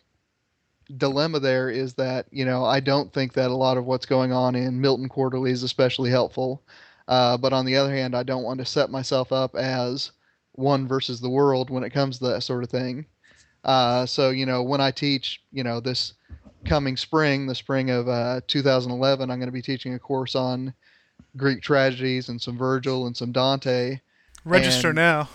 dilemma 0.96 1.40
there 1.40 1.70
is 1.70 1.94
that, 1.94 2.26
you 2.30 2.44
know, 2.44 2.64
I 2.64 2.80
don't 2.80 3.12
think 3.12 3.32
that 3.34 3.50
a 3.50 3.56
lot 3.56 3.76
of 3.76 3.86
what's 3.86 4.06
going 4.06 4.32
on 4.32 4.54
in 4.54 4.80
Milton 4.80 5.08
Quarterly 5.08 5.50
is 5.50 5.62
especially 5.62 6.10
helpful. 6.10 6.62
Uh, 7.08 7.36
but 7.36 7.52
on 7.52 7.64
the 7.64 7.76
other 7.76 7.94
hand, 7.94 8.14
I 8.14 8.22
don't 8.22 8.44
want 8.44 8.58
to 8.60 8.66
set 8.66 8.90
myself 8.90 9.32
up 9.32 9.54
as 9.54 10.12
one 10.52 10.86
versus 10.86 11.20
the 11.20 11.30
world 11.30 11.70
when 11.70 11.82
it 11.82 11.90
comes 11.90 12.18
to 12.18 12.26
that 12.26 12.42
sort 12.42 12.62
of 12.62 12.70
thing. 12.70 13.06
Uh, 13.64 14.04
so, 14.06 14.30
you 14.30 14.46
know, 14.46 14.62
when 14.62 14.80
I 14.80 14.90
teach, 14.90 15.42
you 15.52 15.64
know, 15.64 15.80
this 15.80 16.14
coming 16.64 16.96
spring, 16.96 17.46
the 17.46 17.54
spring 17.54 17.90
of 17.90 18.08
uh, 18.08 18.40
2011, 18.46 19.30
I'm 19.30 19.38
going 19.38 19.46
to 19.48 19.52
be 19.52 19.62
teaching 19.62 19.94
a 19.94 19.98
course 19.98 20.34
on 20.34 20.72
Greek 21.36 21.62
tragedies 21.62 22.28
and 22.28 22.40
some 22.40 22.56
Virgil 22.58 23.06
and 23.06 23.16
some 23.16 23.32
Dante. 23.32 24.00
Register 24.44 24.88
And- 24.88 24.96
now. 24.96 25.28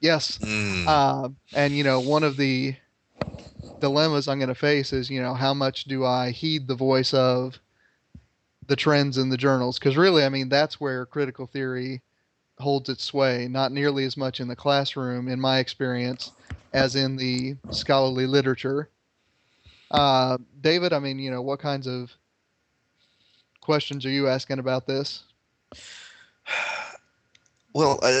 Yes. 0.00 0.38
Mm. 0.38 0.86
Uh, 0.86 1.28
and, 1.54 1.72
you 1.76 1.84
know, 1.84 2.00
one 2.00 2.24
of 2.24 2.36
the 2.36 2.74
dilemmas 3.80 4.26
I'm 4.28 4.38
going 4.38 4.48
to 4.48 4.54
face 4.54 4.92
is, 4.92 5.08
you 5.10 5.22
know, 5.22 5.34
how 5.34 5.54
much 5.54 5.84
do 5.84 6.04
I 6.04 6.30
heed 6.30 6.66
the 6.66 6.74
voice 6.74 7.14
of 7.14 7.58
the 8.66 8.76
trends 8.76 9.18
in 9.18 9.28
the 9.28 9.36
journals? 9.36 9.78
Because 9.78 9.96
really, 9.96 10.24
I 10.24 10.28
mean, 10.28 10.48
that's 10.48 10.80
where 10.80 11.06
critical 11.06 11.46
theory 11.46 12.00
holds 12.58 12.88
its 12.88 13.04
sway, 13.04 13.48
not 13.48 13.72
nearly 13.72 14.04
as 14.04 14.16
much 14.16 14.40
in 14.40 14.48
the 14.48 14.56
classroom, 14.56 15.28
in 15.28 15.40
my 15.40 15.58
experience, 15.58 16.32
as 16.72 16.96
in 16.96 17.16
the 17.16 17.56
scholarly 17.70 18.26
literature. 18.26 18.88
Uh, 19.92 20.38
David, 20.60 20.92
I 20.92 20.98
mean, 20.98 21.18
you 21.18 21.30
know, 21.30 21.42
what 21.42 21.60
kinds 21.60 21.86
of 21.86 22.10
questions 23.60 24.04
are 24.06 24.10
you 24.10 24.28
asking 24.28 24.58
about 24.58 24.86
this? 24.86 25.24
Well, 27.74 28.00
uh, 28.02 28.20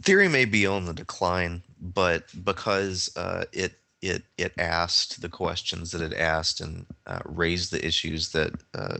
theory 0.00 0.26
may 0.26 0.46
be 0.46 0.66
on 0.66 0.86
the 0.86 0.94
decline, 0.94 1.62
but 1.82 2.24
because 2.44 3.14
uh, 3.14 3.44
it 3.52 3.74
it 4.00 4.22
it 4.38 4.54
asked 4.56 5.20
the 5.20 5.28
questions 5.28 5.90
that 5.90 6.00
it 6.00 6.14
asked 6.14 6.62
and 6.62 6.86
uh, 7.06 7.20
raised 7.26 7.72
the 7.72 7.84
issues 7.86 8.30
that 8.30 8.52
uh, 8.72 8.96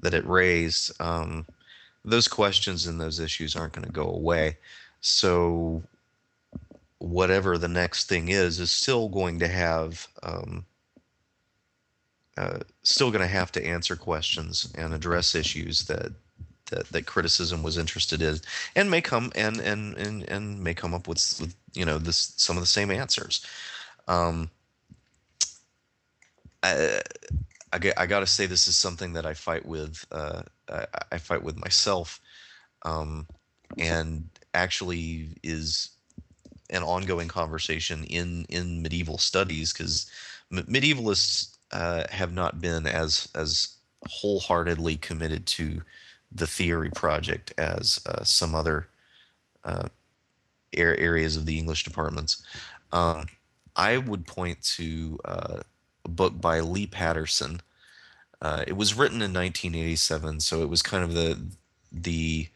that 0.00 0.14
it 0.14 0.26
raised, 0.26 0.92
um, 1.00 1.46
those 2.04 2.28
questions 2.28 2.86
and 2.86 3.00
those 3.00 3.20
issues 3.20 3.56
aren't 3.56 3.72
going 3.72 3.86
to 3.86 3.92
go 3.92 4.08
away. 4.08 4.56
So, 5.00 5.82
whatever 6.98 7.58
the 7.58 7.68
next 7.68 8.08
thing 8.08 8.28
is, 8.28 8.60
is 8.60 8.70
still 8.70 9.08
going 9.08 9.38
to 9.40 9.48
have. 9.48 10.06
Um, 10.22 10.66
uh, 12.36 12.60
still 12.84 13.10
going 13.10 13.20
to 13.20 13.26
have 13.26 13.50
to 13.50 13.66
answer 13.66 13.96
questions 13.96 14.72
and 14.76 14.94
address 14.94 15.34
issues 15.34 15.86
that 15.86 16.12
that, 16.70 16.88
that 16.90 17.06
criticism 17.06 17.62
was 17.64 17.76
interested 17.76 18.22
in 18.22 18.36
and 18.76 18.90
may 18.90 19.00
come 19.00 19.32
and 19.34 19.58
and 19.58 19.96
and, 19.96 20.22
and 20.28 20.62
may 20.62 20.72
come 20.72 20.94
up 20.94 21.08
with, 21.08 21.18
with 21.40 21.56
you 21.74 21.84
know 21.84 21.98
this 21.98 22.34
some 22.36 22.56
of 22.56 22.62
the 22.62 22.66
same 22.66 22.92
answers 22.92 23.44
um 24.06 24.50
I, 26.62 27.00
I, 27.72 27.92
I 27.96 28.06
got 28.06 28.20
to 28.20 28.26
say 28.26 28.46
this 28.46 28.68
is 28.68 28.76
something 28.76 29.12
that 29.14 29.26
I 29.26 29.34
fight 29.34 29.64
with 29.64 30.04
uh, 30.12 30.42
I, 30.68 30.86
I 31.12 31.18
fight 31.18 31.42
with 31.42 31.56
myself 31.56 32.20
um, 32.82 33.26
and 33.76 34.28
actually 34.54 35.28
is 35.42 35.90
an 36.70 36.82
ongoing 36.82 37.28
conversation 37.28 38.04
in 38.04 38.46
in 38.48 38.82
medieval 38.82 39.18
studies 39.18 39.72
because 39.72 40.10
m- 40.52 40.64
medievalists 40.64 41.56
uh, 41.72 42.04
have 42.10 42.32
not 42.32 42.60
been 42.60 42.86
as 42.86 43.28
as 43.34 43.68
wholeheartedly 44.06 44.96
committed 44.96 45.46
to 45.46 45.82
the 46.32 46.46
theory 46.46 46.90
project 46.90 47.52
as 47.58 48.00
uh, 48.06 48.22
some 48.22 48.54
other 48.54 48.88
uh, 49.64 49.88
ar- 50.76 50.94
areas 50.96 51.36
of 51.36 51.46
the 51.46 51.58
English 51.58 51.84
departments. 51.84 52.42
Um, 52.92 53.26
I 53.76 53.98
would 53.98 54.26
point 54.26 54.62
to 54.76 55.18
uh, 55.24 55.60
a 56.04 56.08
book 56.08 56.40
by 56.40 56.60
Lee 56.60 56.86
Patterson. 56.86 57.60
Uh, 58.40 58.64
it 58.66 58.76
was 58.76 58.94
written 58.94 59.16
in 59.16 59.32
1987, 59.32 60.40
so 60.40 60.62
it 60.62 60.68
was 60.68 60.82
kind 60.82 61.04
of 61.04 61.14
the 61.14 61.38
the 61.90 62.48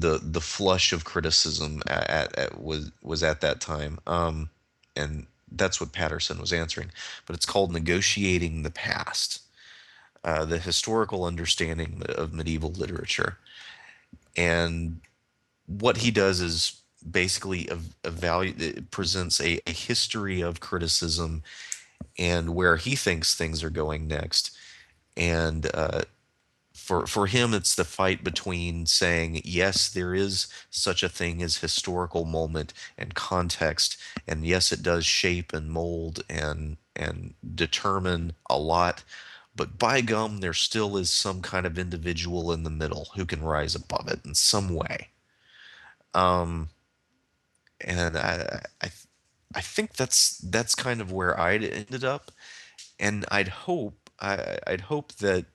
the 0.00 0.18
the 0.22 0.40
flush 0.40 0.92
of 0.92 1.04
criticism 1.04 1.82
at, 1.86 2.10
at, 2.10 2.38
at 2.38 2.62
was 2.62 2.90
was 3.02 3.22
at 3.22 3.40
that 3.42 3.60
time, 3.60 3.98
um, 4.06 4.50
and 4.96 5.26
that's 5.50 5.80
what 5.80 5.92
Patterson 5.92 6.40
was 6.40 6.52
answering. 6.52 6.90
But 7.26 7.36
it's 7.36 7.46
called 7.46 7.72
"Negotiating 7.72 8.62
the 8.62 8.70
Past." 8.70 9.42
uh, 10.24 10.44
the 10.44 10.58
historical 10.58 11.24
understanding 11.24 12.02
of 12.08 12.32
medieval 12.32 12.70
literature. 12.70 13.38
And 14.36 15.00
what 15.66 15.98
he 15.98 16.10
does 16.10 16.40
is 16.40 16.80
basically 17.08 17.68
ev- 17.70 17.94
evaluate, 18.04 18.60
it 18.62 18.90
presents 18.90 19.40
a, 19.40 19.60
a 19.66 19.72
history 19.72 20.40
of 20.40 20.60
criticism 20.60 21.42
and 22.18 22.54
where 22.54 22.76
he 22.76 22.94
thinks 22.94 23.34
things 23.34 23.64
are 23.64 23.70
going 23.70 24.06
next. 24.06 24.56
And 25.16 25.68
uh, 25.74 26.02
for 26.82 27.06
for 27.06 27.26
him, 27.26 27.54
it's 27.54 27.74
the 27.74 27.84
fight 27.84 28.24
between 28.24 28.86
saying 28.86 29.40
yes, 29.44 29.88
there 29.88 30.14
is 30.14 30.48
such 30.70 31.02
a 31.02 31.08
thing 31.08 31.42
as 31.42 31.58
historical 31.58 32.24
moment 32.24 32.72
and 32.98 33.14
context, 33.14 33.96
and 34.26 34.44
yes, 34.46 34.72
it 34.72 34.82
does 34.82 35.06
shape 35.06 35.52
and 35.52 35.70
mold 35.70 36.22
and 36.28 36.76
and 36.96 37.34
determine 37.54 38.34
a 38.50 38.58
lot 38.58 39.02
but 39.54 39.78
by 39.78 40.00
gum, 40.00 40.38
there 40.40 40.54
still 40.54 40.96
is 40.96 41.10
some 41.10 41.42
kind 41.42 41.66
of 41.66 41.78
individual 41.78 42.52
in 42.52 42.62
the 42.62 42.70
middle 42.70 43.08
who 43.14 43.26
can 43.26 43.42
rise 43.42 43.74
above 43.74 44.08
it 44.08 44.20
in 44.24 44.34
some 44.34 44.70
way. 44.74 45.10
Um, 46.14 46.68
and 47.80 48.16
I, 48.16 48.62
I, 48.82 48.90
I 49.54 49.60
think 49.60 49.94
that's 49.94 50.38
that's 50.38 50.74
kind 50.74 51.00
of 51.00 51.12
where 51.12 51.38
I'd 51.38 51.64
ended 51.64 52.04
up, 52.04 52.30
and 53.00 53.24
I'd 53.30 53.48
hope 53.48 54.10
I, 54.20 54.58
I'd 54.66 54.82
hope 54.82 55.14
that 55.16 55.46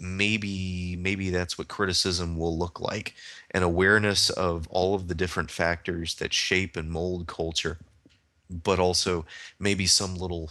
maybe 0.00 0.96
maybe 0.96 1.30
that's 1.30 1.58
what 1.58 1.68
criticism 1.68 2.36
will 2.36 2.56
look 2.56 2.80
like 2.80 3.14
an 3.50 3.62
awareness 3.62 4.30
of 4.30 4.66
all 4.68 4.94
of 4.94 5.08
the 5.08 5.14
different 5.14 5.50
factors 5.50 6.14
that 6.14 6.32
shape 6.32 6.76
and 6.76 6.90
mold 6.90 7.26
culture 7.26 7.78
but 8.50 8.78
also 8.78 9.24
maybe 9.58 9.86
some 9.86 10.16
little 10.16 10.50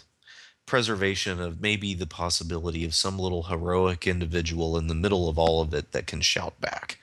preservation 0.69 1.41
of 1.41 1.59
maybe 1.59 1.95
the 1.95 2.05
possibility 2.05 2.85
of 2.85 2.93
some 2.93 3.17
little 3.17 3.43
heroic 3.43 4.05
individual 4.05 4.77
in 4.77 4.85
the 4.85 4.93
middle 4.93 5.27
of 5.27 5.39
all 5.39 5.61
of 5.61 5.73
it 5.73 5.91
that 5.91 6.05
can 6.05 6.21
shout 6.21 6.61
back. 6.61 6.99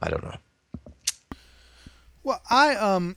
I 0.00 0.10
don't 0.10 0.24
know. 0.24 0.36
Well, 2.24 2.42
I 2.50 2.74
um, 2.74 3.16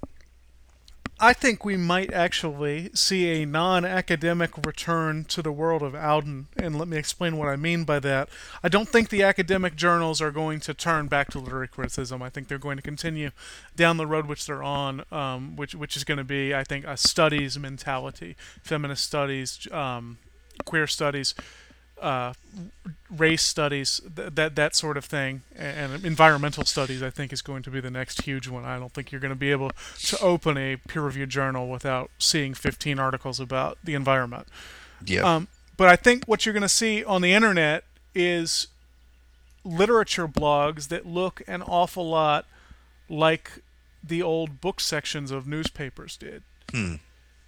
I 1.22 1.34
think 1.34 1.66
we 1.66 1.76
might 1.76 2.14
actually 2.14 2.92
see 2.94 3.42
a 3.42 3.46
non 3.46 3.84
academic 3.84 4.52
return 4.66 5.26
to 5.26 5.42
the 5.42 5.52
world 5.52 5.82
of 5.82 5.92
Auden, 5.92 6.46
and 6.56 6.78
let 6.80 6.88
me 6.88 6.96
explain 6.96 7.36
what 7.36 7.50
I 7.50 7.58
mean 7.58 7.84
by 7.84 8.00
that. 8.00 8.30
I 8.64 8.70
don't 8.70 8.88
think 8.88 9.10
the 9.10 9.24
academic 9.24 9.76
journals 9.76 10.22
are 10.22 10.32
going 10.32 10.62
to 10.62 10.74
turn 10.74 11.08
back 11.08 11.30
to 11.32 11.40
literary 11.40 11.68
criticism. 11.68 12.22
I 12.22 12.30
think 12.30 12.48
they're 12.48 12.58
going 12.58 12.78
to 12.78 12.84
continue 12.84 13.32
down 13.76 13.98
the 13.98 14.08
road 14.08 14.28
which 14.28 14.46
they're 14.46 14.64
on, 14.64 15.04
um, 15.12 15.58
which, 15.58 15.76
which 15.76 15.98
is 15.98 16.06
going 16.06 16.20
to 16.20 16.24
be, 16.24 16.56
I 16.56 16.64
think, 16.64 16.86
a 16.86 16.96
studies 16.96 17.60
mentality, 17.60 18.38
feminist 18.64 19.04
studies, 19.04 19.68
um, 19.74 20.20
queer 20.64 20.88
studies. 20.88 21.36
Uh, 22.02 22.34
race 23.10 23.42
studies, 23.42 24.02
th- 24.16 24.34
that 24.36 24.56
that 24.56 24.76
sort 24.76 24.98
of 24.98 25.06
thing, 25.06 25.42
and, 25.56 25.94
and 25.94 26.06
environmental 26.06 26.64
studies, 26.64 27.02
I 27.04 27.10
think, 27.10 27.34
is 27.34 27.42
going 27.42 27.64
to 27.64 27.72
be 27.72 27.80
the 27.80 27.92
next 27.92 28.22
huge 28.22 28.48
one. 28.48 28.66
I 28.66 28.80
don't 28.80 28.94
think 28.94 29.12
you're 29.12 29.22
going 29.22 29.34
to 29.34 29.40
be 29.40 29.52
able 29.52 29.72
to 30.00 30.20
open 30.20 30.58
a 30.58 30.78
peer-reviewed 30.78 31.30
journal 31.30 31.68
without 31.68 32.12
seeing 32.20 32.54
15 32.54 33.00
articles 33.00 33.40
about 33.40 33.78
the 33.84 33.96
environment. 33.96 34.48
Yeah. 35.06 35.22
Um, 35.22 35.48
but 35.78 35.88
I 35.88 35.96
think 35.96 36.26
what 36.26 36.46
you're 36.46 36.54
going 36.54 36.62
to 36.62 36.70
see 36.70 37.04
on 37.04 37.22
the 37.22 37.34
internet 37.34 37.84
is 38.14 38.68
literature 39.64 40.28
blogs 40.28 40.88
that 40.90 41.06
look 41.06 41.42
an 41.48 41.62
awful 41.62 42.08
lot 42.08 42.46
like 43.10 43.62
the 44.04 44.22
old 44.22 44.62
book 44.62 44.80
sections 44.80 45.32
of 45.32 45.48
newspapers 45.48 46.18
did. 46.18 46.44
Hmm. 46.72 46.96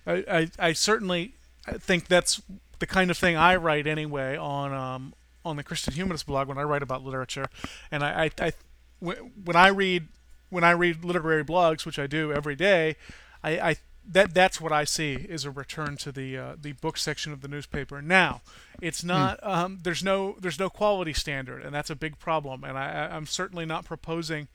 I, 0.06 0.23
I, 0.30 0.52
I 0.60 0.73
certainly 0.73 1.34
think 1.80 2.07
that's 2.07 2.41
the 2.82 2.88
kind 2.88 3.10
of 3.10 3.18
thing 3.18 3.38
I 3.38 3.56
write 3.56 3.88
anyway 3.88 4.36
on 4.36 4.74
um, 4.74 5.14
on 5.45 5.56
the 5.56 5.64
Christian 5.64 5.94
Humanist 5.94 6.26
blog 6.26 6.49
when 6.49 6.58
I 6.58 6.64
write 6.64 6.84
about 6.84 7.06
literature, 7.06 7.45
and 7.90 8.03
I, 8.03 8.26
I, 8.26 8.45
I 8.48 8.53
when 8.99 9.56
I 9.56 9.68
read 9.70 10.08
when 10.49 10.66
I 10.66 10.72
read 10.72 11.06
literary 11.06 11.45
blogs, 11.45 11.86
which 11.86 11.98
I 11.98 12.08
do 12.08 12.34
every 12.34 12.56
day, 12.56 12.98
I, 13.41 13.60
I 13.60 13.76
that 14.06 14.34
that's 14.34 14.60
what 14.60 14.72
I 14.72 14.84
see 14.84 15.14
is 15.14 15.45
a 15.45 15.52
return 15.52 15.95
to 15.98 16.12
the 16.12 16.38
uh, 16.38 16.56
the 16.60 16.74
book 16.74 16.98
section 16.98 17.32
of 17.32 17.41
the 17.41 17.48
newspaper. 17.48 18.02
Now, 18.02 18.41
it's 18.82 19.03
not 19.03 19.40
um, 19.44 19.80
there's 19.84 20.03
no 20.03 20.36
there's 20.41 20.60
no 20.60 20.70
quality 20.70 21.14
standard, 21.14 21.62
and 21.62 21.74
that's 21.74 21.91
a 21.91 21.95
big 21.95 22.18
problem. 22.18 22.64
And 22.64 22.78
I, 22.78 23.10
I'm 23.12 23.28
certainly 23.28 23.66
not 23.66 23.86
proposing 23.86 24.48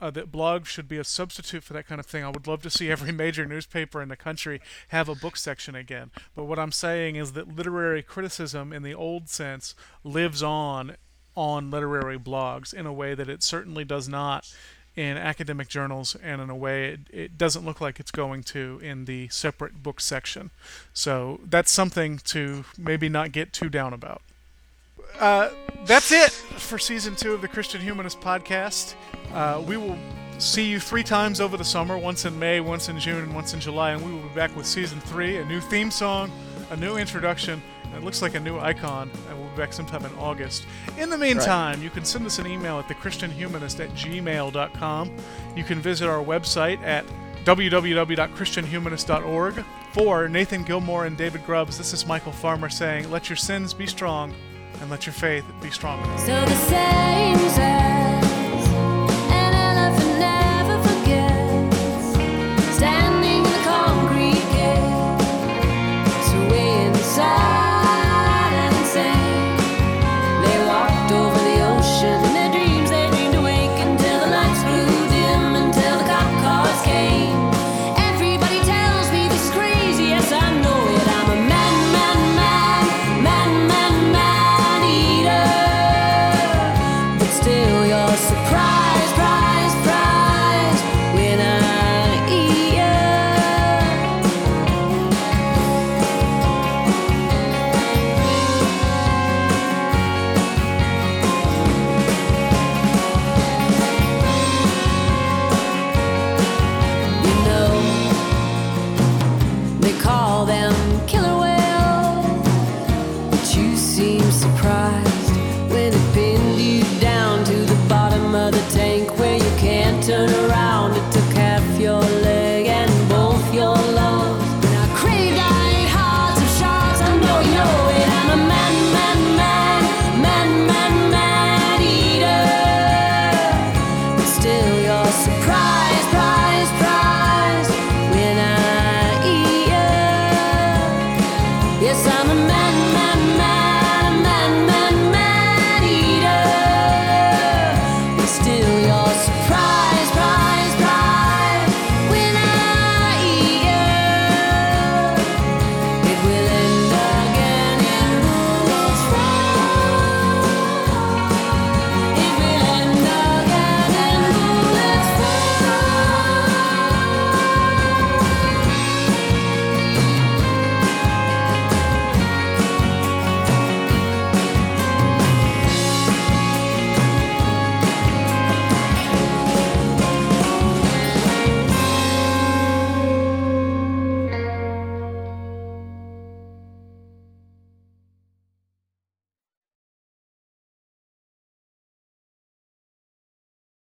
uh, 0.00 0.10
that 0.10 0.32
blogs 0.32 0.66
should 0.66 0.88
be 0.88 0.98
a 0.98 1.04
substitute 1.04 1.64
for 1.64 1.72
that 1.72 1.86
kind 1.86 1.98
of 1.98 2.06
thing. 2.06 2.24
I 2.24 2.28
would 2.30 2.46
love 2.46 2.62
to 2.62 2.70
see 2.70 2.90
every 2.90 3.12
major 3.24 3.46
newspaper 3.46 4.02
in 4.02 4.08
the 4.08 4.16
country 4.16 4.60
have 4.88 5.08
a 5.08 5.14
book 5.14 5.36
section 5.36 5.74
again. 5.74 6.10
But 6.34 6.44
what 6.44 6.58
I'm 6.58 6.72
saying 6.72 7.16
is 7.16 7.32
that 7.32 7.54
literary 7.54 8.02
criticism, 8.02 8.72
in 8.72 8.82
the 8.82 8.94
old 8.94 9.28
sense, 9.28 9.74
lives 10.04 10.42
on 10.42 10.96
on 11.34 11.70
literary 11.70 12.18
blogs 12.18 12.72
in 12.72 12.86
a 12.86 12.92
way 12.92 13.14
that 13.14 13.28
it 13.28 13.42
certainly 13.42 13.84
does 13.84 14.08
not 14.08 14.50
in 14.96 15.18
academic 15.18 15.68
journals, 15.68 16.16
and 16.22 16.40
in 16.40 16.48
a 16.48 16.56
way 16.56 16.86
it, 16.86 17.00
it 17.10 17.38
doesn't 17.38 17.66
look 17.66 17.82
like 17.82 18.00
it's 18.00 18.10
going 18.10 18.42
to 18.42 18.80
in 18.82 19.04
the 19.04 19.28
separate 19.28 19.82
book 19.82 20.00
section. 20.00 20.50
So 20.94 21.40
that's 21.44 21.70
something 21.70 22.18
to 22.24 22.64
maybe 22.78 23.10
not 23.10 23.30
get 23.32 23.52
too 23.52 23.68
down 23.68 23.92
about. 23.92 24.22
Uh, 25.18 25.50
that's 25.86 26.12
it 26.12 26.30
for 26.30 26.78
season 26.78 27.14
two 27.14 27.32
of 27.32 27.40
the 27.40 27.48
Christian 27.48 27.80
Humanist 27.80 28.20
podcast. 28.20 28.94
Uh, 29.32 29.62
we 29.66 29.76
will 29.76 29.96
see 30.38 30.68
you 30.68 30.80
three 30.80 31.02
times 31.02 31.40
over 31.40 31.56
the 31.56 31.64
summer 31.64 31.96
once 31.96 32.26
in 32.26 32.38
May, 32.38 32.60
once 32.60 32.88
in 32.88 32.98
June, 32.98 33.22
and 33.22 33.34
once 33.34 33.54
in 33.54 33.60
July. 33.60 33.92
And 33.92 34.04
we 34.04 34.12
will 34.12 34.28
be 34.28 34.34
back 34.34 34.54
with 34.56 34.66
season 34.66 35.00
three, 35.00 35.38
a 35.38 35.44
new 35.44 35.60
theme 35.60 35.90
song, 35.90 36.30
a 36.70 36.76
new 36.76 36.96
introduction, 36.96 37.62
and 37.84 37.94
it 37.94 38.02
looks 38.02 38.20
like 38.20 38.34
a 38.34 38.40
new 38.40 38.58
icon. 38.58 39.10
And 39.28 39.38
we'll 39.38 39.48
be 39.50 39.56
back 39.56 39.72
sometime 39.72 40.04
in 40.04 40.12
August. 40.18 40.66
In 40.98 41.08
the 41.08 41.18
meantime, 41.18 41.82
you 41.82 41.90
can 41.90 42.04
send 42.04 42.26
us 42.26 42.38
an 42.38 42.46
email 42.46 42.78
at 42.78 42.88
thechristianhumanist 42.88 43.80
at 43.80 43.90
gmail.com. 43.90 45.16
You 45.54 45.64
can 45.64 45.80
visit 45.80 46.08
our 46.08 46.24
website 46.24 46.82
at 46.82 47.04
www.christianhumanist.org. 47.44 49.64
For 49.92 50.28
Nathan 50.28 50.64
Gilmore 50.64 51.06
and 51.06 51.16
David 51.16 51.46
Grubbs, 51.46 51.78
this 51.78 51.94
is 51.94 52.04
Michial 52.04 52.34
Farmer 52.34 52.68
saying, 52.68 53.10
Let 53.10 53.30
your 53.30 53.36
sins 53.36 53.72
be 53.72 53.86
strong 53.86 54.34
and 54.80 54.90
let 54.90 55.06
your 55.06 55.12
faith 55.12 55.44
be 55.60 55.70
stronger. 55.70 56.06
So 56.18 58.05